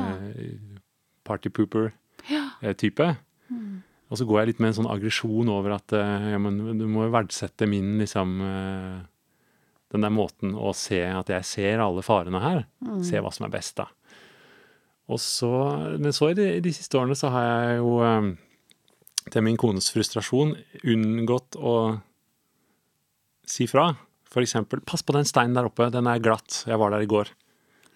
partypooper-type. 1.29 3.05
Ja. 3.05 3.15
Og 4.11 4.19
så 4.19 4.27
går 4.27 4.41
jeg 4.41 4.49
litt 4.49 4.59
med 4.59 4.73
en 4.73 4.77
sånn 4.81 4.91
aggresjon 4.91 5.49
over 5.53 5.77
at 5.77 5.93
eh, 5.95 6.27
ja, 6.33 6.39
men 6.41 6.59
du 6.79 6.83
må 6.91 7.05
jo 7.07 7.13
verdsette 7.13 7.67
min 7.69 7.95
liksom 8.01 8.41
eh, 8.43 8.99
Den 9.91 10.03
der 10.03 10.11
måten 10.11 10.53
å 10.55 10.73
se 10.75 10.99
at 11.03 11.31
jeg 11.31 11.47
ser 11.47 11.83
alle 11.83 12.03
farene 12.03 12.39
her. 12.43 12.61
Se 13.03 13.19
hva 13.19 13.31
som 13.35 13.47
er 13.47 13.51
best, 13.51 13.75
da. 13.79 13.89
Og 15.11 15.19
så, 15.19 15.49
men 15.99 16.15
så 16.15 16.29
i 16.31 16.37
de, 16.37 16.45
de 16.63 16.71
siste 16.71 16.95
årene 16.95 17.17
så 17.19 17.31
har 17.33 17.47
jeg 17.47 17.81
jo 17.81 17.97
eh, 18.07 18.29
til 19.31 19.45
min 19.45 19.59
kones 19.59 19.91
frustrasjon 19.91 20.55
unngått 20.87 21.59
å 21.59 21.75
si 23.47 23.67
fra. 23.67 23.91
For 24.31 24.43
eksempel 24.43 24.79
'pass 24.79 25.03
på 25.03 25.15
den 25.15 25.27
steinen 25.27 25.57
der 25.57 25.67
oppe, 25.67 25.89
den 25.91 26.07
er 26.07 26.23
glatt, 26.23 26.63
jeg 26.67 26.79
var 26.79 26.95
der 26.95 27.03
i 27.03 27.09
går'. 27.11 27.33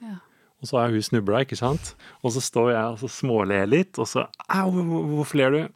Ja. 0.03 0.19
Og 0.61 0.67
så 0.69 0.77
har 0.79 0.89
hun 0.93 1.01
snubla, 1.03 1.43
ikke 1.45 1.57
sant? 1.59 1.95
Og 2.23 2.31
så 2.33 2.41
står 2.41 2.71
jeg 2.73 2.85
og 2.93 2.99
så 3.03 3.09
småler 3.11 3.67
litt, 3.69 3.99
og 3.99 4.07
så 4.07 4.27
'au, 4.49 4.71
hvor- 4.71 5.05
hvorfor 5.11 5.35
ler 5.37 5.51
du?' 5.51 5.69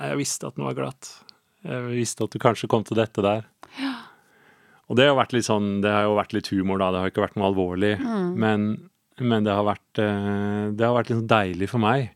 'Jeg 0.00 0.16
visste 0.18 0.46
at 0.46 0.54
den 0.56 0.64
var 0.64 0.74
glatt. 0.74 1.24
Jeg 1.64 1.82
visste 1.90 2.24
at 2.24 2.30
du 2.30 2.38
kanskje 2.38 2.68
kom 2.68 2.82
til 2.84 2.96
dette 2.96 3.22
der'. 3.22 3.44
Ja. 3.78 3.94
Og 4.90 4.96
det 4.96 5.06
har, 5.06 5.14
vært 5.16 5.32
litt 5.32 5.44
sånn, 5.44 5.80
det 5.80 5.90
har 5.90 6.02
jo 6.04 6.16
vært 6.16 6.32
litt 6.32 6.48
humor, 6.48 6.78
da. 6.78 6.90
Det 6.90 7.00
har 7.00 7.10
ikke 7.10 7.28
vært 7.28 7.36
noe 7.36 7.52
alvorlig. 7.54 7.98
Men, 8.36 8.88
men 9.20 9.44
det 9.44 9.52
har 9.52 9.64
vært, 9.64 9.98
eh, 9.98 10.70
det 10.74 10.80
har 10.84 10.94
vært 10.94 11.08
litt 11.10 11.18
sånn 11.20 11.28
deilig 11.28 11.68
for 11.68 11.78
meg 11.78 12.10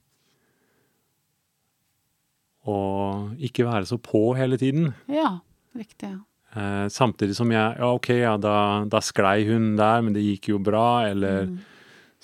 å 2.67 3.37
ikke 3.39 3.65
være 3.69 3.87
så 3.87 3.99
på 4.03 4.35
hele 4.37 4.57
tiden. 4.59 4.95
ja. 5.09 5.39
Riktig. 5.77 6.09
ja. 6.09 6.19
Eh, 6.57 6.89
samtidig 6.89 7.35
som 7.37 7.51
jeg 7.53 7.77
Ja, 7.79 7.93
OK, 7.93 8.09
ja, 8.09 8.37
da, 8.39 8.83
da 8.89 8.99
sklei 9.01 9.45
hun 9.47 9.77
der, 9.77 10.01
men 10.01 10.15
det 10.15 10.23
gikk 10.25 10.49
jo 10.55 10.59
bra. 10.59 11.05
Eller 11.05 11.51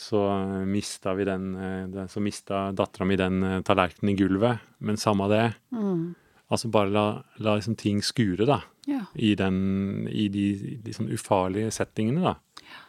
så 0.02 0.22
eh, 0.30 0.64
mista 0.68 1.14
vi 1.14 1.24
den, 1.24 1.54
eh, 1.54 2.06
Så 2.10 2.20
mista 2.20 2.72
dattera 2.72 3.06
mi 3.06 3.16
den 3.16 3.42
eh, 3.42 3.60
tallerkenen 3.62 4.12
i 4.12 4.16
gulvet. 4.18 4.58
Men 4.78 4.96
samme 4.96 5.28
det. 5.30 5.52
Mm. 5.72 6.14
Altså 6.52 6.68
bare 6.68 6.92
la, 6.92 7.06
la 7.36 7.56
liksom 7.56 7.76
ting 7.80 8.02
skure, 8.02 8.46
da. 8.46 8.60
Ja. 8.86 9.04
I, 9.14 9.34
den, 9.38 10.08
i 10.10 10.26
de, 10.28 10.46
de 10.84 10.94
sånn 10.94 11.12
ufarlige 11.14 11.70
settingene, 11.72 12.32
da. 12.32 12.62
Ja. 12.66 12.80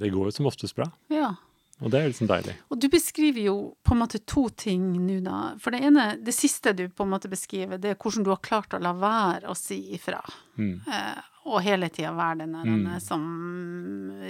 Det 0.00 0.08
går 0.10 0.30
jo 0.30 0.32
som 0.34 0.46
oftest 0.46 0.76
bra. 0.78 0.88
ja. 1.12 1.34
Og 1.82 1.90
det 1.90 2.00
er 2.00 2.10
liksom 2.10 2.28
deilig. 2.30 2.54
Og 2.70 2.78
du 2.78 2.86
beskriver 2.92 3.48
jo 3.48 3.54
på 3.82 3.96
en 3.96 4.00
måte 4.04 4.20
to 4.22 4.46
ting 4.56 4.92
nå, 4.94 5.18
da. 5.26 5.38
For 5.60 5.74
det 5.74 5.82
ene, 5.88 6.04
det 6.22 6.34
siste 6.36 6.72
du 6.76 6.86
på 6.86 7.02
en 7.02 7.10
måte 7.10 7.30
beskriver, 7.32 7.80
det 7.82 7.90
er 7.92 7.98
hvordan 7.98 8.26
du 8.26 8.30
har 8.30 8.42
klart 8.44 8.76
å 8.76 8.82
la 8.82 8.94
være 8.96 9.50
å 9.50 9.56
si 9.58 9.80
ifra. 9.96 10.20
Mm. 10.54 10.76
Eh, 10.86 11.33
og 11.44 11.60
hele 11.62 11.88
tida 11.92 12.12
være 12.16 12.38
denne, 12.44 12.62
denne 12.64 12.94
Mm. 12.96 13.00
som 13.00 13.24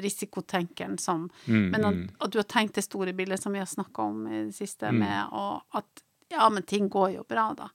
risikotenkeren 0.03 0.99
som 0.99 1.31
Mm, 1.47 1.71
Men 1.71 1.85
at, 1.85 1.95
mm. 1.95 2.09
at 2.21 2.31
du 2.33 2.39
har 2.39 2.45
tenkt 2.45 2.75
det 2.75 2.85
store 2.85 3.13
bildet 3.13 3.41
som 3.43 3.53
vi 3.53 3.59
har 3.59 3.67
snakka 3.67 4.03
om 4.03 4.27
i 4.27 4.45
det 4.47 4.55
siste, 4.55 4.89
Mm. 4.91 4.99
med 4.99 5.29
og 5.33 5.63
at 5.75 6.03
ja, 6.31 6.49
men 6.49 6.63
ting 6.63 6.89
går 6.91 7.15
jo 7.17 7.23
bra, 7.29 7.55
da. 7.55 7.69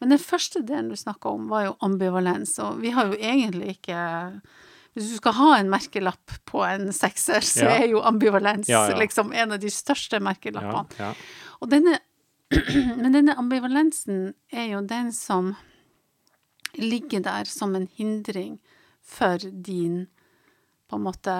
Men 0.00 0.10
den 0.10 0.18
første 0.18 0.62
delen 0.64 0.88
du 0.88 0.96
snakka 0.96 1.28
om, 1.28 1.48
var 1.48 1.64
jo 1.64 1.76
ambivalens, 1.82 2.58
og 2.58 2.80
vi 2.80 2.90
har 2.90 3.06
jo 3.06 3.12
egentlig 3.18 3.78
ikke 3.80 4.40
Hvis 4.92 5.08
du 5.12 5.16
skal 5.18 5.32
ha 5.32 5.54
en 5.56 5.68
merkelapp 5.70 6.32
på 6.46 6.64
en 6.66 6.88
sekser, 6.92 7.40
så 7.40 7.62
Ja. 7.62 7.76
er 7.84 7.86
jo 7.88 8.00
ambivalens 8.02 8.66
Ja, 8.68 8.88
ja. 8.88 8.96
liksom 8.98 9.32
en 9.32 9.52
av 9.52 9.60
de 9.60 9.68
største 9.70 10.18
merkelappene. 10.20 11.14
Og 11.62 11.68
denne 11.70 11.98
Men 12.98 13.12
denne 13.12 13.36
ambivalensen 13.38 14.34
er 14.52 14.66
jo 14.72 14.80
den 14.80 15.12
som 15.12 15.54
ligger 16.78 17.20
der 17.24 17.44
som 17.44 17.74
en 17.76 17.88
hindring 17.96 18.58
for 19.02 19.38
din 19.38 20.06
på 20.90 20.96
en 20.96 21.02
måte 21.06 21.36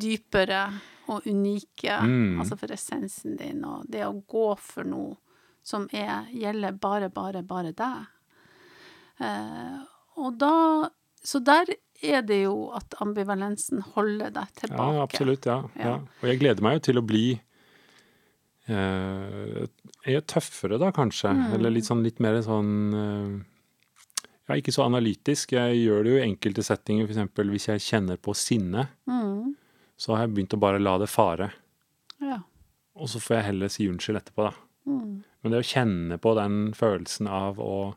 dypere 0.00 0.64
og 1.08 1.26
unike, 1.26 2.00
Mm. 2.02 2.40
altså 2.40 2.56
for 2.58 2.72
essensen 2.74 3.36
din, 3.38 3.64
og 3.64 3.84
det 3.88 4.02
å 4.04 4.22
gå 4.26 4.56
for 4.58 4.82
noe 4.84 5.16
som 5.62 5.88
er, 5.92 6.26
gjelder 6.32 6.72
bare, 6.72 7.08
bare, 7.10 7.42
bare 7.42 7.72
deg. 7.72 8.06
Eh, 9.20 9.78
og 10.16 10.38
da 10.38 10.90
Så 11.26 11.40
der 11.42 11.64
er 12.02 12.20
det 12.22 12.42
jo 12.44 12.70
at 12.76 12.94
ambivalensen 13.00 13.80
holder 13.96 14.30
deg 14.30 14.46
tilbake. 14.54 14.94
Ja, 14.94 15.02
absolutt. 15.02 15.44
Ja, 15.46 15.56
Ja. 15.74 15.84
ja. 15.84 15.94
Og 16.22 16.28
jeg 16.28 16.38
gleder 16.38 16.62
meg 16.62 16.74
jo 16.74 16.78
til 16.92 16.98
å 17.00 17.02
bli 17.06 17.40
eh, 18.68 19.66
er 20.06 20.20
tøffere, 20.22 20.78
da, 20.78 20.92
kanskje. 20.92 21.32
Mm. 21.34 21.54
Eller 21.54 21.70
litt 21.74 21.84
sånn 21.88 22.02
litt 22.04 22.20
mer 22.22 22.38
sånn 22.46 22.94
eh, 22.94 23.44
Ja, 24.48 24.54
ikke 24.60 24.72
så 24.74 24.84
analytisk. 24.86 25.52
Jeg 25.56 25.80
gjør 25.82 26.04
det 26.06 26.12
jo 26.12 26.18
i 26.20 26.26
enkelte 26.28 26.62
settinger, 26.62 27.08
f.eks. 27.10 27.40
hvis 27.50 27.68
jeg 27.72 27.80
kjenner 27.86 28.16
på 28.22 28.34
sinne, 28.38 28.88
Mm, 29.08 29.54
så 29.98 30.12
har 30.14 30.26
jeg 30.26 30.34
begynt 30.36 30.54
å 30.54 30.60
bare 30.60 30.78
la 30.82 30.98
det 30.98 31.08
fare. 31.08 31.52
ja. 32.20 32.40
Og 32.96 33.08
så 33.12 33.20
får 33.20 33.34
jeg 33.36 33.44
heller 33.44 33.68
si 33.68 33.86
unnskyld 33.90 34.16
etterpå, 34.22 34.44
da. 34.46 34.52
Mm, 34.88 35.22
Men 35.42 35.52
det 35.52 35.58
å 35.60 35.66
kjenne 35.68 36.16
på 36.22 36.34
den 36.38 36.72
følelsen 36.72 37.26
av 37.28 37.58
å, 37.60 37.94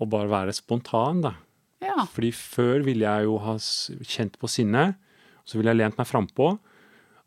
å 0.00 0.06
bare 0.10 0.28
være 0.28 0.52
spontan, 0.52 1.22
da. 1.24 1.34
ja. 1.80 2.04
Fordi 2.12 2.30
før 2.36 2.82
ville 2.84 3.06
jeg 3.06 3.24
jo 3.24 3.38
ha 3.40 3.54
kjent 3.56 4.36
på 4.40 4.50
sinne, 4.50 4.96
så 5.44 5.56
ville 5.58 5.72
jeg 5.72 5.80
lent 5.80 5.96
meg 5.98 6.06
frampå, 6.10 6.58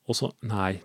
og 0.08 0.16
så 0.16 0.30
Nei. 0.44 0.82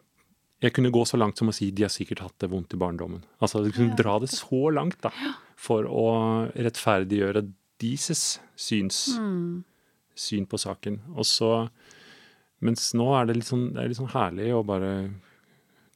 Jeg 0.63 0.73
kunne 0.77 0.93
gå 0.95 1.03
så 1.09 1.19
langt 1.19 1.37
som 1.41 1.49
å 1.51 1.55
si 1.57 1.71
de 1.75 1.83
har 1.83 1.91
sikkert 1.91 2.21
hatt 2.23 2.37
det 2.39 2.49
vondt 2.53 2.75
i 2.75 2.79
barndommen. 2.79 3.25
Altså, 3.43 3.65
du 3.65 3.73
kunne 3.75 3.97
dra 3.99 4.19
det 4.23 4.29
så 4.31 4.71
langt, 4.73 5.01
da, 5.03 5.11
for 5.59 5.83
å 5.91 6.07
rettferdiggjøre 6.55 7.43
deres 7.83 8.39
syns, 8.57 9.19
Mm. 9.19 9.65
syn 10.15 10.47
på 10.47 10.59
saken. 10.59 11.01
Og 11.17 11.25
så 11.27 11.69
Mens 12.63 12.93
nå 12.95 13.09
er 13.21 13.27
det 13.27 13.35
litt 13.41 13.45
sånn, 13.49 13.73
det 13.75 13.81
er 13.83 13.89
litt 13.91 13.99
sånn 13.99 14.13
herlig 14.13 14.53
å 14.55 14.61
bare 14.65 15.11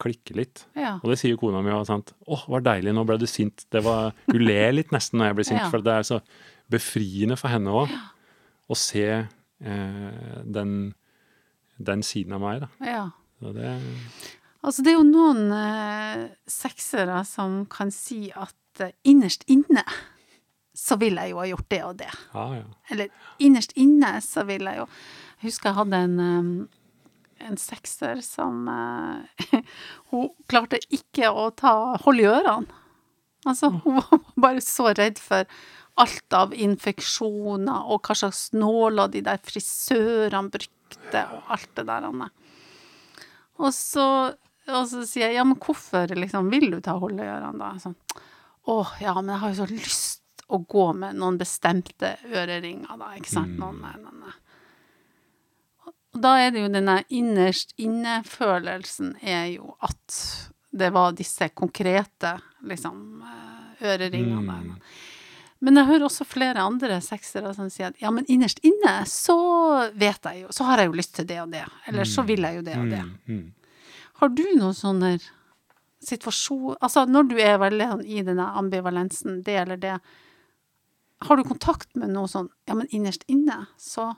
klikke 0.03 0.35
litt. 0.35 0.65
ja. 0.75 0.97
Og 0.99 1.11
det 1.13 1.19
sier 1.21 1.31
jo 1.31 1.37
kona 1.39 1.63
mi 1.63 1.71
òg. 1.71 1.87
'Å, 1.87 2.49
var 2.49 2.61
deilig, 2.61 2.93
nå 2.93 3.07
ble 3.07 3.17
du 3.19 3.25
sint'. 3.27 3.67
Det 3.71 3.85
var, 3.85 4.13
Hun 4.27 4.45
ler 4.45 4.73
litt 4.73 4.91
nesten 4.91 5.21
når 5.21 5.27
jeg 5.29 5.35
blir 5.37 5.45
sint, 5.45 5.61
Ja. 5.61 5.71
for 5.71 5.79
det 5.81 5.93
er 5.95 6.03
så 6.03 6.21
befriende 6.69 7.39
for 7.39 7.49
henne 7.49 7.71
òg 7.71 7.89
å 8.69 8.75
se 8.77 9.29
eh, 9.65 10.43
den, 10.45 10.93
den 11.81 12.03
siden 12.03 12.33
av 12.33 12.41
meg. 12.41 12.61
da. 12.63 12.69
ja. 12.85 13.11
Så 13.41 13.53
det, 13.55 13.81
Altså, 14.67 14.83
det 14.83 14.93
er 14.93 14.97
jo 14.99 15.07
noen 15.07 15.53
eh, 15.55 16.23
seksere 16.51 17.21
som 17.29 17.61
kan 17.71 17.93
si 17.95 18.33
at 18.35 18.83
eh, 18.83 18.95
innerst 19.07 19.47
inne 19.53 19.85
så 20.77 20.99
vil 21.01 21.17
jeg 21.17 21.33
jo 21.33 21.39
ha 21.41 21.47
gjort 21.49 21.69
det 21.73 21.83
og 21.87 22.01
det. 22.01 22.11
Ah, 22.37 22.57
ja. 22.59 22.65
Eller 22.93 23.13
innerst 23.43 23.77
inne 23.81 24.19
så 24.25 24.45
vil 24.49 24.67
jeg 24.69 24.83
jo 24.83 24.89
Jeg 25.37 25.51
husker 25.51 25.71
jeg 25.71 25.79
hadde 25.79 26.01
en, 26.09 26.19
eh, 26.25 27.47
en 27.47 27.61
sekser 27.61 28.21
som 28.25 28.67
eh, 28.73 29.63
Hun 30.11 30.33
klarte 30.51 30.83
ikke 30.91 31.31
å 31.31 31.49
ta 31.55 31.97
hold 32.05 32.25
i 32.25 32.29
ørene. 32.29 32.83
Altså, 33.47 33.71
hun 33.71 34.01
var 34.01 34.25
bare 34.35 34.65
så 34.65 34.91
redd 34.91 35.21
for 35.23 35.47
alt 35.97 36.35
av 36.37 36.53
infeksjoner 36.53 37.87
og 37.89 38.03
hva 38.05 38.17
slags 38.19 38.51
nåler 38.53 39.13
de 39.15 39.23
der 39.25 39.39
frisørene 39.41 40.51
brukte, 40.53 41.23
og 41.23 41.55
alt 41.55 41.71
det 41.79 41.87
der. 41.89 42.09
Anne. 42.11 42.29
Og 43.63 43.73
så, 43.73 44.35
og 44.75 44.89
så 44.91 45.05
sier 45.07 45.29
jeg 45.29 45.39
ja, 45.39 45.45
men 45.47 45.59
hvorfor 45.63 46.11
liksom, 46.19 46.51
vil 46.51 46.71
du 46.75 46.81
ta 46.83 46.97
hold 46.99 47.21
i 47.21 47.27
ørene 47.27 47.59
da? 47.61 47.75
Sånn, 47.83 47.97
Å 48.67 48.81
ja, 48.99 49.15
men 49.21 49.35
jeg 49.35 49.43
har 49.43 49.53
jo 49.53 49.61
så 49.61 49.69
lyst 49.71 50.45
å 50.47 50.59
gå 50.63 50.89
med 50.99 51.19
noen 51.19 51.39
bestemte 51.39 52.17
øreringer, 52.27 52.99
da, 52.99 53.13
ikke 53.19 53.33
sant? 53.33 53.57
Noen, 53.59 53.81
nei, 53.83 53.95
nei, 54.03 54.15
nei. 54.23 54.35
Og 56.17 56.23
da 56.23 56.37
er 56.41 56.53
det 56.55 56.63
jo 56.63 56.71
denne 56.73 57.01
innerst 57.13 57.75
inne-følelsen 57.83 59.17
er 59.23 59.51
jo 59.57 59.75
at 59.85 60.21
det 60.77 60.93
var 60.95 61.17
disse 61.17 61.49
konkrete, 61.55 62.37
liksom, 62.67 63.23
eh, 63.27 63.87
øreringene. 63.91 64.59
Mm. 64.63 64.79
Men 65.65 65.81
jeg 65.81 65.89
hører 65.89 66.07
også 66.07 66.27
flere 66.29 66.63
andre 66.63 66.99
seksere 67.05 67.53
som 67.57 67.69
sier 67.73 67.91
at 67.91 68.01
ja, 68.03 68.11
men 68.13 68.27
innerst 68.29 68.61
inne 68.67 68.99
så 69.09 69.37
vet 69.97 70.29
jeg 70.29 70.43
jo, 70.45 70.53
så 70.53 70.67
har 70.69 70.83
jeg 70.83 70.91
jo 70.91 70.99
lyst 70.99 71.15
til 71.17 71.29
det 71.29 71.39
og 71.43 71.53
det, 71.55 71.65
eller 71.89 72.09
så 72.09 72.25
vil 72.29 72.45
jeg 72.45 72.59
jo 72.59 72.67
det 72.67 72.77
og 72.77 72.91
det. 72.93 73.03
Mm, 73.03 73.39
mm. 73.39 73.47
Har 74.21 74.33
du 74.33 74.45
noen 74.57 74.75
sånne 74.77 75.17
situasjon 76.07 76.77
Altså 76.85 77.07
når 77.09 77.29
du 77.31 77.35
er 77.41 77.59
veldig 77.61 77.87
sånn 77.91 78.05
i 78.05 78.23
denne 78.25 78.47
ambivalensen, 78.61 79.41
det 79.47 79.57
eller 79.63 79.81
det, 79.81 79.95
har 81.27 81.37
du 81.37 81.45
kontakt 81.49 81.89
med 81.97 82.13
noe 82.13 82.29
sånn 82.31 82.51
ja, 82.69 82.77
men 82.77 82.89
innerst 82.95 83.25
inne, 83.33 83.65
så 83.81 84.13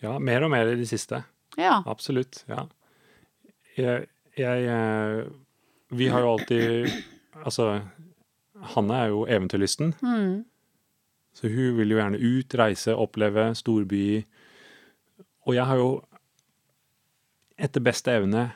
Ja, 0.00 0.18
mer 0.18 0.44
og 0.46 0.52
mer 0.52 0.68
i 0.72 0.76
det 0.80 0.88
siste. 0.88 1.24
ja. 1.60 1.82
Absolutt. 1.86 2.44
Ja. 2.48 2.66
Jeg, 3.76 4.08
jeg 4.36 4.68
eh, 4.68 5.24
Vi 5.90 6.08
har 6.08 6.20
jo 6.24 6.36
alltid 6.36 6.90
Altså, 7.40 7.80
Hanne 8.74 8.96
er 9.00 9.06
jo 9.08 9.24
eventyrlysten. 9.24 9.94
Mm. 10.04 10.44
Så 11.32 11.48
hun 11.48 11.78
vil 11.78 11.94
jo 11.94 11.96
gjerne 11.96 12.18
ut, 12.20 12.54
reise, 12.58 12.92
oppleve 12.92 13.46
storby. 13.56 14.26
Og 15.48 15.54
jeg 15.56 15.64
har 15.64 15.80
jo 15.80 15.90
etter 17.56 17.80
beste 17.84 18.12
evne 18.12 18.50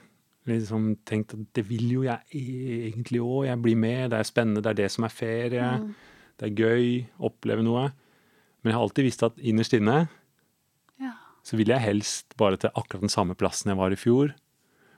liksom 0.48 0.90
tenkt 1.08 1.34
at 1.36 1.44
det 1.56 1.64
vil 1.68 1.86
jo 1.92 2.04
jeg 2.04 2.20
egentlig 2.90 3.22
òg. 3.24 3.46
Jeg 3.48 3.62
blir 3.64 3.78
med, 3.80 4.10
det 4.12 4.20
er 4.20 4.28
spennende, 4.28 4.62
det 4.64 4.74
er 4.74 4.80
det 4.82 4.90
som 4.92 5.06
er 5.06 5.14
ferie. 5.14 5.68
Mm. 5.80 5.90
Det 6.40 6.48
er 6.48 6.60
gøy, 6.60 6.88
oppleve 7.30 7.64
noe. 7.64 7.88
Men 8.60 8.72
jeg 8.72 8.78
har 8.78 8.86
alltid 8.86 9.08
visst 9.08 9.26
at 9.26 9.40
innerst 9.40 9.76
inne 9.76 9.98
ja. 11.00 11.12
så 11.44 11.58
vil 11.60 11.72
jeg 11.72 11.84
helst 11.84 12.36
bare 12.40 12.60
til 12.60 12.72
akkurat 12.72 13.04
den 13.04 13.12
samme 13.12 13.36
plassen 13.38 13.72
jeg 13.72 13.80
var 13.80 13.94
i 13.94 14.00
fjor. 14.00 14.34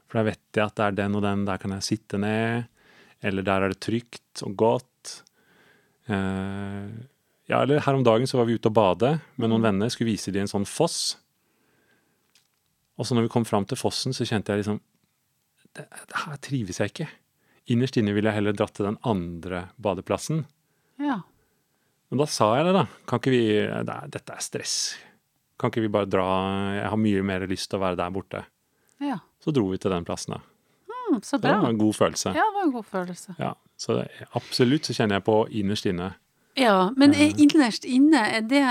For 0.07 0.21
da 0.21 0.29
vet 0.31 0.43
jeg 0.55 0.65
at 0.65 0.79
det 0.79 0.87
er 0.87 0.99
den 1.03 1.19
og 1.19 1.27
den, 1.27 1.45
der 1.49 1.61
kan 1.63 1.75
jeg 1.75 1.87
sitte 1.87 2.21
ned. 2.23 2.71
Eller 3.27 3.47
der 3.47 3.67
er 3.67 3.75
det 3.75 3.83
trygt 3.83 4.43
og 4.47 4.57
godt. 4.59 5.21
Eh, 6.07 6.91
ja, 7.51 7.63
eller 7.63 7.83
her 7.83 7.99
om 7.99 8.05
dagen 8.07 8.27
så 8.27 8.39
var 8.39 8.49
vi 8.49 8.59
ute 8.59 8.71
og 8.71 8.77
bade 8.77 9.17
med 9.39 9.51
noen 9.51 9.65
venner, 9.65 9.91
skulle 9.91 10.13
vise 10.13 10.35
dem 10.35 10.47
en 10.47 10.51
sånn 10.51 10.67
foss. 10.69 11.17
Og 12.97 13.07
så 13.07 13.17
når 13.17 13.27
vi 13.27 13.33
kom 13.35 13.47
fram 13.47 13.67
til 13.69 13.79
fossen, 13.79 14.15
så 14.17 14.27
kjente 14.27 14.55
jeg 14.55 14.65
liksom 14.65 14.81
det, 15.77 15.87
det 16.11 16.21
Her 16.25 16.37
trives 16.43 16.81
jeg 16.83 16.93
ikke. 16.93 17.09
Innerst 17.75 17.97
inne 17.99 18.15
ville 18.15 18.31
jeg 18.31 18.39
heller 18.41 18.55
dratt 18.57 18.75
til 18.79 18.87
den 18.89 18.99
andre 19.07 19.69
badeplassen. 19.83 20.45
ja. 21.03 21.21
Men 22.07 22.21
da 22.21 22.27
sa 22.31 22.53
jeg 22.55 22.69
det, 22.69 22.73
da. 22.77 22.85
Kan 23.11 23.19
ikke 23.19 23.31
vi 23.35 23.47
det 23.89 23.95
Dette 24.15 24.35
er 24.37 24.43
stress. 24.45 24.75
Kan 25.59 25.73
ikke 25.73 25.83
vi 25.83 25.89
bare 25.91 26.07
dra 26.07 26.27
Jeg 26.77 26.91
har 26.93 27.01
mye 27.03 27.23
mer 27.27 27.47
lyst 27.51 27.67
til 27.73 27.81
å 27.81 27.83
være 27.83 27.99
der 27.99 28.13
borte. 28.15 28.45
ja. 29.03 29.17
Så 29.43 29.51
dro 29.55 29.65
vi 29.71 29.79
til 29.79 29.91
den 29.91 30.05
plassen, 30.07 30.35
da. 30.37 30.41
Mm, 31.11 31.19
så 31.23 31.39
Det 31.39 31.51
var 31.51 31.69
en 31.69 31.79
god 31.79 31.95
følelse. 31.95 32.31
Ja, 32.35 32.43
det 32.47 32.55
var 32.55 32.65
en 32.67 32.73
god 32.73 32.85
følelse. 32.85 33.35
Ja, 33.39 33.53
så 33.79 33.95
det, 33.99 34.07
absolutt 34.35 34.87
så 34.89 34.95
kjenner 34.97 35.21
jeg 35.21 35.25
på 35.27 35.37
innerst 35.51 35.87
inne. 35.87 36.09
Ja, 36.59 36.91
men 36.97 37.15
er 37.15 37.35
innerst 37.39 37.85
inne, 37.85 38.23
er 38.39 38.41
det 38.41 38.63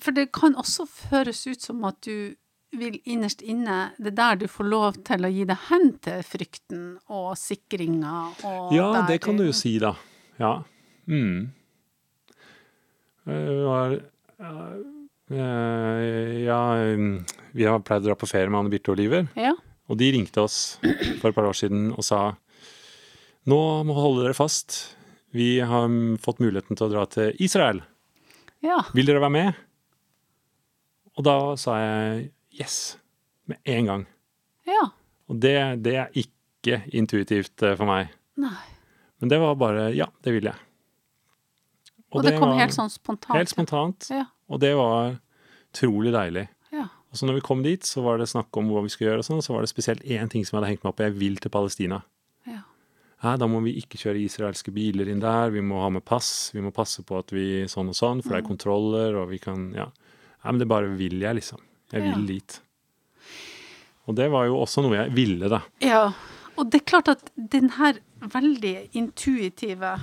For 0.00 0.12
det 0.12 0.28
kan 0.32 0.54
også 0.56 0.86
høres 1.10 1.46
ut 1.46 1.60
som 1.60 1.84
at 1.84 1.96
du 2.06 2.36
vil 2.76 2.98
innerst 3.08 3.42
inne 3.42 3.92
Det 3.98 4.12
er 4.12 4.16
der 4.18 4.40
du 4.42 4.46
får 4.50 4.66
lov 4.68 4.98
til 5.06 5.24
å 5.24 5.30
gi 5.32 5.44
deg 5.48 5.62
hen 5.70 5.92
til 6.04 6.24
frykten 6.26 6.82
og 7.08 7.30
sikringa 7.40 8.16
og 8.48 8.74
Ja, 8.76 8.90
det 9.08 9.20
kan 9.24 9.38
du 9.38 9.46
jo 9.46 9.54
si, 9.56 9.78
da. 9.82 9.94
Ja. 10.38 10.58
Mm. 11.08 11.48
Eh, 13.28 13.54
var, 13.64 13.96
eh, 14.40 16.36
ja, 16.44 16.60
mm, 16.76 17.24
vi 17.52 17.64
har 17.64 17.80
pleid 17.80 18.04
å 18.04 18.10
dra 18.10 18.18
på 18.18 18.28
ferie 18.28 18.48
med 18.52 18.60
Anne 18.60 18.72
Birte 18.72 18.92
og 18.92 18.98
Oliver. 18.98 19.28
Ja. 19.36 19.54
Og 19.88 19.98
de 20.00 20.12
ringte 20.12 20.44
oss 20.44 20.78
for 21.20 21.30
et 21.30 21.36
par 21.36 21.48
år 21.48 21.56
siden 21.56 21.90
og 21.94 22.04
sa 22.04 22.36
nå 23.48 23.60
må 23.88 23.96
holde 23.96 24.26
dere 24.26 24.36
fast. 24.36 24.96
Vi 25.32 25.58
har 25.64 25.88
fått 26.20 26.40
muligheten 26.42 26.76
til 26.76 26.88
å 26.88 26.92
dra 26.92 27.04
til 27.08 27.36
Israel. 27.40 27.80
Ja. 28.64 28.82
Vil 28.96 29.08
dere 29.08 29.22
være 29.22 29.32
med? 29.32 29.64
Og 31.18 31.24
da 31.26 31.36
sa 31.60 31.76
jeg 31.80 32.28
yes. 32.60 32.98
Med 33.48 33.58
en 33.64 33.90
gang. 33.90 34.06
Ja. 34.68 34.90
Og 35.28 35.40
det, 35.42 35.56
det 35.84 35.94
er 35.96 36.18
ikke 36.18 36.82
intuitivt 36.92 37.62
eh, 37.64 37.76
for 37.78 37.88
meg. 37.88 38.12
Nei. 38.40 38.56
Men 39.18 39.32
det 39.32 39.38
var 39.42 39.56
bare 39.58 39.88
ja, 39.96 40.08
det 40.24 40.34
vil 40.36 40.50
jeg. 40.50 40.66
Og, 42.14 42.22
det, 42.24 42.36
kom 42.38 42.54
var 42.54 42.62
helt 42.62 42.76
sånn 42.76 42.92
spontant. 42.92 43.36
Helt 43.36 43.52
spontant. 43.52 44.08
Ja. 44.12 44.28
Og 44.48 44.62
det 44.62 44.72
var 44.78 45.18
utrolig 45.68 46.12
deilig. 46.14 46.46
Ja. 46.72 46.86
Og 47.10 47.20
så 47.20 47.28
når 47.28 47.40
vi 47.40 47.44
kom 47.44 47.64
dit, 47.64 47.84
så 47.84 48.04
var 48.04 48.20
det 48.20 48.30
snakk 48.30 48.54
om 48.56 48.70
hva 48.72 48.84
vi 48.84 48.92
skulle 48.92 49.10
gjøre, 49.10 49.24
og 49.24 49.28
sånn, 49.28 49.42
så 49.44 49.54
var 49.54 49.64
det 49.64 49.72
spesielt 49.72 50.04
én 50.04 50.30
ting 50.32 50.46
som 50.46 50.56
jeg 50.56 50.62
hadde 50.62 50.70
hengt 50.72 50.86
meg 50.86 50.92
opp 50.94 51.02
i. 51.02 51.08
Jeg 51.10 51.18
vil 51.20 51.36
til 51.42 51.52
Palestina. 51.52 52.00
Ja. 52.48 52.62
Da 53.42 53.48
må 53.50 53.60
vi 53.64 53.74
ikke 53.80 54.00
kjøre 54.00 54.22
israelske 54.22 54.72
biler 54.72 55.10
inn 55.10 55.20
der, 55.20 55.52
vi 55.52 55.64
må 55.64 55.82
ha 55.82 55.90
med 55.92 56.06
pass, 56.08 56.50
vi 56.54 56.62
må 56.64 56.72
passe 56.72 57.04
på 57.04 57.18
at 57.18 57.34
vi 57.34 57.66
sånn 57.68 57.90
og 57.92 57.98
sånn, 57.98 58.22
for 58.24 58.36
det 58.36 58.44
er 58.44 58.48
kontroller, 58.48 59.18
og 59.20 59.32
vi 59.34 59.42
kan 59.42 59.72
Ja. 59.76 59.90
Nei, 60.38 60.52
men 60.52 60.60
det 60.62 60.68
bare 60.70 60.92
vil 60.94 61.18
jeg, 61.18 61.34
liksom. 61.34 61.58
Jeg 61.92 62.02
vil 62.02 62.20
Ja. 62.20 62.26
dit. 62.26 62.60
Og 64.08 64.14
det 64.16 64.30
var 64.32 64.46
jo 64.46 64.56
også 64.62 64.82
noe 64.82 64.96
jeg 64.96 65.12
ville, 65.14 65.48
da. 65.48 65.60
Ja, 65.84 66.12
og 66.56 66.70
det 66.70 66.80
er 66.82 66.84
klart 66.90 67.08
at 67.08 67.30
den 67.36 67.70
her 67.76 67.98
veldig 68.20 68.90
intuitive 68.96 69.98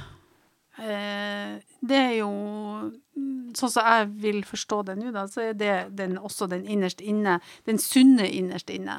eh, 0.79 1.59
Det 1.85 1.97
er 1.97 2.13
jo 2.19 2.29
Sånn 3.55 3.71
som 3.71 3.85
jeg 3.87 4.07
vil 4.19 4.41
forstå 4.43 4.81
det 4.89 4.97
nå, 4.99 5.11
da, 5.15 5.21
så 5.31 5.41
er 5.49 5.53
det 5.55 5.95
den, 5.95 6.17
også 6.19 6.49
den 6.51 6.65
innerst 6.67 6.99
inne, 6.99 7.37
den 7.65 7.77
sunne 7.79 8.25
innerst 8.27 8.67
inne, 8.73 8.97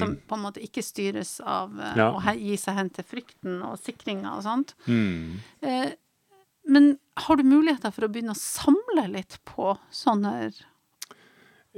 som 0.00 0.14
på 0.16 0.34
en 0.38 0.44
måte 0.46 0.62
ikke 0.64 0.80
styres 0.82 1.34
av 1.44 1.74
eh, 1.78 1.98
Ja. 2.00 2.06
å 2.16 2.22
gi 2.32 2.56
seg 2.56 2.74
hen 2.78 2.88
til 2.96 3.04
frykten 3.04 3.58
og 3.68 3.76
sikringa 3.84 4.38
og 4.38 4.42
sånt. 4.46 4.72
Mm. 4.86 5.36
Eh, 5.60 5.90
men 6.72 6.98
har 7.18 7.36
du 7.36 7.42
muligheter 7.44 7.92
for 7.92 8.08
å 8.08 8.08
begynne 8.08 8.32
å 8.32 8.40
samle 8.40 9.04
litt 9.12 9.36
på 9.44 9.74
sånne 9.92 10.54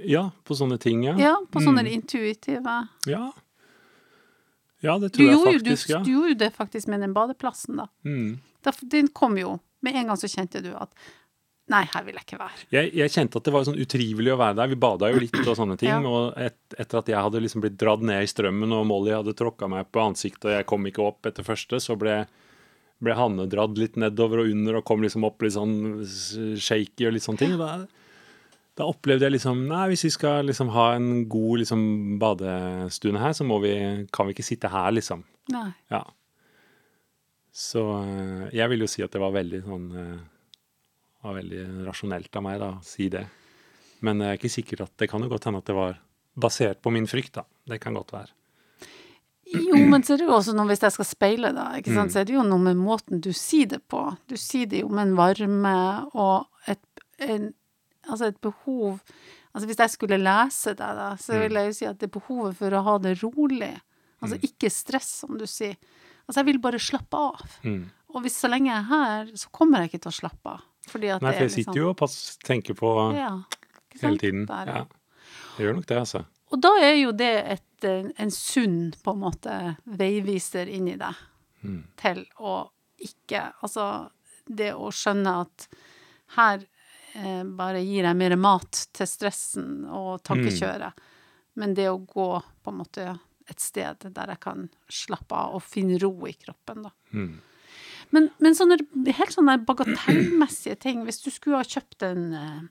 Ja, 0.08 0.30
på 0.44 0.54
sånne 0.56 0.78
ting, 0.80 1.02
ja. 1.04 1.14
Ja, 1.18 1.36
på 1.50 1.60
sånne 1.62 1.84
Mm. 1.84 1.92
intuitive 2.00 2.88
Ja. 3.06 3.32
Ja, 4.82 4.98
det 4.98 5.12
du 5.12 5.18
tror 5.18 5.26
jeg 5.26 5.36
gjorde, 5.36 5.52
jo- 5.52 5.58
faktisk, 5.60 5.86
du, 5.86 5.92
ja. 5.92 5.98
du 6.02 6.10
gjorde 6.14 6.28
jo 6.28 6.34
det 6.40 6.52
faktisk 6.56 6.88
med 6.88 7.00
den 7.00 7.12
badeplassen, 7.14 7.76
da. 7.76 7.86
Mm. 8.04 8.38
Den 8.88 9.08
kom 9.08 9.36
jo. 9.36 9.58
Med 9.82 9.94
en 9.96 10.06
gang 10.06 10.16
så 10.16 10.28
kjente 10.28 10.62
du 10.62 10.74
at 10.76 10.90
Nei, 11.70 11.84
her 11.84 12.02
vil 12.02 12.14
jeg 12.18 12.24
ikke 12.26 12.38
være. 12.40 12.64
Jeg, 12.72 12.92
jeg 12.98 13.10
kjente 13.14 13.36
at 13.38 13.44
det 13.44 13.52
var 13.54 13.62
sånn 13.62 13.78
utrivelig 13.78 14.32
å 14.34 14.38
være 14.40 14.56
der. 14.58 14.66
Vi 14.72 14.74
bada 14.74 15.06
jo 15.12 15.20
litt 15.22 15.36
og 15.46 15.54
sånne 15.54 15.76
ting. 15.78 15.88
Ja. 15.88 16.00
Og 16.02 16.34
et, 16.36 16.56
etter 16.76 16.98
at 16.98 17.06
jeg 17.06 17.14
hadde 17.22 17.40
liksom 17.44 17.62
blitt 17.62 17.76
dratt 17.78 18.02
ned 18.02 18.24
i 18.24 18.26
strømmen, 18.26 18.72
og 18.74 18.88
Molly 18.90 19.12
hadde 19.14 19.36
tråkka 19.38 19.68
meg 19.70 19.86
på 19.94 20.02
ansiktet, 20.02 20.48
og 20.50 20.56
jeg 20.56 20.66
kom 20.66 20.82
ikke 20.90 21.04
opp 21.06 21.22
etter 21.30 21.46
første, 21.46 21.78
så 21.78 21.94
ble, 21.96 22.26
ble 23.00 23.14
Hanne 23.14 23.46
dratt 23.48 23.78
litt 23.78 23.94
nedover 23.94 24.42
og 24.42 24.50
under 24.50 24.80
og 24.80 24.84
kom 24.84 25.00
liksom 25.06 25.22
opp 25.28 25.42
litt 25.46 25.54
sånn 25.54 26.02
shaky 26.58 27.06
og 27.06 27.12
litt 27.14 27.22
sånne 27.28 27.38
ting. 27.38 27.54
Og 27.54 27.62
da, 27.62 27.86
da 28.80 28.86
opplevde 28.88 29.26
jeg 29.28 29.36
liksom 29.36 29.66
Nei, 29.68 29.82
hvis 29.92 30.06
vi 30.08 30.12
skal 30.14 30.48
liksom 30.48 30.72
ha 30.74 30.86
en 30.96 31.26
god 31.30 31.62
liksom 31.62 31.82
badestue 32.22 33.20
her, 33.20 33.34
så 33.36 33.44
må 33.46 33.60
vi, 33.64 33.74
kan 34.14 34.28
vi 34.28 34.34
ikke 34.36 34.46
sitte 34.46 34.70
her, 34.72 34.90
liksom. 34.96 35.22
Nei. 35.52 35.68
Ja. 35.92 36.02
Så 37.52 37.82
eh, 38.00 38.48
jeg 38.56 38.70
vil 38.72 38.84
jo 38.86 38.90
si 38.90 39.02
at 39.04 39.12
det 39.12 39.20
var 39.22 39.34
veldig 39.34 39.62
sånn 39.66 39.86
eh, 39.98 40.18
var 41.24 41.36
veldig 41.36 41.64
rasjonelt 41.88 42.36
av 42.38 42.44
meg 42.46 42.60
da, 42.62 42.70
å 42.78 42.84
si 42.86 43.10
det. 43.12 43.26
Men 44.06 44.22
jeg 44.24 44.32
er 44.32 44.38
ikke 44.38 44.52
sikker 44.54 44.84
at 44.86 44.94
det 45.02 45.10
kan 45.12 45.20
jo 45.20 45.28
godt 45.32 45.48
hende 45.50 45.60
at 45.60 45.68
det 45.68 45.76
var 45.76 45.98
basert 46.40 46.80
på 46.80 46.92
min 46.94 47.08
frykt, 47.10 47.34
da. 47.36 47.44
Det 47.68 47.80
kan 47.82 47.96
godt 47.98 48.14
være. 48.14 48.32
Jo, 49.50 49.74
men 49.90 50.04
så 50.06 50.14
er 50.14 50.20
det 50.22 50.28
jo 50.28 50.36
også 50.36 50.54
noe, 50.54 50.68
hvis 50.70 50.84
jeg 50.86 50.94
skal 50.94 51.08
speile, 51.08 51.50
da, 51.56 51.72
ikke 51.80 51.90
Mm. 51.90 52.10
så 52.14 52.20
er 52.20 52.28
det 52.28 52.36
jo 52.36 52.44
noe 52.46 52.62
med 52.62 52.78
måten 52.78 53.20
du 53.20 53.32
sier 53.34 53.66
det 53.66 53.82
på. 53.90 54.04
Du 54.30 54.36
sier 54.38 54.66
det 54.70 54.84
jo 54.84 54.88
med 54.88 55.08
en 55.08 55.16
varme 55.18 55.74
og 56.14 56.46
et, 56.70 56.80
en, 57.18 57.50
altså 58.08 58.26
et 58.30 58.40
behov 58.40 59.00
Altså 59.52 59.66
hvis 59.66 59.78
jeg 59.82 59.90
skulle 59.90 60.16
lese 60.22 60.76
deg, 60.78 60.94
da, 60.94 61.08
så 61.18 61.32
Mm. 61.34 61.40
vil 61.42 61.56
jeg 61.58 61.66
jo 61.66 61.72
si 61.74 61.86
at 61.86 61.98
det 61.98 62.06
er 62.06 62.20
behovet 62.20 62.54
for 62.56 62.70
å 62.70 62.82
ha 62.86 62.98
det 63.02 63.16
rolig. 63.20 63.80
Altså 64.22 64.36
ikke 64.46 64.70
stress, 64.70 65.08
som 65.24 65.36
du 65.38 65.44
sier. 65.44 65.74
Altså 66.28 66.38
jeg 66.38 66.46
vil 66.46 66.60
bare 66.62 66.78
slappe 66.78 67.18
av. 67.18 67.40
Mm. 67.64 67.90
Og 68.14 68.22
hvis 68.22 68.36
så 68.38 68.46
lenge 68.48 68.70
jeg 68.70 68.78
er 68.78 68.86
her, 68.92 69.26
så 69.34 69.50
kommer 69.50 69.80
jeg 69.82 69.90
ikke 69.90 70.02
til 70.04 70.12
å 70.12 70.18
slappe 70.20 70.46
av. 70.54 70.60
Fordi 70.86 71.10
at 71.10 71.20
Nei, 71.26 71.32
for 71.32 71.40
jeg 71.40 71.48
liksom 71.50 71.64
sitter 71.64 71.80
jo 71.82 71.88
og 71.90 71.96
pass, 71.98 72.38
tenker 72.46 72.74
på 72.78 72.92
ja, 73.18 73.32
hele 74.00 74.18
tiden. 74.22 74.46
Der, 74.46 74.66
Ja. 74.70 74.84
Jeg 75.58 75.66
gjør 75.66 75.74
nok 75.80 75.86
det, 75.86 75.98
altså. 75.98 76.24
Og 76.52 76.60
da 76.62 76.70
er 76.78 76.94
jo 77.02 77.10
det 77.12 77.34
et, 77.58 77.84
en 78.22 78.30
sunn, 78.30 78.92
på 79.02 79.10
en 79.16 79.18
måte, 79.26 79.76
veiviser 79.84 80.68
inni 80.70 80.94
deg 80.96 81.14
Mm. 81.64 81.82
til 81.96 82.24
å 82.38 82.70
ikke 83.02 83.52
Altså, 83.64 84.10
det 84.46 84.72
å 84.74 84.92
skjønne 84.94 85.40
at 85.42 85.66
her 86.36 86.62
eh, 87.14 87.42
bare 87.44 87.82
gir 87.84 88.06
deg 88.06 88.16
mer 88.16 88.36
mat 88.40 88.84
til 88.96 89.06
stressen 89.10 89.84
og 89.90 90.22
tankekjøret, 90.26 91.00
men 91.60 91.74
det 91.74 91.88
å 91.90 91.98
gå 91.98 92.30
på 92.62 92.70
en 92.72 92.78
måte 92.80 93.06
et 93.50 93.60
sted 93.60 94.04
der 94.14 94.30
jeg 94.34 94.40
kan 94.44 94.68
slappe 94.88 95.34
av 95.34 95.56
og 95.58 95.62
finne 95.66 95.98
ro 96.02 96.12
i 96.28 96.34
kroppen, 96.38 96.84
da. 96.86 96.92
Mm. 97.12 97.40
Men, 98.14 98.28
men 98.42 98.54
sånne 98.58 98.76
helt 99.14 99.34
sånne 99.34 99.58
bagatellmessige 99.66 100.76
ting, 100.82 101.04
hvis 101.06 101.20
du 101.22 101.30
skulle 101.30 101.60
ha 101.60 101.66
kjøpt 101.66 102.02
en 102.08 102.24
eh, 102.34 102.62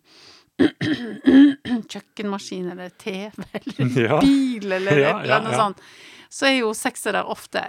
kjøkkenmaskin 1.94 2.72
eller 2.74 2.90
TV 3.00 3.44
eller 3.60 4.00
Ja. 4.08 4.20
bil 4.24 4.72
eller 4.80 4.98
Ja, 5.00 5.14
eller 5.22 5.36
ja, 5.36 5.52
ja. 5.52 5.58
sånt, 5.58 5.84
så 6.30 6.46
er 6.50 6.58
jo 6.60 6.74
seksere 6.78 7.24
ofte 7.26 7.64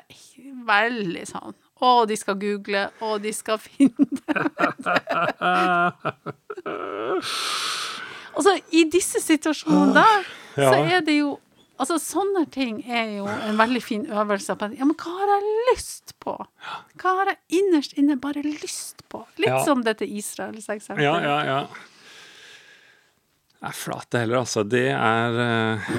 veldig 0.67 1.23
sånn 1.31 1.55
Å, 1.81 2.05
de 2.11 2.17
skal 2.21 2.37
google, 2.37 2.83
og 3.07 3.23
de 3.25 3.31
skal 3.33 3.57
finne 3.69 4.05
Altså, 8.31 8.55
i 8.73 8.85
disse 8.93 9.21
situasjonene 9.23 9.95
der, 9.97 10.29
så 10.57 10.75
er 10.85 11.07
det 11.07 11.21
jo 11.21 11.39
Altså, 11.81 11.97
sånne 11.97 12.43
ting 12.53 12.83
er 12.93 13.07
jo 13.17 13.25
en 13.25 13.57
veldig 13.57 13.81
fin 13.81 14.03
øvelse 14.13 14.53
på 14.61 14.67
Ja, 14.77 14.85
men 14.85 14.97
hva 15.01 15.15
har 15.17 15.31
jeg 15.33 15.53
lyst 15.71 16.13
på? 16.21 16.35
Hva 17.01 17.13
har 17.23 17.31
jeg 17.31 17.39
innerst 17.63 17.95
inne 17.97 18.19
bare 18.21 18.43
lyst 18.45 19.01
på? 19.09 19.23
Litt 19.41 19.49
Ja. 19.49 19.63
som 19.65 19.81
dette 19.87 20.05
Israels-eksempelet. 20.05 21.07
Ja, 21.07 21.15
ja, 21.25 21.39
ja. 21.49 21.63
Nei, 23.61 23.73
flate 23.77 24.21
heller, 24.23 24.43
altså. 24.43 24.63
Det 24.69 24.87
er 24.93 25.41
eh, 25.47 25.91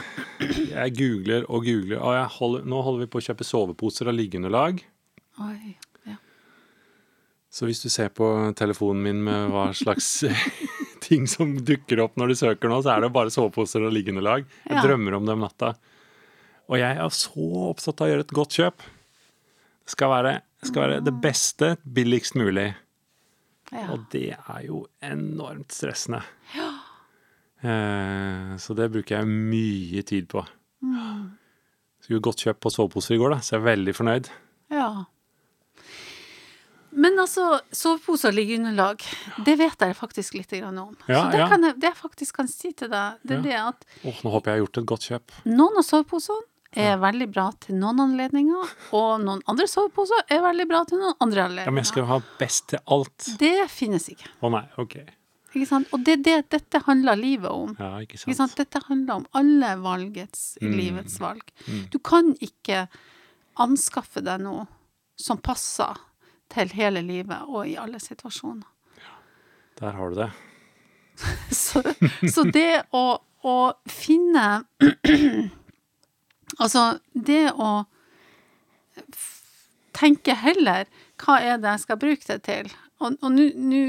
Jeg 0.70 0.96
googler 0.98 1.50
og 1.50 1.66
googler. 1.66 1.98
Og 1.98 2.14
jeg 2.14 2.30
holder, 2.38 2.64
nå 2.70 2.82
holder 2.86 3.04
vi 3.08 3.10
på 3.14 3.22
å 3.22 3.26
kjøpe 3.26 3.46
soveposer 3.46 4.10
av 4.10 4.18
liggeunderlag. 4.18 4.82
Oi. 5.42 5.76
Ja. 7.52 7.58
Så 7.58 7.68
hvis 7.68 7.82
du 7.84 7.90
ser 7.92 8.08
på 8.16 8.28
telefonen 8.56 9.02
min 9.04 9.18
med 9.28 9.50
hva 9.52 9.66
slags 9.76 10.24
ting 11.04 11.26
som 11.28 11.58
dukker 11.68 12.00
opp 12.00 12.16
når 12.16 12.32
du 12.32 12.36
søker 12.40 12.70
nå, 12.72 12.78
så 12.86 12.94
er 12.96 13.02
det 13.04 13.10
bare 13.12 13.30
soveposer 13.34 13.84
og 13.84 13.92
liggende 13.92 14.24
lag. 14.24 14.46
Jeg 14.70 14.78
Ja. 14.78 14.82
drømmer 14.86 15.18
om 15.18 15.26
det 15.28 15.34
om 15.36 15.42
natta. 15.44 15.74
Og 16.72 16.78
jeg 16.80 16.96
er 16.96 17.10
så 17.12 17.50
opptatt 17.74 18.00
av 18.00 18.08
å 18.08 18.12
gjøre 18.14 18.24
et 18.24 18.32
godt 18.38 18.56
kjøp. 18.56 18.78
Det 19.84 19.92
skal 19.98 20.10
være, 20.14 20.34
det 20.62 20.70
skal 20.70 20.82
være 20.86 21.04
det 21.04 21.14
beste 21.22 21.74
billigst 21.84 22.36
mulig. 22.40 22.70
ja. 23.74 23.88
Og 23.92 24.06
det 24.12 24.30
er 24.38 24.62
jo 24.70 24.86
enormt 25.04 25.72
stressende. 25.76 26.24
Eh, 27.64 28.56
så 28.58 28.74
det 28.78 28.88
bruker 28.94 29.20
jeg 29.20 29.28
mye 29.30 30.02
tid 30.08 30.28
på. 30.32 30.46
Skulle 32.02 32.24
godt 32.24 32.42
kjøpt 32.48 32.62
på 32.64 32.72
soveposer 32.74 33.16
i 33.16 33.20
går, 33.22 33.36
da, 33.36 33.42
så 33.44 33.58
jeg 33.58 33.62
er 33.62 33.68
veldig 33.76 33.94
fornøyd. 34.00 34.32
ja. 34.72 34.92
Men 36.92 37.16
altså, 37.20 37.62
sovepose 37.72 38.28
og 38.28 38.34
liggeunderlag, 38.36 39.02
det 39.46 39.58
vet 39.60 39.80
jeg 39.80 39.96
faktisk 39.96 40.34
litt 40.36 40.52
om. 40.64 40.96
Ja, 41.08 41.24
Så 41.24 41.32
det, 41.32 41.40
ja. 41.40 41.48
kan 41.48 41.64
jeg, 41.64 41.76
det 41.80 41.88
jeg 41.92 41.96
faktisk 41.96 42.36
kan 42.36 42.48
si 42.52 42.72
til 42.74 42.90
deg, 42.92 43.20
det 43.24 43.38
er 43.38 43.42
Ja. 43.42 43.42
det 43.42 43.54
at 43.76 43.86
oh, 44.06 44.18
nå 44.26 44.32
håper 44.32 44.52
jeg 44.52 44.60
har 44.60 44.66
gjort 44.66 44.78
et 44.82 44.86
godt 44.86 45.02
kjøp. 45.08 45.32
noen 45.46 45.78
av 45.78 45.84
soveposene 45.88 46.48
er 46.74 46.98
veldig 46.98 47.28
bra 47.34 47.52
til 47.60 47.76
noen 47.76 48.00
anledninger, 48.00 48.70
og 48.96 49.22
noen 49.24 49.42
andre 49.48 49.68
soveposer 49.68 50.22
er 50.32 50.42
veldig 50.42 50.68
bra 50.68 50.84
til 50.88 51.00
noen 51.00 51.16
andre 51.20 51.42
anledninger. 51.44 51.66
Ja, 51.68 51.72
Men 51.72 51.84
jeg 51.84 51.90
skal 51.92 52.04
jo 52.04 52.08
ha 52.12 52.20
best 52.40 52.68
til 52.72 52.80
alt. 52.88 53.38
Det 53.40 53.70
finnes 53.70 54.08
ikke. 54.10 54.30
Å 54.42 54.52
nei, 54.52 54.64
ok. 54.78 54.96
Ikke 55.52 55.68
sant? 55.68 55.88
Og 55.92 56.04
det 56.08 56.14
er 56.14 56.22
det 56.24 56.50
dette 56.50 56.80
handler 56.86 57.16
livet 57.20 57.52
om. 57.52 57.76
Ja, 57.80 57.98
ikke 58.00 58.16
Ikke 58.16 58.36
sant. 58.36 58.52
sant? 58.52 58.56
Dette 58.56 58.80
handler 58.88 59.16
om 59.16 59.26
alle 59.36 59.76
valgets, 59.84 60.58
Mm. 60.62 60.72
livets 60.80 61.20
valg. 61.20 61.42
Du 61.92 62.00
kan 62.00 62.34
ikke 62.40 62.88
anskaffe 63.60 64.24
deg 64.24 64.40
noe 64.44 64.68
som 65.20 65.38
passer 65.44 65.98
til 66.52 66.72
hele 66.78 67.02
livet 67.06 67.48
og 67.48 67.68
i 67.70 67.78
alle 67.80 68.00
situasjoner. 68.02 68.68
Ja, 69.00 69.18
Der 69.80 69.98
har 69.98 70.10
du 70.10 70.22
det. 70.22 70.32
Så, 71.52 71.84
så 72.34 72.44
det 72.50 72.84
å, 72.96 73.20
å 73.46 73.58
finne 73.86 74.64
Altså, 76.62 76.86
det 77.14 77.52
å 77.54 77.84
tenke 79.94 80.34
heller 80.40 80.88
hva 81.22 81.38
er 81.44 81.60
det 81.62 81.76
jeg 81.76 81.84
skal 81.84 82.00
bruke 82.02 82.26
det 82.26 82.40
til? 82.48 82.72
Og, 83.02 83.18
og 83.22 83.32
nå 83.34 83.82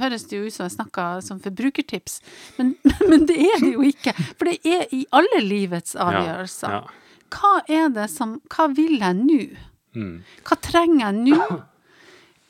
høres 0.00 0.26
det 0.28 0.38
jo 0.38 0.48
ut 0.48 0.54
som 0.54 0.66
jeg 0.66 0.74
snakker 0.76 1.24
som 1.24 1.40
forbrukertips, 1.44 2.20
men, 2.58 2.74
men 3.10 3.26
det 3.28 3.36
er 3.40 3.64
det 3.64 3.72
jo 3.74 3.84
ikke. 3.86 4.14
For 4.34 4.48
det 4.48 4.58
er 4.64 4.86
i 4.96 5.02
alle 5.16 5.42
livets 5.44 5.96
avgjørelser. 5.96 6.76
Ja. 6.76 7.10
Hva 7.30 7.56
er 7.70 7.90
det 7.94 8.08
som 8.10 8.38
Hva 8.50 8.68
vil 8.74 8.96
jeg 8.98 9.18
nå? 9.20 9.42
Mm. 9.94 10.16
Hva 10.46 10.56
trenger 10.62 11.06
jeg 11.08 11.26
nå? 11.28 11.60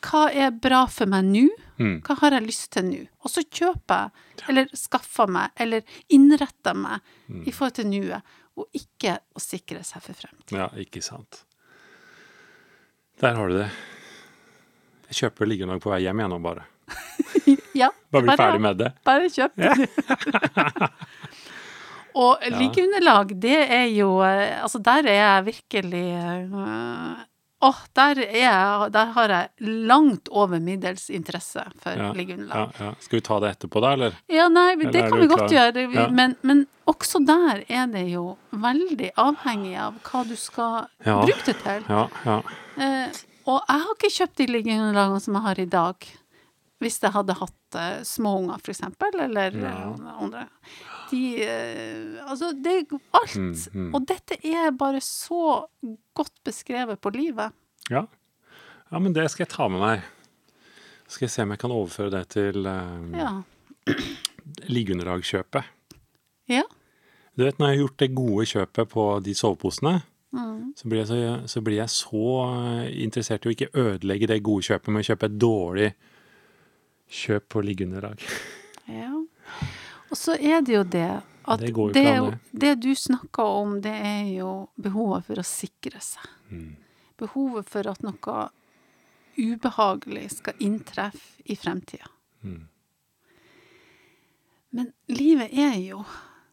hva 0.06 0.22
er 0.32 0.50
bra 0.50 0.84
for 0.90 1.06
meg 1.10 1.24
nå? 1.28 1.46
Mm. 1.80 2.00
Hva 2.06 2.16
har 2.22 2.36
jeg 2.36 2.46
lyst 2.46 2.70
til 2.74 2.84
nå? 2.88 3.00
Og 3.24 3.30
så 3.32 3.42
kjøper 3.46 4.06
jeg, 4.06 4.44
eller 4.48 4.68
skaffer 4.76 5.30
meg, 5.32 5.50
eller 5.60 5.82
innretter 6.12 6.74
meg 6.76 7.00
Mm. 7.30 7.44
i 7.46 7.52
forhold 7.54 7.74
til 7.78 7.86
nuet, 7.86 8.22
og 8.58 8.66
ikke 8.74 9.18
å 9.36 9.40
sikre 9.40 9.84
seg 9.86 10.02
for 10.02 10.14
fremtiden. 10.18 10.58
Ja, 10.58 10.66
ikke 10.82 11.00
sant. 11.02 11.44
Der 13.20 13.34
har 13.38 13.48
du 13.48 13.54
det. 13.60 13.68
Jeg 15.10 15.14
kjøper 15.22 15.46
liggeunderlag 15.46 15.82
på 15.84 15.90
vei 15.92 16.00
hjem 16.02 16.18
igjen 16.24 16.30
nå, 16.34 16.40
bare. 16.42 16.66
Ja, 17.80 17.86
Bare 18.10 18.26
bli 18.26 18.34
ferdig 18.36 18.60
med 18.64 18.78
det. 18.82 18.88
Bare 19.06 19.28
kjøp 19.30 19.54
det. 19.56 19.88
Og 22.20 22.42
liggeunderlag, 22.50 23.30
det 23.40 23.58
er 23.70 23.86
jo 23.94 24.08
eh, 24.26 24.56
Altså, 24.64 24.80
der 24.82 25.06
er 25.06 25.18
jeg 25.20 25.44
virkelig 25.52 26.02
Åh, 27.60 27.76
der 27.92 28.18
er 28.24 28.88
Der 28.90 29.12
har 29.14 29.28
jeg 29.28 29.48
langt 29.86 30.28
over 30.28 30.60
middels 30.60 31.10
interesse 31.10 31.64
for 31.82 31.92
Ja, 31.92 32.12
liggeunderlag. 32.12 32.72
Ja, 32.78 32.84
ja. 32.86 32.94
Skal 33.00 33.16
vi 33.18 33.20
ta 33.20 33.40
det 33.40 33.50
etterpå, 33.50 33.80
da, 33.84 33.92
eller? 33.92 34.16
Ja, 34.28 34.48
nei, 34.48 34.76
det 34.76 34.86
Eller 34.86 34.92
det 34.92 35.10
kan 35.10 35.20
vi 35.20 35.26
godt 35.26 35.48
klar? 35.48 35.72
gjøre. 35.72 36.10
Men, 36.10 36.36
men 36.42 36.66
også 36.86 37.20
der 37.26 37.64
er 37.68 37.86
det 37.92 38.06
jo 38.08 38.36
veldig 38.50 39.10
avhengig 39.16 39.76
av 39.76 39.98
hva 40.08 40.24
du 40.24 40.36
skal 40.36 40.88
bruke 41.04 41.44
det 41.44 41.56
til. 41.60 41.84
Ja, 41.88 42.06
ja. 42.24 42.38
Eh, 42.80 43.20
og 43.50 43.60
jeg 43.60 43.84
har 43.84 43.92
ikke 43.94 44.12
kjøpt 44.14 44.40
de 44.40 44.46
liggeunderlagene 44.54 45.20
som 45.20 45.36
jeg 45.36 45.46
har 45.48 45.60
i 45.60 45.68
dag, 45.70 46.08
hvis 46.80 47.00
jeg 47.02 47.12
hadde 47.12 47.36
hatt 47.36 47.76
uh, 47.76 48.00
små 48.06 48.38
unger, 48.40 48.60
for 48.62 48.72
eksempel, 48.72 49.20
eller 49.26 49.56
eh, 49.56 50.12
andre. 50.16 50.46
De 51.10 51.20
eh, 51.42 52.20
Altså, 52.30 52.52
det 52.54 52.72
er 52.78 52.98
alt. 53.18 53.36
Mm, 53.36 53.54
mm. 53.74 53.94
Og 53.94 54.06
dette 54.08 54.36
er 54.46 54.70
bare 54.78 55.00
så 55.02 55.64
godt 56.14 56.32
beskrevet 56.46 57.00
på 57.00 57.10
livet. 57.16 57.52
ja. 57.90 58.06
Ja, 58.90 58.98
men 58.98 59.12
det 59.14 59.28
skal 59.30 59.44
jeg 59.44 59.52
ta 59.52 59.68
med 59.70 59.78
meg. 59.78 60.00
Skal 61.06 61.26
jeg 61.28 61.30
se 61.30 61.42
om 61.44 61.50
jeg 61.54 61.60
kan 61.62 61.70
overføre 61.70 62.10
det 62.10 62.24
til 62.34 62.66
um, 62.66 63.12
Ja. 63.14 63.28
liggeunderlagskjøpet. 64.74 65.62
Ja. 66.50 66.62
Du 67.38 67.44
vet, 67.44 67.58
når 67.58 67.68
jeg 67.70 67.76
har 67.76 67.82
gjort 67.84 68.00
det 68.02 68.08
gode 68.18 68.46
kjøpet 68.50 68.88
på 68.94 69.04
de 69.24 69.34
soveposene, 69.34 70.00
Mm. 70.32 70.74
så 70.78 70.88
blir, 70.88 70.98
jeg 71.00 71.06
så, 71.08 71.46
så 71.50 71.60
blir 71.60 71.76
jeg 71.80 71.90
så 71.90 72.20
eh, 72.46 73.02
interessert 73.02 73.42
i 73.46 73.48
å 73.48 73.54
ikke 73.56 73.70
ødelegge 73.74 74.28
det 74.30 74.42
gode 74.46 74.62
kjøpet 74.62 74.92
med 74.94 75.02
å 75.02 75.08
kjøpe 75.08 75.26
et 75.26 75.38
dårlig 75.42 75.88
kjøp 77.10 77.48
på 77.50 77.62
liggeunderlag. 77.66 78.22
ja. 78.86 79.19
Og 80.10 80.18
så 80.18 80.36
er 80.36 80.62
det 80.66 80.74
jo 80.74 80.84
det 80.84 81.10
at 81.50 81.60
Det 81.60 81.72
det, 81.94 82.16
jo, 82.16 82.32
det. 82.52 82.74
du 82.82 82.94
snakker 82.94 83.42
om, 83.42 83.80
det 83.82 83.94
er 83.94 84.26
jo 84.36 84.68
behovet 84.76 85.24
for 85.26 85.40
å 85.40 85.46
sikre 85.46 86.00
seg. 86.04 86.26
Mm. 86.50 86.76
Behovet 87.18 87.68
for 87.70 87.88
at 87.90 88.02
noe 88.04 88.36
ubehagelig 89.40 90.26
skal 90.36 90.60
inntreffe 90.60 91.42
i 91.44 91.56
fremtida. 91.56 92.10
Mm. 92.44 92.68
Men 94.70 94.92
livet 95.10 95.50
er 95.50 95.78
jo, 95.80 96.04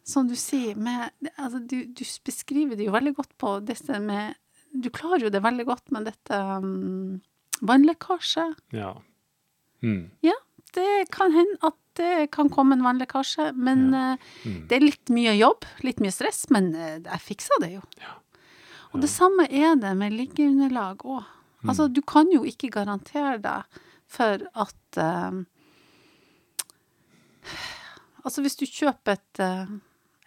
som 0.02 0.26
du 0.28 0.34
sier, 0.38 0.74
med 0.74 1.12
altså 1.36 1.60
du, 1.60 1.84
du 1.92 2.04
beskriver 2.26 2.78
det 2.78 2.88
jo 2.88 2.94
veldig 2.96 3.14
godt 3.18 3.36
på 3.38 3.58
dette 3.60 4.00
med 4.02 4.34
Du 4.68 4.90
klarer 4.92 5.24
jo 5.24 5.30
det 5.32 5.40
veldig 5.40 5.64
godt 5.64 5.92
med 5.96 6.04
dette 6.10 6.38
um, 6.60 7.20
vannlekkasje. 7.64 8.50
Ja. 8.76 8.90
Mm. 9.80 10.10
Det 10.74 11.08
kan 11.10 11.32
hende 11.32 11.56
at 11.64 11.78
det 11.98 12.30
kan 12.34 12.48
komme 12.52 12.76
en 12.78 12.84
vannlekkasje, 12.86 13.50
men 13.58 13.88
ja. 13.92 14.06
Mm. 14.46 14.60
det 14.70 14.78
er 14.78 14.84
litt 14.86 15.12
mye 15.14 15.34
jobb, 15.36 15.66
litt 15.86 16.00
mye 16.04 16.14
stress, 16.14 16.46
men 16.54 16.70
eh, 16.74 16.96
jeg 17.04 17.24
fiksa 17.26 17.58
det 17.64 17.72
jo. 17.74 17.82
Ja. 18.00 18.14
Og 18.94 19.02
det 19.04 19.10
samme 19.12 19.44
er 19.52 19.74
det 19.76 19.90
med 20.00 20.14
liggeunderlag 20.16 21.02
òg. 21.04 21.26
Mm. 21.60 21.68
Altså, 21.72 21.88
du 21.92 22.00
kan 22.06 22.30
jo 22.32 22.44
ikke 22.48 22.70
garantere 22.72 23.36
deg 23.42 23.80
for 24.08 24.46
at 24.54 25.00
uh, 25.02 25.42
Altså, 28.24 28.42
hvis 28.44 28.58
du 28.60 28.64
kjøper 28.68 29.16
et, 29.16 29.40
uh, 29.40 29.70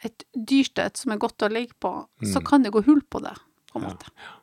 et 0.07 0.23
dyrt 0.33 0.79
et 0.81 0.97
som 0.97 1.11
er 1.13 1.19
godt 1.21 1.43
å 1.45 1.49
ligge 1.51 1.75
på, 1.79 1.91
så 2.23 2.39
Mm. 2.41 2.45
kan 2.47 2.63
det 2.63 2.71
gå 2.73 2.81
hull 2.87 3.01
på 3.01 3.21
det, 3.21 3.33
på 3.71 3.79
en 3.79 3.85
måte. 3.89 4.09
ja. 4.17 4.37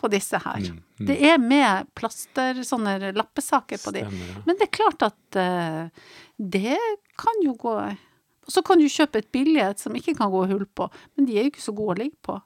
På 0.00 0.10
disse 0.12 0.40
her. 0.42 0.60
Mm. 0.64 0.82
Mm. 1.00 1.06
Det 1.10 1.16
er 1.30 1.38
med 1.42 1.88
plaster, 1.98 2.62
sånne 2.66 3.12
lappesaker 3.16 3.80
på 3.82 3.94
de. 3.96 4.04
Stemmer, 4.06 4.30
ja. 4.34 4.44
Men 4.46 4.58
det 4.58 4.68
er 4.68 4.76
klart 4.78 5.06
at 5.06 5.38
uh, 5.40 6.12
det 6.38 6.78
kan 7.18 7.42
jo 7.42 7.56
gå 7.58 7.74
Og 7.78 8.52
så 8.52 8.62
kan 8.64 8.80
du 8.80 8.86
kjøpe 8.88 9.20
et 9.20 9.32
billighet 9.34 9.80
som 9.82 9.96
ikke 9.98 10.14
kan 10.16 10.30
gå 10.32 10.46
hull 10.48 10.64
på, 10.78 10.86
men 11.16 11.26
de 11.28 11.36
er 11.36 11.46
jo 11.46 11.52
ikke 11.52 11.66
så 11.66 11.74
gode 11.76 11.96
å 11.96 12.00
ligge 12.00 12.16
på. 12.24 12.38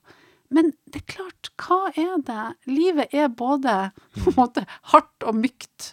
Men 0.52 0.72
det 0.90 1.04
er 1.04 1.12
klart, 1.14 1.50
hva 1.62 1.92
er 1.94 2.16
det? 2.26 2.46
Livet 2.68 3.14
er 3.14 3.30
både 3.30 3.76
på 4.18 4.32
en 4.32 4.36
måte 4.36 4.64
hardt 4.90 5.24
og 5.24 5.38
mykt 5.38 5.92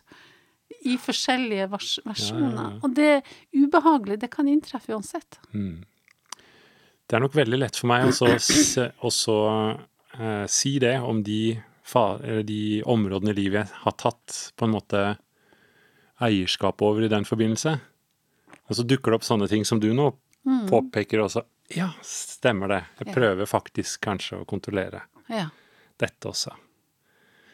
i 0.89 0.97
forskjellige 1.00 1.68
vers 1.72 1.93
versjoner. 2.08 2.56
Ja, 2.56 2.66
ja. 2.66 2.80
Og 2.84 2.95
det 2.97 3.08
er 3.12 3.32
ubehagelig, 3.54 4.20
det 4.24 4.32
kan 4.34 4.50
inntreffe 4.52 4.95
uansett. 4.95 5.39
Mm. 5.54 5.84
Det 7.10 7.18
er 7.18 7.24
nok 7.24 7.38
veldig 7.38 7.58
lett 7.58 7.80
for 7.80 7.89
meg 7.89 8.06
å 8.06 8.34
også, 9.10 9.38
eh, 10.20 10.45
si 10.51 10.78
det 10.80 10.97
om 11.01 11.24
de, 11.24 11.59
eller 11.95 12.43
de 12.43 12.84
områdene 12.86 13.32
i 13.34 13.38
livet 13.39 13.65
jeg 13.67 13.82
har 13.86 13.95
tatt 13.97 14.51
på 14.59 14.65
en 14.67 14.76
måte 14.76 15.03
eierskap 16.22 16.82
over 16.86 17.05
i 17.07 17.11
den 17.11 17.26
forbindelse. 17.26 17.78
Og 18.70 18.76
så 18.78 18.84
dukker 18.86 19.11
det 19.13 19.20
opp 19.22 19.28
sånne 19.28 19.47
ting 19.49 19.65
som 19.65 19.80
du 19.82 19.89
nå 19.95 20.11
påpeker 20.70 21.22
også. 21.24 21.43
Ja, 21.76 21.91
stemmer 22.05 22.67
det. 22.72 22.84
Jeg 22.99 23.07
Ja. 23.07 23.13
prøver 23.13 23.45
faktisk 23.49 24.01
kanskje 24.01 24.41
å 24.41 24.45
kontrollere 24.45 25.01
Ja. 25.30 25.49
dette 25.97 26.28
også. 26.30 26.51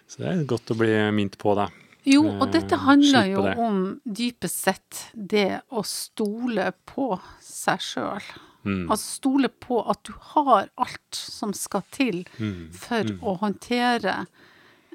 Så 0.07 0.17
det 0.19 0.27
er 0.27 0.43
godt 0.45 0.71
å 0.71 0.77
bli 0.77 0.93
minnet 1.11 1.37
på 1.37 1.55
det. 1.55 1.71
Jo, 2.05 2.23
og 2.39 2.51
dette 2.51 2.73
Eh, 2.75 2.77
handler 2.85 3.25
jo 3.25 3.41
om 3.63 3.99
dypest 4.05 4.61
sett 4.61 5.11
det 5.15 5.61
å 5.71 5.83
stole 5.83 6.71
på 6.85 7.19
seg 7.41 7.79
sjøl. 7.79 8.21
Mm. 8.65 8.89
Altså 8.89 9.19
stole 9.21 9.49
på 9.49 9.77
at 9.89 9.99
du 10.03 10.13
har 10.33 10.69
alt 10.77 11.15
som 11.15 11.53
skal 11.53 11.83
til 11.91 12.23
Mm. 12.39 12.71
for 12.73 13.03
å 13.21 13.35
håndtere 13.39 14.25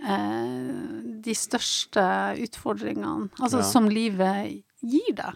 eh, 0.03 1.21
de 1.23 1.35
største 1.37 2.03
utfordringene, 2.43 3.31
altså 3.41 3.59
Ja. 3.61 3.63
som 3.71 3.89
livet 3.89 4.63
gir 4.83 5.13
deg. 5.15 5.35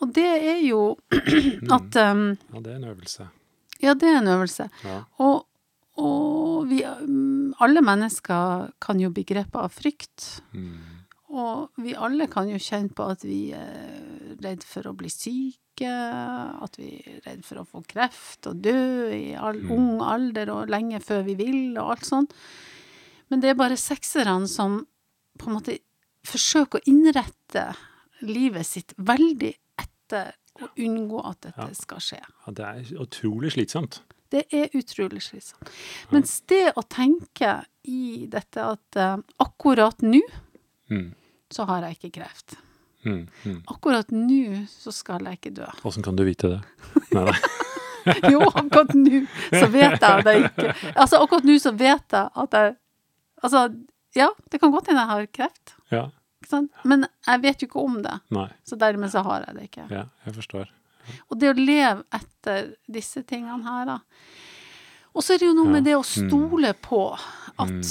Og 0.00 0.12
det 0.14 0.26
er 0.26 0.60
jo 0.66 0.96
Mm. 1.12 1.70
at 1.72 1.96
um, 1.96 2.38
Ja, 2.52 2.60
det 2.60 2.72
er 2.72 2.76
en 2.76 2.84
øvelse. 2.94 3.28
Ja, 3.82 3.94
det 3.94 4.08
er 4.08 4.18
en 4.20 4.28
øvelse. 4.30 4.68
Ja. 4.84 5.02
Og, 5.18 5.46
og 5.98 6.68
vi 6.70 6.82
Alle 7.60 7.82
mennesker 7.82 8.70
kan 8.80 8.98
jo 9.00 9.10
bli 9.10 9.24
grepet 9.24 9.54
av 9.58 9.70
frykt. 9.74 10.40
Mm. 10.54 11.01
Og 11.32 11.70
vi 11.80 11.94
alle 11.96 12.26
kan 12.28 12.48
jo 12.50 12.58
kjenne 12.60 12.92
på 12.92 13.06
at 13.14 13.22
vi 13.24 13.52
er 13.56 14.36
redd 14.44 14.64
for 14.68 14.84
å 14.90 14.92
bli 14.96 15.08
syke, 15.08 15.88
at 15.88 16.76
vi 16.76 16.90
er 17.08 17.22
redd 17.24 17.44
for 17.46 17.62
å 17.62 17.64
få 17.66 17.80
kreft 17.88 18.46
og 18.50 18.60
dø 18.62 19.08
i 19.16 19.32
all, 19.34 19.56
Mm. 19.62 19.70
ung 19.72 20.02
alder 20.04 20.50
og 20.52 20.68
lenge 20.68 21.00
før 21.00 21.22
vi 21.24 21.34
vil, 21.38 21.78
og 21.78 21.90
alt 21.96 22.04
sånt. 22.04 22.34
Men 23.30 23.40
det 23.40 23.50
er 23.50 23.54
bare 23.54 23.78
sekserne 23.80 24.46
som 24.48 24.86
på 25.38 25.48
en 25.48 25.54
måte 25.56 25.78
forsøker 26.28 26.78
å 26.80 26.86
innrette 26.86 27.74
livet 28.20 28.66
sitt 28.66 28.92
veldig 28.98 29.54
etter 29.80 30.34
å 30.60 30.68
unngå 30.76 31.24
at 31.24 31.40
dette 31.40 31.56
Ja. 31.68 31.72
skal 31.72 31.98
skje. 31.98 32.20
ja, 32.20 32.52
det 32.52 32.64
er 32.64 33.00
utrolig 33.00 33.52
slitsomt. 33.52 34.02
Det 34.30 34.44
er 34.52 34.68
utrolig 34.76 35.22
slitsomt. 35.22 35.68
Mens 36.12 36.40
det 36.46 36.74
å 36.76 36.82
tenke 36.88 37.64
i 37.84 38.26
dette 38.28 38.60
at 38.60 38.96
uh, 38.96 39.16
akkurat 39.40 39.96
nå 40.02 40.20
Mm. 40.90 41.14
Så 41.54 41.66
har 41.68 41.82
jeg 41.86 41.98
ikke 41.98 42.10
kreft. 42.20 42.56
Mm. 43.04 43.24
Mm. 43.44 43.56
Akkurat 43.66 44.10
nå 44.14 44.62
så 44.70 44.92
skal 44.94 45.24
jeg 45.26 45.40
ikke 45.40 45.54
dø. 45.56 45.66
Åssen 45.88 46.04
kan 46.06 46.16
du 46.18 46.22
vite 46.26 46.52
det? 46.54 46.60
Nei, 47.12 47.24
nei. 47.30 47.38
Jo, 48.32 48.40
akkurat 48.50 48.94
nå 48.98 49.20
så 49.52 49.66
vet 49.70 50.00
jeg 50.02 50.24
det 50.26 50.32
ikke. 50.40 50.72
Altså, 50.98 51.20
akkurat 51.22 51.44
nå 51.46 51.54
så 51.62 51.70
vet 51.78 52.16
jeg 52.16 52.30
at 52.44 52.56
jeg 52.58 52.72
Altså, 53.42 53.60
ja, 54.14 54.28
det 54.50 54.60
kan 54.62 54.70
godt 54.70 54.86
hende 54.90 55.02
jeg 55.02 55.10
har 55.10 55.24
kreft, 55.34 55.72
Ja. 55.90 56.02
men 56.86 57.06
jeg 57.26 57.40
vet 57.42 57.62
jo 57.62 57.66
ikke 57.66 57.82
om 57.82 57.96
det. 58.04 58.12
Nei. 58.30 58.44
Så 58.62 58.76
dermed 58.78 59.10
så 59.10 59.22
har 59.26 59.42
jeg 59.48 59.56
det 59.56 59.64
ikke. 59.66 59.86
Ja, 59.90 60.04
jeg 60.26 60.34
forstår. 60.36 60.68
Og 61.26 61.40
det 61.42 61.50
å 61.50 61.56
leve 61.58 62.04
etter 62.14 62.68
disse 62.86 63.24
tingene 63.26 63.64
her, 63.66 63.88
da. 63.88 63.96
Og 65.10 65.26
så 65.26 65.34
er 65.34 65.42
det 65.42 65.48
jo 65.50 65.56
noe 65.58 65.72
med 65.74 65.82
det 65.88 65.96
å 65.98 66.04
stole 66.06 66.70
på 66.86 67.00
at 67.18 67.72
Mm. 67.74 67.82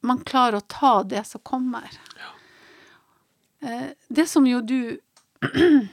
Mm. 0.00 0.08
man 0.08 0.24
klarer 0.24 0.58
å 0.58 0.66
ta 0.66 1.02
det 1.02 1.24
som 1.26 1.40
kommer. 1.40 1.90
Ja. 2.18 2.34
Det 4.08 4.26
som 4.30 4.46
jo 4.46 4.60
du 4.62 4.98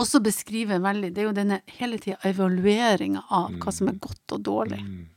også 0.00 0.20
beskriver 0.20 0.82
veldig, 0.84 1.12
det 1.14 1.22
er 1.22 1.28
jo 1.28 1.36
denne 1.36 1.60
hele 1.78 1.98
tida 2.02 2.18
evalueringa 2.28 3.24
av 3.32 3.56
hva 3.62 3.72
som 3.72 3.88
er 3.88 4.00
godt 4.02 4.36
og 4.36 4.44
dårlig. 4.44 4.82
Mm. 4.84 5.08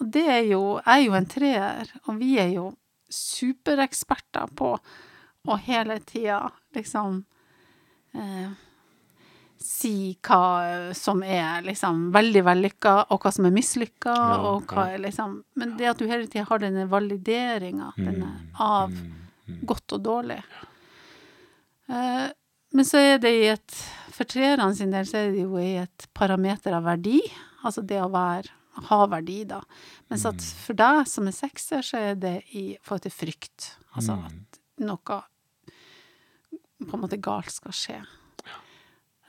Og 0.00 0.10
det 0.12 0.26
er 0.28 0.42
jo 0.50 0.62
Jeg 0.84 0.92
er 0.92 1.04
jo 1.06 1.16
en 1.16 1.30
treer, 1.30 1.92
og 2.06 2.18
vi 2.20 2.36
er 2.40 2.52
jo 2.56 2.66
supereksperter 3.12 4.50
på 4.58 4.74
å 5.46 5.56
hele 5.62 6.00
tida 6.02 6.50
liksom 6.74 7.20
eh, 8.12 8.50
si 9.62 10.16
hva 10.26 10.94
som 10.96 11.22
er 11.24 11.64
liksom 11.66 12.08
veldig 12.14 12.42
vellykka, 12.46 12.94
og 13.10 13.22
hva 13.24 13.32
som 13.34 13.48
er 13.48 13.54
mislykka, 13.54 14.14
Ja, 14.14 14.38
og 14.52 14.66
hva 14.72 14.88
er 14.94 15.02
liksom 15.04 15.42
Men 15.56 15.76
det 15.78 15.90
at 15.92 15.98
du 16.00 16.06
hele 16.06 16.26
tida 16.26 16.46
har 16.48 16.62
denne 16.62 16.86
valideringa, 16.90 17.92
denne 17.96 18.32
av 18.60 18.92
godt 19.66 19.96
og 19.96 20.02
dårlig. 20.02 20.40
Eh, 21.88 22.26
men 22.74 22.84
så 22.84 22.98
er 22.98 23.18
det 23.22 23.30
i 23.30 23.46
et 23.52 23.76
For 24.16 24.26
treerne 24.26 24.74
sin 24.74 24.90
del 24.90 25.06
så 25.06 25.20
er 25.20 25.34
det 25.34 25.44
jo 25.44 25.58
i 25.60 25.76
et 25.78 26.06
parameter 26.16 26.72
av 26.72 26.86
verdi, 26.88 27.20
altså 27.62 27.84
det 27.84 28.00
å 28.00 28.08
være 28.12 28.54
ha 28.90 29.06
verdi, 29.08 29.42
da. 29.48 29.62
Mens 30.10 30.26
at 30.28 30.42
for 30.60 30.76
deg 30.76 31.06
som 31.08 31.28
er 31.28 31.36
sekser, 31.36 31.84
så 31.84 32.00
er 32.10 32.18
det 32.20 32.34
i 32.56 32.66
forhold 32.84 33.06
til 33.06 33.14
frykt. 33.14 33.70
Altså 33.96 34.18
at 34.26 34.60
noe 34.84 35.20
på 36.84 36.92
en 36.92 37.02
måte 37.02 37.16
galt 37.22 37.52
skal 37.54 37.72
skje. 37.76 37.98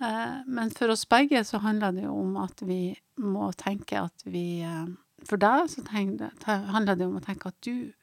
Eh, 0.02 0.38
Men 0.46 0.70
for 0.70 0.92
oss 0.94 1.06
begge 1.10 1.44
så 1.44 1.58
handler 1.64 1.92
det 1.96 2.04
jo 2.06 2.14
om 2.22 2.36
at 2.38 2.62
vi 2.66 2.96
må 3.18 3.52
tenke 3.58 3.98
at 4.06 4.26
vi 4.26 4.62
eh, 4.62 4.86
For 5.26 5.38
deg 5.42 5.70
så 5.74 5.82
handler 5.90 6.96
det 6.96 7.08
om 7.08 7.18
å 7.18 7.24
tenke 7.26 7.50
at 7.50 7.58
du 7.66 7.94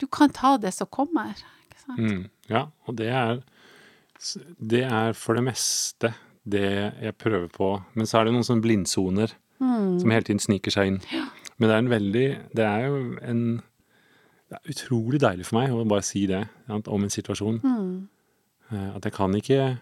Du 0.00 0.06
kan 0.06 0.30
ta 0.30 0.56
det 0.56 0.72
som 0.74 0.86
kommer. 0.86 1.34
Ikke 1.66 1.80
sant? 1.82 1.98
Mm, 1.98 2.28
ja, 2.48 2.68
og 2.86 2.96
det 2.96 3.08
er 3.08 3.42
Det 4.60 4.84
er 4.84 5.12
for 5.12 5.34
det 5.34 5.44
meste 5.44 6.14
det 6.48 6.94
jeg 7.02 7.14
prøver 7.18 7.48
på. 7.52 7.82
Men 7.94 8.06
så 8.06 8.18
er 8.18 8.24
det 8.24 8.32
noen 8.32 8.46
sånne 8.46 8.64
blindsoner 8.64 9.34
som 9.58 10.10
hele 10.10 10.22
tiden 10.24 10.40
sniker 10.40 10.70
seg 10.70 10.86
inn. 10.86 11.00
Men 11.58 11.68
det 11.68 11.74
er 11.74 11.82
en 11.82 11.90
veldig 11.90 12.28
Det 12.56 12.64
er 12.64 12.86
jo 12.86 13.18
en 13.22 13.42
Det 14.48 14.56
er 14.56 14.70
utrolig 14.72 15.20
deilig 15.20 15.44
for 15.44 15.58
meg 15.60 15.74
å 15.74 15.84
bare 15.84 16.02
si 16.06 16.24
det 16.26 16.46
om 16.70 17.02
en 17.04 17.10
situasjon. 17.12 17.60
Mm. 17.60 18.08
At 18.96 19.04
jeg 19.04 19.12
kan 19.12 19.34
ikke 19.36 19.58
eh, 19.60 19.76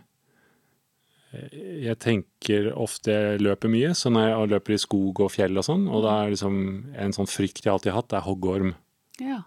Jeg 1.34 1.98
tenker 2.00 2.70
ofte 2.78 3.12
jeg 3.12 3.40
løper 3.42 3.68
mye, 3.68 3.90
så 3.98 4.12
når 4.14 4.28
jeg 4.28 4.50
løper 4.54 4.76
i 4.76 4.78
skog 4.80 5.20
og 5.24 5.32
fjell 5.34 5.58
og 5.58 5.66
sånn, 5.66 5.88
og 5.90 6.04
da 6.06 6.14
er 6.22 6.32
liksom 6.32 6.56
en 6.96 7.14
sånn 7.16 7.28
frykt 7.28 7.64
jeg 7.66 7.72
alltid 7.72 7.92
har 7.92 8.00
hatt, 8.00 8.08
det 8.12 8.18
er 8.20 8.26
hoggorm. 8.28 8.72
Ja. 9.20 9.40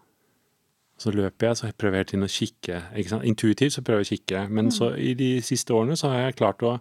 Så 1.00 1.14
løper 1.16 1.48
jeg, 1.48 1.58
så 1.58 1.70
jeg 1.70 1.78
prøver 1.80 2.02
hele 2.02 2.10
tiden 2.12 2.28
å 2.28 2.32
kikke. 2.34 2.82
Intuitivt 3.24 3.78
så 3.78 3.84
prøver 3.88 4.04
jeg 4.04 4.10
å 4.10 4.12
kikke. 4.18 4.44
Men 4.52 4.72
så 4.76 4.92
i 5.00 5.14
de 5.18 5.30
siste 5.46 5.74
årene 5.74 5.96
så 5.98 6.12
har 6.12 6.26
jeg 6.26 6.40
klart 6.42 6.66
å, 6.68 6.76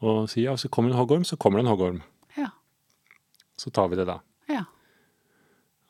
å 0.00 0.14
si 0.32 0.46
ja, 0.46 0.56
hvis 0.56 0.64
det 0.64 0.72
kommer 0.72 0.94
en 0.94 0.98
hoggorm, 1.02 1.26
så 1.28 1.36
kommer 1.36 1.60
det 1.60 1.66
en 1.66 1.72
hoggorm. 1.74 1.98
Ja. 2.40 2.48
Så 3.60 3.70
tar 3.70 3.92
vi 3.92 4.00
det 4.00 4.08
da. 4.08 4.22
ja. 4.48 4.64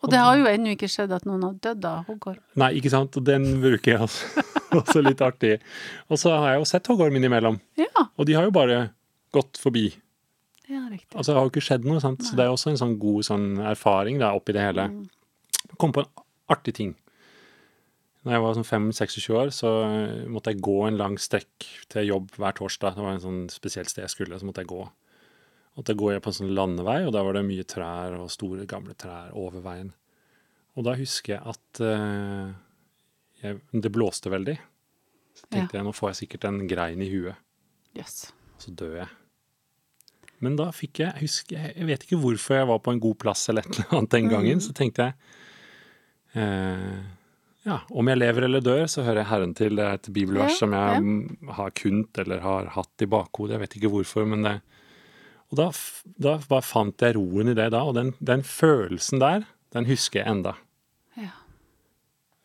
Og 0.03 0.11
det 0.11 0.19
har 0.19 0.35
jo 0.35 0.49
ennå 0.51 0.73
ikke 0.75 0.89
skjedd 0.91 1.13
at 1.15 1.23
noen 1.29 1.45
har 1.47 1.53
dødd 1.63 1.85
av 1.87 2.09
hoggorm. 2.11 2.43
Nei, 2.59 2.73
ikke 2.81 2.91
sant? 2.91 3.15
Og 3.21 3.23
den 3.23 3.47
bruker 3.63 3.95
jeg 3.95 4.03
også. 4.09 4.43
også 4.81 5.03
litt 5.05 5.21
artig. 5.25 5.59
Og 6.09 6.19
så 6.21 6.33
har 6.37 6.55
jeg 6.55 6.63
jo 6.63 6.69
sett 6.73 6.89
hoggorm 6.93 7.17
innimellom. 7.19 7.61
Ja, 7.81 8.07
Og 8.17 8.27
de 8.29 8.37
har 8.39 8.49
jo 8.49 8.55
bare 8.55 8.81
gått 9.35 9.61
forbi. 9.61 9.87
ja, 10.69 10.87
riktig. 10.91 11.13
Altså 11.17 11.33
det 11.33 11.39
har 11.41 11.47
jo 11.49 11.53
ikke 11.53 11.65
skjedd 11.69 11.85
noe, 11.89 12.01
sant. 12.01 12.25
Så 12.25 12.37
det 12.39 12.45
er 12.47 12.53
også 12.55 12.73
en 12.73 12.81
sånn 12.81 12.99
god 13.03 13.25
sånn 13.29 13.47
erfaring 13.73 14.19
da, 14.23 14.33
oppi 14.37 14.55
det 14.57 14.65
hele. 14.65 14.89
Jeg 15.63 15.79
kom 15.81 15.93
på 15.95 16.05
en 16.05 16.11
artig 16.53 16.75
ting. 16.77 16.95
Når 18.23 18.37
jeg 18.37 18.43
var 18.45 18.55
sånn 18.55 18.69
25-26 18.93 19.31
år, 19.35 19.49
så 19.51 19.71
eh, 19.83 20.27
måtte 20.31 20.53
jeg 20.53 20.61
gå 20.63 20.77
en 20.87 20.99
lang 21.01 21.17
strekk 21.19 21.67
til 21.91 22.07
jobb 22.07 22.29
hver 22.39 22.55
torsdag. 22.55 22.95
Det 22.95 23.03
var 23.03 23.17
en 23.17 23.25
sånn 23.25 23.41
spesielt 23.51 23.91
sted 23.91 24.05
jeg 24.05 24.13
skulle, 24.15 24.39
så 24.39 24.47
måtte 24.47 24.63
jeg 24.63 24.71
gå. 24.71 24.85
Og 25.73 25.87
da 25.89 25.97
går 25.97 26.13
jeg 26.15 26.23
på 26.23 26.31
en 26.31 26.37
sånn 26.37 26.53
landevei, 26.55 27.01
og 27.07 27.15
der 27.17 27.25
var 27.27 27.35
det 27.35 27.43
mye 27.49 27.65
trær 27.67 28.15
og 28.21 28.29
store, 28.31 28.67
gamle 28.71 28.95
trær 28.95 29.33
over 29.35 29.65
veien. 29.65 29.91
Og 30.77 30.87
da 30.87 30.95
husker 31.01 31.35
jeg 31.35 31.43
at 31.51 31.81
eh, 31.83 32.53
jeg, 33.43 33.61
det 33.85 33.91
blåste 33.95 34.31
veldig. 34.33 34.57
Så 35.39 35.49
tenkte 35.53 35.79
jeg, 35.79 35.85
nå 35.87 35.93
får 35.97 36.11
jeg 36.13 36.19
sikkert 36.25 36.45
en 36.51 36.61
grein 36.69 37.01
i 37.03 37.09
huet, 37.13 37.37
Yes. 37.97 38.33
så 38.61 38.73
dør 38.77 38.95
jeg. 39.03 39.09
Men 40.43 40.57
da 40.59 40.71
fikk 40.75 40.99
jeg, 41.03 41.13
jeg 41.15 41.27
husker, 41.29 41.67
jeg 41.77 41.87
vet 41.87 42.05
ikke 42.07 42.19
hvorfor 42.23 42.57
jeg 42.59 42.69
var 42.69 42.79
på 42.83 42.93
en 42.95 43.01
god 43.05 43.19
plass 43.23 43.45
eller 43.53 43.63
et 43.67 43.77
eller 43.79 43.99
annet 43.99 44.15
den 44.17 44.29
gangen, 44.33 44.61
så 44.65 44.73
tenkte 44.77 45.07
jeg 45.07 45.15
eh, 46.35 47.03
ja, 47.69 47.77
om 47.95 48.09
jeg 48.11 48.19
lever 48.19 48.49
eller 48.49 48.65
dør, 48.65 48.85
så 48.91 49.05
hører 49.07 49.23
jeg 49.23 49.31
Herren 49.31 49.53
til. 49.55 49.77
Det 49.79 49.85
er 49.87 49.99
et 50.01 50.09
bibelvers 50.17 50.57
Ja, 50.57 50.59
som 50.65 50.73
jeg 50.75 50.97
ja. 50.97 51.01
mm, 51.05 51.53
har 51.59 51.75
kunnet 51.79 52.19
eller 52.25 52.43
har 52.43 52.71
hatt 52.75 53.05
i 53.05 53.09
bakhodet. 53.13 53.55
Jeg 53.55 53.63
vet 53.63 53.77
ikke 53.79 53.93
hvorfor, 53.93 54.27
men 54.27 54.43
det 54.49 54.57
Og 55.53 55.59
da, 55.61 56.35
da 56.49 56.61
fant 56.65 57.03
jeg 57.05 57.15
roen 57.19 57.53
i 57.53 57.55
det 57.55 57.69
da, 57.75 57.83
og 57.85 57.95
den, 57.95 58.15
den 58.25 58.43
følelsen 58.43 59.21
der, 59.21 59.45
den 59.77 59.85
husker 59.87 60.23
jeg 60.23 60.31
enda. 60.33 60.55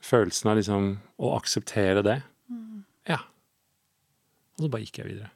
Ja. 0.08 0.12
Følelsen 0.12 0.50
av 0.52 0.58
liksom 0.58 0.86
å 1.20 1.34
akseptere 1.38 2.04
det. 2.06 2.22
Mm. 2.50 2.84
Ja. 3.10 3.18
Og 4.58 4.66
så 4.66 4.70
bare 4.72 4.86
gikk 4.86 5.02
jeg 5.04 5.10
videre. 5.12 5.32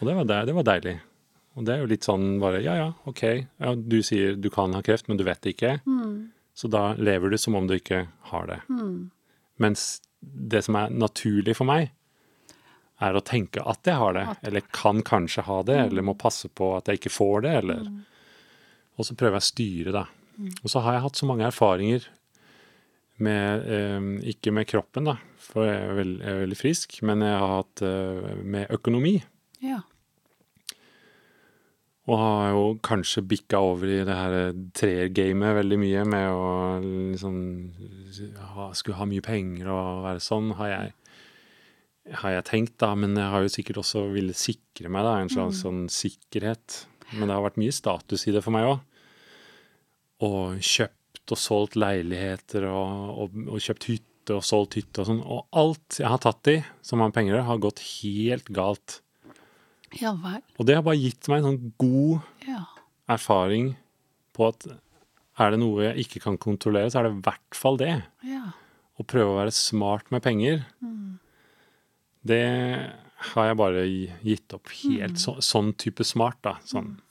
Og 0.00 0.08
det 0.08 0.14
var, 0.18 0.24
de- 0.24 0.46
det 0.46 0.54
var 0.56 0.64
deilig. 0.66 0.94
Og 1.56 1.64
det 1.64 1.74
er 1.74 1.82
jo 1.84 1.86
litt 1.92 2.02
sånn 2.02 2.40
bare 2.42 2.60
ja 2.64 2.74
ja, 2.74 2.86
ok, 3.06 3.22
ja, 3.62 3.74
du 3.78 4.00
sier 4.02 4.34
du 4.36 4.48
kan 4.50 4.72
ha 4.74 4.80
kreft, 4.82 5.06
men 5.08 5.16
du 5.16 5.22
vet 5.24 5.40
det 5.44 5.52
ikke. 5.54 5.76
Mm. 5.86 6.32
Så 6.54 6.68
da 6.70 6.94
lever 6.98 7.30
du 7.30 7.38
som 7.38 7.54
om 7.54 7.66
du 7.66 7.76
ikke 7.76 8.08
har 8.30 8.46
det. 8.46 8.60
Mens 9.62 10.00
det 10.20 10.64
som 10.64 10.74
er 10.80 10.90
naturlig 10.90 11.54
for 11.56 11.64
meg, 11.68 11.92
er 13.02 13.14
å 13.14 13.22
tenke 13.26 13.62
at 13.66 13.84
jeg 13.86 13.94
har 13.98 14.14
det, 14.14 14.24
eller 14.46 14.60
kan 14.72 15.02
kanskje 15.02 15.42
ha 15.46 15.62
det, 15.66 15.76
eller 15.90 16.02
må 16.02 16.14
passe 16.18 16.48
på 16.48 16.76
at 16.76 16.86
jeg 16.88 16.98
ikke 17.02 17.10
får 17.14 17.42
det, 17.42 17.54
eller 17.62 17.86
Og 18.96 19.04
så 19.04 19.14
prøver 19.18 19.34
jeg 19.34 19.42
å 19.42 19.50
styre, 19.52 19.92
da. 19.92 20.04
Og 20.62 20.70
så 20.70 20.80
har 20.80 20.92
jeg 20.94 21.02
hatt 21.02 21.16
så 21.18 21.26
mange 21.26 21.42
erfaringer 21.46 22.04
med 23.24 23.66
eh, 23.66 24.06
Ikke 24.34 24.52
med 24.54 24.68
kroppen, 24.70 25.08
da, 25.08 25.16
for 25.40 25.66
jeg 25.68 25.80
er, 25.80 25.96
veld, 25.98 26.14
jeg 26.20 26.30
er 26.30 26.44
veldig 26.44 26.60
frisk, 26.60 27.00
men 27.06 27.24
jeg 27.24 27.40
har 27.40 27.56
hatt 27.58 27.84
eh, 27.86 28.30
med 28.44 28.72
økonomi. 28.74 29.16
Ja. 29.64 29.80
Og 32.04 32.20
har 32.20 32.50
jo 32.52 32.64
kanskje 32.84 33.24
bikka 33.24 33.62
over 33.64 33.88
i 33.88 34.02
det 34.04 34.14
her 34.16 34.34
treergamet 34.76 35.56
veldig 35.56 35.78
mye 35.80 36.02
med 36.04 36.26
å 36.36 36.48
liksom 36.82 37.38
ha, 38.52 38.66
Skulle 38.76 38.98
ha 38.98 39.06
mye 39.08 39.24
penger 39.24 39.70
og 39.72 40.02
være 40.04 40.20
sånn, 40.20 40.52
har 40.58 40.68
jeg, 40.68 40.90
har 42.20 42.34
jeg 42.36 42.46
tenkt, 42.50 42.76
da. 42.82 42.92
Men 42.98 43.16
jeg 43.16 43.32
har 43.32 43.46
jo 43.46 43.54
sikkert 43.56 43.80
også 43.80 44.04
villet 44.12 44.36
sikre 44.36 44.92
meg 44.92 45.06
da, 45.08 45.16
en 45.16 45.32
slags 45.32 45.62
sånn 45.64 45.86
sikkerhet. 45.92 46.82
Men 47.14 47.28
det 47.28 47.38
har 47.38 47.46
vært 47.46 47.62
mye 47.62 47.72
status 47.72 48.26
i 48.28 48.36
det 48.36 48.44
for 48.44 48.52
meg 48.52 48.68
òg. 48.68 48.84
Og 50.28 50.60
kjøpt 50.60 51.00
og 51.32 51.38
solgt 51.40 51.76
leiligheter 51.80 52.66
og, 52.68 53.14
og, 53.24 53.38
og 53.48 53.62
kjøpt 53.64 53.86
hytte 53.88 54.34
og 54.36 54.44
solgt 54.44 54.76
hytte 54.78 55.00
og 55.02 55.08
sånn. 55.08 55.22
Og 55.24 55.46
alt 55.56 55.98
jeg 56.00 56.08
har 56.10 56.20
tatt 56.24 56.50
i 56.52 56.58
som 56.84 57.00
har 57.04 57.12
penger, 57.16 57.40
har 57.46 57.60
gått 57.62 57.80
helt 58.02 58.48
galt. 58.52 59.00
Ja 60.00 60.12
vel. 60.18 60.40
Og 60.58 60.66
det 60.66 60.74
har 60.76 60.82
bare 60.86 60.98
gitt 61.00 61.28
meg 61.30 61.40
en 61.42 61.48
sånn 61.52 61.72
god 61.78 62.48
Ja. 62.48 62.64
erfaring 63.08 63.76
på 64.34 64.48
at 64.50 64.66
er 65.38 65.50
det 65.50 65.58
noe 65.60 65.82
jeg 65.88 66.04
ikke 66.06 66.20
kan 66.28 66.36
kontrollere, 66.38 66.90
så 66.90 67.00
er 67.00 67.08
det 67.08 67.14
i 67.16 67.22
hvert 67.26 67.58
fall 67.58 67.76
det. 67.80 67.92
Ja. 68.26 68.52
Å 68.98 69.06
prøve 69.06 69.32
å 69.32 69.38
være 69.40 69.54
smart 69.54 70.10
med 70.14 70.22
penger, 70.22 70.64
det 72.24 72.42
har 73.34 73.48
jeg 73.50 73.56
bare 73.58 73.82
gitt 74.24 74.54
opp 74.56 74.70
helt. 74.82 75.18
Så, 75.20 75.36
sånn 75.44 75.72
type 75.80 76.04
smart, 76.06 76.38
da. 76.44 76.56
Sånn, 76.68 76.94
ja. 76.96 77.03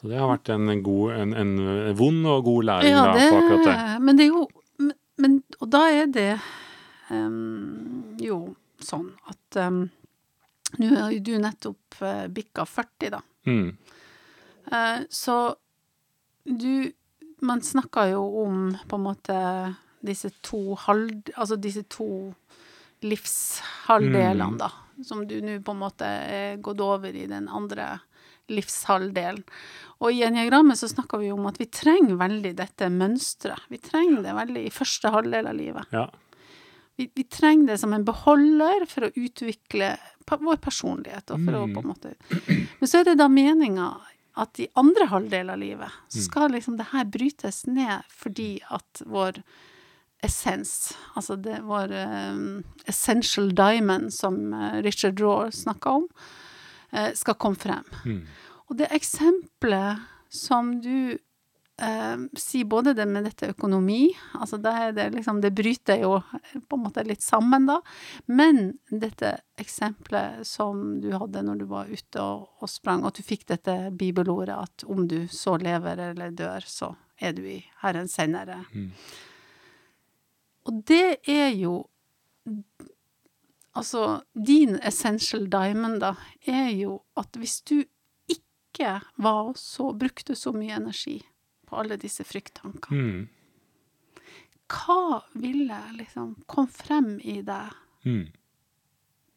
Så 0.00 0.08
det 0.08 0.16
har 0.16 0.30
vært 0.30 0.48
en, 0.54 0.70
god, 0.82 1.12
en, 1.12 1.34
en 1.36 1.50
vond 1.98 2.24
og 2.26 2.44
god 2.46 2.64
læring 2.70 2.94
Ja, 2.94 3.02
da, 3.12 3.24
på 3.28 3.36
akkurat 3.42 3.66
det. 3.68 3.74
men 4.06 4.16
det 4.16 4.24
er 4.24 4.30
jo 4.32 4.46
men, 4.80 4.94
men, 5.20 5.34
Og 5.60 5.68
da 5.74 5.82
er 5.92 6.06
det 6.08 6.30
um, 7.12 8.14
jo 8.20 8.38
sånn 8.80 9.10
at 9.28 9.58
um, 9.60 9.82
Nå 10.80 10.88
har 10.96 11.10
jo 11.12 11.20
du 11.26 11.34
nettopp 11.42 11.98
uh, 12.00 12.24
bikka 12.32 12.64
40, 12.64 13.10
da. 13.12 13.20
Mm. 13.50 13.76
Uh, 14.70 15.00
så 15.10 15.36
du 16.46 16.92
Man 17.42 17.60
snakker 17.64 18.12
jo 18.14 18.22
om 18.46 18.70
på 18.88 18.96
en 18.96 19.04
måte 19.04 19.36
disse 20.04 20.30
to 20.44 20.76
halv... 20.86 21.10
Altså 21.36 21.56
disse 21.60 21.82
to 21.92 22.06
livshalvdelene, 23.04 24.44
Mm. 24.54 24.58
da. 24.58 24.70
Som 25.04 25.26
du 25.28 25.40
nå 25.40 25.58
på 25.64 25.72
en 25.72 25.78
måte 25.80 26.04
er 26.04 26.56
gått 26.60 26.80
over 26.80 27.08
i 27.16 27.26
den 27.26 27.48
andre 27.48 28.00
livshalvdelen. 28.48 29.42
Og 30.00 30.12
i 30.16 30.22
eniagrammet 30.24 30.78
så 30.80 30.88
snakker 30.88 31.20
vi 31.20 31.30
om 31.32 31.44
at 31.50 31.58
vi 31.60 31.66
trenger 31.68 32.16
veldig 32.20 32.54
dette 32.56 32.88
mønsteret. 32.88 33.66
Vi 33.68 33.78
trenger 33.84 34.22
det 34.24 34.32
veldig 34.38 34.62
i 34.66 34.72
første 34.72 35.10
halvdel 35.12 35.50
av 35.50 35.58
livet. 35.58 35.90
Ja. 35.92 36.06
Vi, 36.96 37.10
vi 37.16 37.24
trenger 37.28 37.72
det 37.74 37.78
som 37.82 37.92
en 37.96 38.04
beholder 38.04 38.86
for 38.88 39.08
å 39.08 39.12
utvikle 39.16 39.94
vår 40.30 40.60
personlighet. 40.62 41.30
Og 41.34 41.44
for 41.44 41.58
å 41.58 41.66
Mm. 41.66 41.74
på 41.74 41.82
en 41.82 41.90
måte 41.90 42.14
Men 42.80 42.88
så 42.88 43.00
er 43.00 43.04
det 43.10 43.18
da 43.20 43.28
meninga 43.28 43.90
at 44.40 44.60
i 44.62 44.68
andre 44.78 45.06
halvdel 45.10 45.50
av 45.50 45.58
livet 45.58 45.90
så 46.08 46.22
skal 46.22 46.52
liksom 46.54 46.76
det 46.78 46.86
her 46.92 47.04
brytes 47.04 47.64
ned 47.66 48.06
fordi 48.08 48.60
at 48.70 49.02
vår 49.04 49.42
essens, 50.22 50.92
altså 51.16 51.36
det 51.40 51.58
vår 51.64 51.92
um, 52.32 52.62
essential 52.86 53.50
diamond, 53.56 54.12
som 54.14 54.52
eh, 54.52 54.82
Richard 54.84 55.20
Raw 55.20 55.48
snakka 55.50 55.90
om, 55.90 56.08
eh, 56.92 57.12
skal 57.16 57.34
komme 57.40 57.56
frem. 57.56 57.84
Mm. 58.04 58.26
Og 58.70 58.78
det 58.78 58.86
eksempelet 58.94 59.98
som 60.30 60.76
du 60.78 61.18
eh, 61.82 62.18
sier, 62.38 62.68
både 62.70 62.94
det 62.94 63.06
med 63.10 63.26
dette 63.26 63.50
økonomi, 63.50 64.12
altså 64.38 64.60
det, 64.62 64.74
det, 64.94 65.08
liksom, 65.16 65.40
det 65.42 65.50
bryter 65.58 66.04
jo 66.04 66.12
på 66.68 66.78
en 66.78 66.84
måte 66.84 67.04
litt 67.06 67.24
sammen, 67.26 67.66
da. 67.66 67.80
Men 68.30 68.76
dette 68.90 69.34
eksempelet 69.60 70.46
som 70.46 71.00
du 71.02 71.10
hadde 71.16 71.42
når 71.46 71.62
du 71.62 71.66
var 71.72 71.90
ute 71.90 72.22
og, 72.22 72.46
og 72.62 72.70
sprang, 72.70 73.02
at 73.08 73.18
du 73.18 73.26
fikk 73.26 73.48
dette 73.50 73.76
bibelordet 73.90 74.54
at 74.54 74.86
om 74.86 75.08
du 75.10 75.24
så 75.32 75.56
lever 75.58 76.06
eller 76.12 76.30
dør, 76.30 76.66
så 76.66 76.94
er 77.20 77.34
du 77.36 77.42
i 77.50 77.58
Herrens 77.82 78.14
senere. 78.16 78.62
Mm. 78.70 78.92
Og 80.70 80.84
det 80.86 81.20
er 81.28 81.50
jo 81.58 81.80
Altså, 83.70 84.24
din 84.34 84.80
essential 84.82 85.44
diamond, 85.46 86.00
da, 86.02 86.16
er 86.42 86.72
jo 86.74 86.96
at 87.16 87.36
hvis 87.38 87.60
du 87.62 87.76
ikke 88.70 89.00
var 89.18 89.52
så 89.58 89.90
Brukte 89.98 90.34
så 90.36 90.52
mye 90.54 90.76
energi 90.76 91.20
på 91.66 91.76
alle 91.78 91.96
disse 91.96 92.24
frykttankene, 92.24 92.96
Mm. 92.96 93.28
hva 94.70 95.22
ville 95.34 95.78
liksom 95.98 96.36
komme 96.46 96.68
frem 96.70 97.20
i 97.22 97.40
deg 97.42 97.72
Mm. 98.06 98.32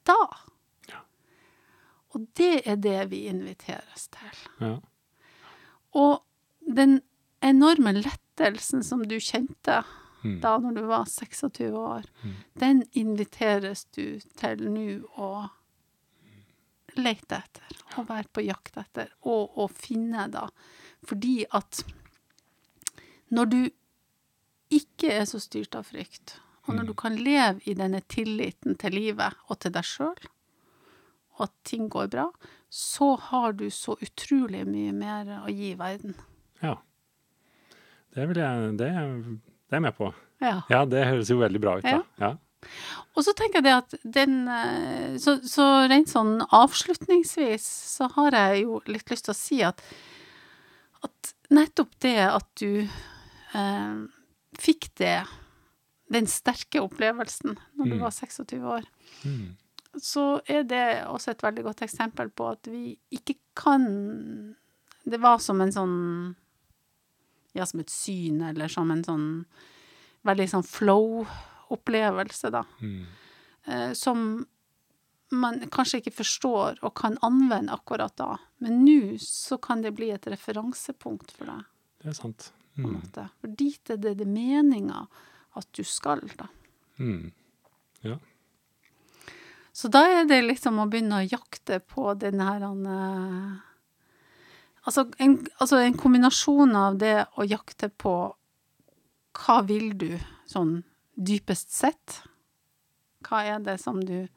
da? 0.05 0.17
Ja. 0.89 0.99
Og 2.15 2.27
det 2.35 2.67
er 2.67 2.75
det 2.75 3.09
vi 3.09 3.25
inviteres 3.27 4.07
til. 4.09 4.37
Ja. 4.61 4.77
Og 5.93 6.23
den 6.61 7.01
enorme 7.41 7.93
lettelsen 7.93 8.83
som 8.83 9.03
du 9.03 9.15
kjente 9.19 9.83
Mm. 10.23 10.39
da 10.41 10.57
når 10.57 10.73
du 10.75 10.81
var 10.87 11.03
26 11.05 11.73
år, 11.75 12.03
Mm. 12.23 12.35
den 12.57 12.83
inviteres 12.93 13.85
du 13.91 14.19
til 14.37 14.57
nå 14.69 15.03
å 15.17 15.49
lete 16.97 17.37
etter, 17.41 17.77
og 17.97 18.07
være 18.09 18.29
på 18.33 18.43
jakt 18.45 18.77
etter, 18.77 19.09
og 19.25 19.57
og 19.57 19.71
finne, 19.71 20.27
da. 20.31 20.47
Fordi 21.05 21.45
at 21.51 21.83
når 23.33 23.45
du 23.49 23.59
ikke 24.73 25.11
er 25.13 25.25
så 25.29 25.39
styrt 25.41 25.75
av 25.75 25.85
frykt, 25.89 26.39
og 26.67 26.75
når 26.75 26.83
Mm. 26.83 26.87
du 26.87 26.93
kan 26.93 27.15
leve 27.17 27.61
i 27.65 27.73
denne 27.73 28.01
tilliten 28.07 28.77
til 28.79 28.91
livet 28.95 29.33
og 29.49 29.59
til 29.59 29.71
deg 29.71 29.83
sjøl, 29.83 30.15
og 31.37 31.41
at 31.47 31.51
ting 31.65 31.89
går 31.89 32.07
bra, 32.09 32.27
så 32.69 33.15
har 33.19 33.51
du 33.53 33.69
så 33.69 33.95
utrolig 34.01 34.65
mye 34.67 34.91
mer 34.93 35.25
å 35.45 35.49
gi 35.49 35.73
verden. 35.75 36.15
ja. 36.61 36.75
Det 38.13 38.27
vil 38.29 38.37
jeg 38.37 38.77
Det, 38.77 38.77
det 38.77 38.87
er 38.93 39.39
jeg 39.71 39.81
med 39.81 39.95
på. 39.97 40.13
Ja. 40.39 40.61
Ja, 40.69 40.85
det 40.85 41.05
høres 41.07 41.29
jo 41.29 41.37
veldig 41.39 41.61
bra 41.61 41.77
ut, 41.77 41.83
da. 41.83 42.03
Ja. 42.19 42.37
Og 43.15 43.23
så 43.25 43.33
tenker 43.37 43.59
jeg 43.61 43.63
det 43.63 43.73
at 43.77 43.93
den 44.03 44.47
eh, 44.47 45.17
Så, 45.21 45.37
så 45.47 45.65
rent 45.89 46.09
sånn 46.09 46.39
avslutningsvis 46.49 47.65
så 47.97 48.07
har 48.15 48.31
jeg 48.31 48.63
jo 48.63 48.81
litt 48.87 49.09
lyst 49.13 49.25
til 49.25 49.33
å 49.35 49.37
si 49.37 49.61
at 49.63 49.81
at 51.03 51.33
nettopp 51.51 51.91
det 51.99 52.15
at 52.23 52.45
du 52.61 52.87
eh, 53.53 53.95
fikk 54.57 54.87
det, 55.01 55.17
den 56.13 56.27
sterke 56.31 56.79
opplevelsen 56.79 57.57
når 57.75 57.89
du 57.89 57.95
Mm. 57.97 58.01
var 58.05 58.11
26 58.15 58.63
år, 58.63 58.83
Mm. 59.25 59.57
så 59.99 60.39
er 60.47 60.63
det 60.63 61.03
også 61.07 61.31
et 61.31 61.43
veldig 61.43 61.63
godt 61.63 61.81
eksempel 61.83 62.29
på 62.31 62.47
at 62.51 62.67
vi 62.71 62.97
ikke 63.11 63.35
kan 63.55 64.55
Det 65.05 65.19
var 65.19 65.37
som 65.39 65.59
en 65.61 65.71
sånn 65.71 66.35
Ja, 67.53 67.65
som 67.65 67.79
et 67.81 67.89
syn, 67.91 68.41
eller 68.41 68.67
som 68.71 68.89
en 68.91 69.03
sånn 69.03 69.45
veldig 70.25 70.47
sånn 70.49 70.63
flow-opplevelse, 71.73 72.49
da. 72.49 72.65
Mm. 72.81 73.05
Eh, 73.65 73.93
som 73.93 74.45
man 75.29 75.69
kanskje 75.71 76.01
ikke 76.01 76.17
forstår 76.19 76.81
og 76.83 76.93
kan 76.95 77.17
anvende 77.21 77.73
akkurat 77.73 78.15
da. 78.17 78.37
Men 78.57 78.83
nå 78.85 79.17
så 79.19 79.57
kan 79.57 79.81
det 79.81 79.95
bli 79.97 80.11
et 80.11 80.27
referansepunkt 80.27 81.31
for 81.31 81.45
deg, 81.45 81.63
Det 82.01 82.09
er 82.09 82.13
sant. 82.13 82.51
Mm. 82.75 83.01
For 83.39 83.47
dit 83.47 83.89
er 83.89 83.97
det, 83.97 84.17
det 84.17 84.27
meninga 84.27 85.07
at 85.53 85.67
du 85.71 85.83
skal, 85.83 86.21
da. 86.37 86.47
Mm. 86.97 87.31
Ja. 88.01 88.17
Så 89.71 89.87
da 89.89 90.03
er 90.05 90.25
det 90.25 90.41
liksom 90.43 90.79
å 90.79 90.87
begynne 90.89 91.21
å 91.21 91.25
jakte 91.27 91.79
på 91.79 92.13
den 92.13 92.41
her 92.41 92.61
eh, 92.61 93.53
altså, 94.83 95.07
en, 95.17 95.37
altså 95.57 95.77
en 95.81 95.97
kombinasjon 95.97 96.75
av 96.75 96.97
det 97.01 97.25
å 97.37 97.45
jakte 97.45 97.89
på 97.89 98.35
hva 99.33 99.61
vil 99.65 99.93
du, 99.97 100.11
sånn 100.45 100.83
dypest 101.15 101.73
sett? 101.73 102.21
Hva 103.23 103.43
er 103.47 103.63
det 103.63 103.77
som 103.81 104.01
du 104.03 104.27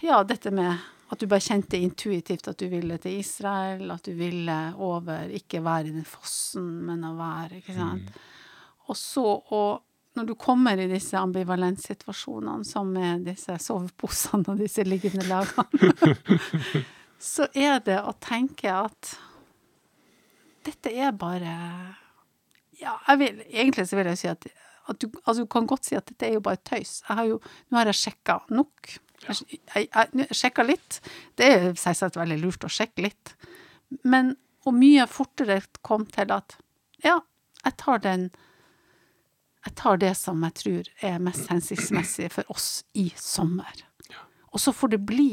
Ja, 0.00 0.22
dette 0.24 0.52
med 0.54 0.78
at 1.10 1.18
du 1.18 1.26
bare 1.26 1.42
kjente 1.42 1.76
intuitivt 1.76 2.46
at 2.48 2.58
du 2.60 2.68
ville 2.70 2.96
til 3.02 3.18
Israel, 3.18 3.90
at 3.90 4.06
du 4.06 4.14
ville 4.14 4.58
over, 4.78 5.32
ikke 5.34 5.58
være 5.64 5.90
i 5.90 5.94
den 5.96 6.06
fossen, 6.06 6.68
men 6.86 7.02
å 7.04 7.16
være, 7.18 7.58
ikke 7.58 7.74
sant? 7.74 8.12
Og 8.86 8.98
så 8.98 9.26
å 9.26 9.62
når 10.18 10.26
du 10.26 10.34
kommer 10.34 10.78
i 10.78 10.88
disse 10.90 11.18
ambivalenssituasjonene, 11.18 12.64
som 12.66 12.88
med 12.90 13.28
disse 13.28 13.54
soveposene 13.62 14.50
og 14.50 14.58
disse 14.58 14.82
liggende 14.82 15.22
lagene, 15.28 16.14
så 17.32 17.46
er 17.54 17.78
det 17.86 18.00
å 18.02 18.16
tenke 18.18 18.72
at 18.74 19.12
dette 20.66 20.92
er 20.92 21.14
bare 21.16 21.54
Ja, 22.80 22.96
vil, 23.20 23.42
egentlig 23.48 23.86
så 23.88 23.98
vil 23.98 24.10
jeg 24.12 24.20
si 24.20 24.28
at, 24.30 24.46
at 24.88 25.00
du, 25.02 25.08
altså 25.24 25.44
du 25.44 25.50
kan 25.52 25.68
godt 25.68 25.88
si 25.88 25.96
at 25.98 26.08
dette 26.08 26.28
er 26.28 26.36
jo 26.38 26.44
bare 26.44 26.60
tøys. 26.64 27.00
Jeg 27.08 27.18
har 27.18 27.28
jo, 27.28 27.40
nå 27.68 27.80
har 27.80 27.90
jeg 27.92 28.00
sjekka 28.00 28.40
nok. 28.50 28.92
Jeg, 29.26 29.58
jeg, 29.74 29.88
jeg 29.92 30.36
sjekka 30.36 30.64
litt. 30.64 31.00
Det 31.36 31.50
er 31.54 31.66
selvsagt 31.78 32.16
veldig 32.20 32.38
lurt 32.40 32.64
å 32.64 32.72
sjekke 32.72 33.04
litt. 33.08 33.34
Men 34.08 34.34
og 34.68 34.76
mye 34.76 35.06
fortere 35.08 35.60
kom 35.86 36.06
til 36.12 36.32
at 36.34 36.56
ja, 37.04 37.18
jeg 37.64 37.76
tar 37.80 38.02
den 38.04 38.30
jeg 39.64 39.74
tar 39.76 39.98
det 40.00 40.14
som 40.16 40.40
jeg 40.46 40.56
tror 40.56 40.86
er 41.04 41.20
mest 41.20 41.50
hensiktsmessig 41.52 42.30
for 42.32 42.48
oss 42.52 42.68
i 42.96 43.10
sommer. 43.16 43.84
Og 44.50 44.62
så 44.62 44.72
får 44.72 44.94
det 44.94 45.02
bli 45.08 45.32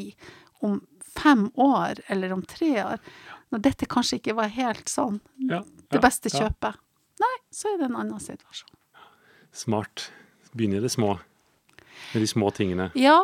om 0.66 0.82
fem 1.18 1.48
år 1.56 2.02
eller 2.12 2.34
om 2.36 2.44
tre 2.46 2.74
år, 2.84 3.00
når 3.50 3.64
dette 3.70 3.88
kanskje 3.90 4.20
ikke 4.20 4.36
var 4.38 4.52
helt 4.52 4.92
sånn 4.92 5.22
Ja, 5.48 5.62
det 5.64 5.98
ja, 5.98 6.04
beste 6.04 6.32
ja. 6.34 6.44
kjøpet. 6.44 6.84
Nei, 7.20 7.36
så 7.52 7.72
er 7.74 7.78
det 7.82 7.90
en 7.90 7.96
annen 7.98 8.20
situasjon. 8.22 8.74
Smart. 9.58 10.10
Begynne 10.54 10.78
i 10.78 10.84
det 10.84 10.92
små. 10.94 11.16
Med 12.14 12.22
de 12.24 12.28
små 12.30 12.52
tingene. 12.54 12.92
Ja, 12.96 13.20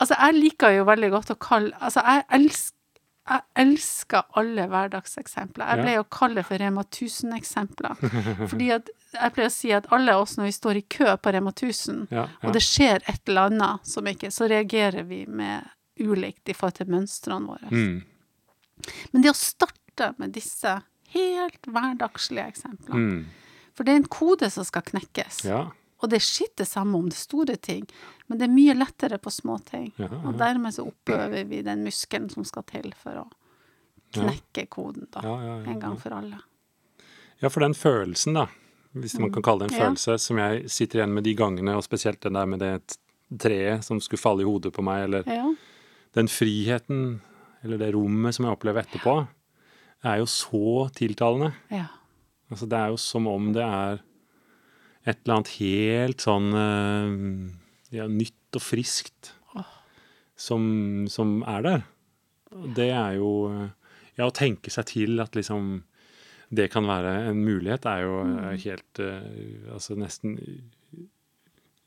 altså 0.00 0.16
jeg 0.18 0.34
liker 0.40 0.72
jo 0.78 0.86
veldig 0.88 1.10
godt 1.12 1.30
å 1.34 1.36
kalle 1.38 1.76
Altså 1.84 2.02
jeg 2.06 2.24
elsker 2.38 2.78
jeg 3.22 3.42
elsker 3.54 4.24
alle 4.34 4.64
hverdagseksempler. 4.66 5.62
Jeg 5.68 5.78
Ja. 5.78 5.82
pleier 5.84 6.00
å 6.02 6.06
kalle 6.10 6.34
det 6.40 6.44
for 6.48 6.58
Rema 6.58 6.82
1000-eksempler. 6.82 7.94
Fordi 8.50 8.70
at 8.74 8.88
jeg 9.12 9.32
pleier 9.36 9.46
å 9.46 9.52
si 9.54 9.70
at 9.76 9.86
alle 9.94 10.16
oss 10.18 10.32
når 10.36 10.48
vi 10.48 10.54
står 10.56 10.80
i 10.80 10.82
kø 10.90 11.12
på 11.22 11.32
Rema 11.36 11.52
1000, 11.54 12.08
Ja, 12.10 12.24
og 12.42 12.52
det 12.56 12.64
skjer 12.66 12.98
et 13.06 13.20
eller 13.30 13.52
annet 13.52 13.86
som 13.86 14.10
ikke, 14.10 14.32
så 14.34 14.48
reagerer 14.50 15.06
vi 15.06 15.20
med 15.30 15.62
ulikt 16.02 16.50
i 16.50 16.56
forhold 16.58 16.74
til 16.80 16.90
mønstrene 16.90 17.46
våre. 17.46 17.70
Mm. 17.70 18.02
Men 19.12 19.22
det 19.22 19.30
å 19.30 19.38
starte 19.38 20.10
med 20.18 20.32
disse 20.34 20.74
helt 21.14 21.66
hverdagslige 21.68 22.46
eksempler. 22.54 22.94
Mm. 22.94 23.26
for 23.74 23.84
det 23.84 23.92
er 23.92 23.96
en 24.02 24.08
kode 24.12 24.50
som 24.52 24.64
skal 24.68 24.82
knekkes. 24.82 25.44
Ja. 25.48 25.70
Og 26.02 26.10
det 26.10 26.16
er 26.18 26.24
skitt 26.26 26.56
det 26.58 26.66
samme 26.68 26.98
om 26.98 27.06
det 27.08 27.16
store 27.16 27.56
ting, 27.56 27.86
men 28.28 28.38
det 28.38 28.48
er 28.48 28.52
mye 28.52 28.74
lettere 28.74 29.18
på 29.22 29.30
små 29.32 29.58
ting. 29.64 29.92
Ja, 29.98 30.08
Og 30.26 30.34
dermed 30.38 30.74
så 30.74 30.84
oppøver 30.90 31.44
vi 31.48 31.62
den 31.62 31.84
muskelen 31.86 32.28
som 32.30 32.44
skal 32.44 32.64
til 32.68 32.92
for 32.98 33.22
å 33.22 33.28
knekke 34.12 34.66
koden, 34.68 35.06
da. 35.12 35.20
Ja, 35.24 35.36
ja, 35.44 35.54
ja, 35.62 35.70
En 35.72 35.80
gang 35.80 35.96
for 36.00 36.10
alle. 36.12 36.40
Ja, 37.40 37.48
for 37.48 37.60
den 37.64 37.74
følelsen, 37.74 38.34
da, 38.36 38.46
hvis 38.94 39.16
man 39.18 39.32
kan 39.32 39.42
kalle 39.42 39.66
det 39.66 39.72
en 39.72 39.78
Mm. 39.78 39.80
Ja. 39.80 39.86
følelse, 39.88 40.18
som 40.20 40.36
jeg 40.38 40.70
sitter 40.70 40.98
igjen 41.00 41.14
med 41.14 41.24
de 41.24 41.34
gangene, 41.34 41.76
og 41.76 41.82
spesielt 41.84 42.20
den 42.20 42.34
der 42.34 42.46
med 42.46 42.58
det 42.60 42.96
treet 43.38 43.82
som 43.84 44.00
skulle 44.00 44.20
falle 44.20 44.42
i 44.42 44.44
hodet 44.44 44.72
på 44.72 44.82
meg, 44.84 45.04
eller 45.04 45.22
Ja. 45.26 45.54
den 46.14 46.26
friheten, 46.28 47.20
eller 47.64 47.78
det 47.78 47.94
rommet 47.94 48.34
som 48.34 48.44
jeg 48.44 48.52
opplever 48.58 48.82
etterpå, 48.84 49.26
er 50.04 50.18
jo 50.22 50.26
så 50.30 50.88
tiltalende. 50.96 51.52
ja. 51.70 51.88
Altså, 52.52 52.66
det 52.68 52.76
er 52.76 52.90
jo 52.92 52.96
som 53.00 53.26
om 53.30 53.46
det 53.56 53.62
er 53.64 54.00
et 55.08 55.22
eller 55.22 55.38
annet 55.38 55.52
helt 55.56 56.20
sånn 56.20 56.50
eh, 56.52 57.14
ja, 57.96 58.04
nytt 58.12 58.58
og 58.58 58.60
friskt 58.60 59.30
som, 60.36 61.06
som 61.08 61.38
er 61.48 61.64
der. 61.64 61.86
Det 62.76 62.90
er 62.92 63.16
jo 63.20 63.30
eh, 63.48 63.70
Ja, 64.18 64.26
å 64.28 64.34
tenke 64.36 64.68
seg 64.74 64.90
til 64.90 65.22
at 65.24 65.32
liksom 65.38 65.78
det 66.52 66.66
kan 66.74 66.84
være 66.84 67.30
en 67.30 67.38
mulighet, 67.46 67.86
er 67.88 68.02
jo 68.04 68.18
eh, 68.26 68.58
helt 68.66 69.00
eh, 69.00 69.70
Altså 69.72 69.96
nesten 69.96 70.34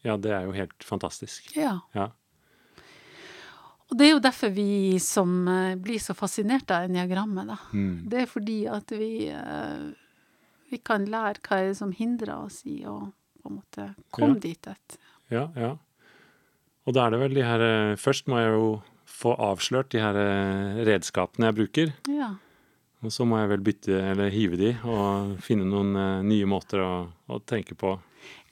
Ja, 0.02 0.16
det 0.18 0.34
er 0.34 0.48
jo 0.48 0.56
helt 0.58 0.82
fantastisk. 0.86 1.52
ja. 1.58 1.78
Ja. 1.94 2.10
Og 3.92 3.98
det 4.00 4.08
er 4.08 4.14
jo 4.16 4.22
derfor 4.24 4.50
vi 4.56 4.98
som 5.04 5.48
eh, 5.52 5.76
blir 5.78 6.00
så 6.02 6.16
fascinert 6.18 6.72
av 6.74 6.88
eniagrammet, 6.88 7.48
da. 7.52 7.58
Mm. 7.74 8.00
Det 8.10 8.24
er 8.24 8.30
fordi 8.32 8.58
at 8.72 8.90
vi, 8.98 9.10
eh, 9.30 9.84
vi 10.72 10.80
kan 10.82 11.06
lære 11.06 11.44
hva 11.46 11.60
er 11.62 11.68
det 11.70 11.78
som 11.78 11.92
hindrer 11.94 12.34
oss 12.40 12.64
i 12.66 12.80
å 12.90 12.98
på 13.44 13.52
en 13.52 13.60
måte 13.60 13.84
komme 14.16 14.40
Ja. 14.40 14.42
dit. 14.48 14.68
Et. 14.72 14.98
Ja, 15.30 15.44
ja. 15.56 15.76
Og 16.88 16.94
da 16.98 17.06
er 17.06 17.12
det 17.14 17.20
vel 17.22 17.34
de 17.38 17.44
her 17.46 17.62
eh, 17.62 17.96
Først 18.02 18.28
må 18.28 18.40
jeg 18.42 18.54
jo 18.56 18.82
få 19.06 19.36
avslørt 19.38 19.90
de 19.94 20.02
her 20.02 20.18
redskapene 20.86 21.48
jeg 21.52 21.56
bruker. 21.60 21.94
Ja. 22.10 22.32
Og 23.06 23.14
så 23.14 23.24
må 23.30 23.38
jeg 23.38 23.52
vel 23.54 23.62
bytte, 23.64 24.00
eller 24.12 24.32
hive 24.34 24.58
de, 24.58 24.72
og 24.84 25.38
finne 25.46 25.68
noen 25.70 25.94
nye 26.26 26.46
måter 26.50 26.82
å, 26.82 26.90
å 27.30 27.38
tenke 27.46 27.78
på. 27.78 27.94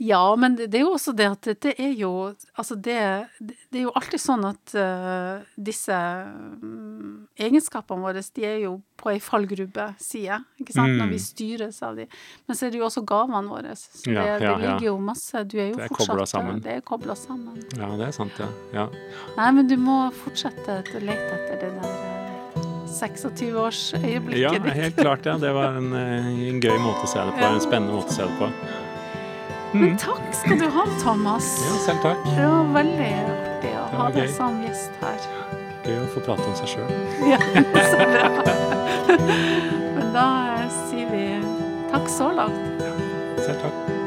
Ja, 0.02 0.36
men 0.36 0.56
det, 0.58 0.74
er 0.74 0.84
jo 0.84 0.94
også 0.96 1.14
det 1.16 1.28
at 1.30 1.48
det 1.64 1.74
er 1.78 1.92
jo 1.96 2.12
Altså, 2.58 2.76
det, 2.76 2.98
det 3.40 3.80
er 3.80 3.86
jo 3.86 3.94
alltid 3.96 4.22
sånn 4.22 4.46
at 4.48 4.74
uh, 4.78 5.44
disse 5.56 5.96
um, 6.64 7.28
egenskapene 7.40 8.04
våre, 8.04 8.24
de 8.36 8.46
er 8.48 8.58
jo 8.66 8.78
på 9.00 9.12
ei 9.14 9.20
fallgrubbe-side, 9.24 10.40
ikke 10.62 10.76
sant, 10.76 10.94
mm. 10.94 11.00
når 11.02 11.12
vi 11.12 11.20
mm. 11.20 11.26
styres 11.26 11.82
av 11.86 12.00
de. 12.00 12.08
Men 12.48 12.58
så 12.58 12.68
er 12.68 12.74
det 12.74 12.82
jo 12.82 12.88
også 12.88 13.04
gavene 13.08 13.44
våre. 13.52 13.76
Så 13.80 14.06
det, 14.08 14.16
ja, 14.18 14.26
ja, 14.38 14.40
det 14.40 14.56
ligger 14.64 14.88
jo 14.92 14.96
masse 15.04 15.44
Du 15.50 15.58
er 15.60 15.72
jo 15.74 15.78
det 15.80 15.88
er 15.90 15.94
fortsatt 15.94 16.34
sammen. 16.36 16.64
Det 16.64 16.78
er 16.78 16.86
kobla 16.86 17.18
sammen. 17.20 17.62
Ja, 17.78 17.92
det 18.00 18.10
er 18.10 18.16
sant, 18.16 18.42
ja. 18.42 18.50
ja. 18.76 18.90
Nei, 19.38 19.52
men 19.60 19.72
du 19.72 19.78
må 19.82 20.08
fortsette 20.24 20.82
å 20.82 21.04
lete 21.04 21.40
etter 21.40 21.66
det 21.66 21.74
der 21.82 22.14
26-årsøyeblikket 22.94 24.42
ja, 24.42 24.54
ditt. 24.54 24.66
Ja, 24.66 24.72
helt 24.72 24.96
klart. 24.96 25.26
ja. 25.26 25.38
Det 25.38 25.54
var 25.54 25.78
en, 25.80 25.94
eh, 25.94 26.28
en, 26.50 26.60
gøy 26.62 26.78
måte 26.80 27.08
å 27.08 27.10
se 27.10 27.20
det 27.20 27.36
på. 27.38 27.46
En 27.48 27.62
spennende 27.64 27.98
måte 27.98 28.14
å 28.14 28.18
se 28.18 28.28
det 28.28 28.36
på. 28.40 28.50
Men 29.74 29.96
takk 29.98 30.22
skal 30.38 30.60
du 30.60 30.68
ha, 30.70 30.84
Thomas. 31.02 31.48
Ja, 31.66 31.78
selv 31.86 32.04
takk. 32.06 32.22
Det 32.36 32.46
var 32.46 32.68
veldig 32.76 33.10
artig 33.34 33.74
å 33.80 33.86
ha 33.98 34.10
deg 34.14 34.30
som 34.34 34.60
gjest 34.64 35.00
her. 35.02 35.26
Gøy 35.84 35.98
å 36.00 36.06
få 36.14 36.24
prate 36.28 36.46
om 36.48 36.56
seg 36.62 36.76
sjøl. 36.76 36.94
Ja, 37.34 37.40
så 37.90 38.06
bra. 38.14 38.30
Men 39.98 40.14
da 40.16 40.28
sier 40.86 41.10
vi 41.12 41.26
takk 41.92 42.08
så 42.12 42.30
langt. 42.38 42.62
Ja, 42.84 42.94
selv 43.44 43.66
takk. 43.66 44.03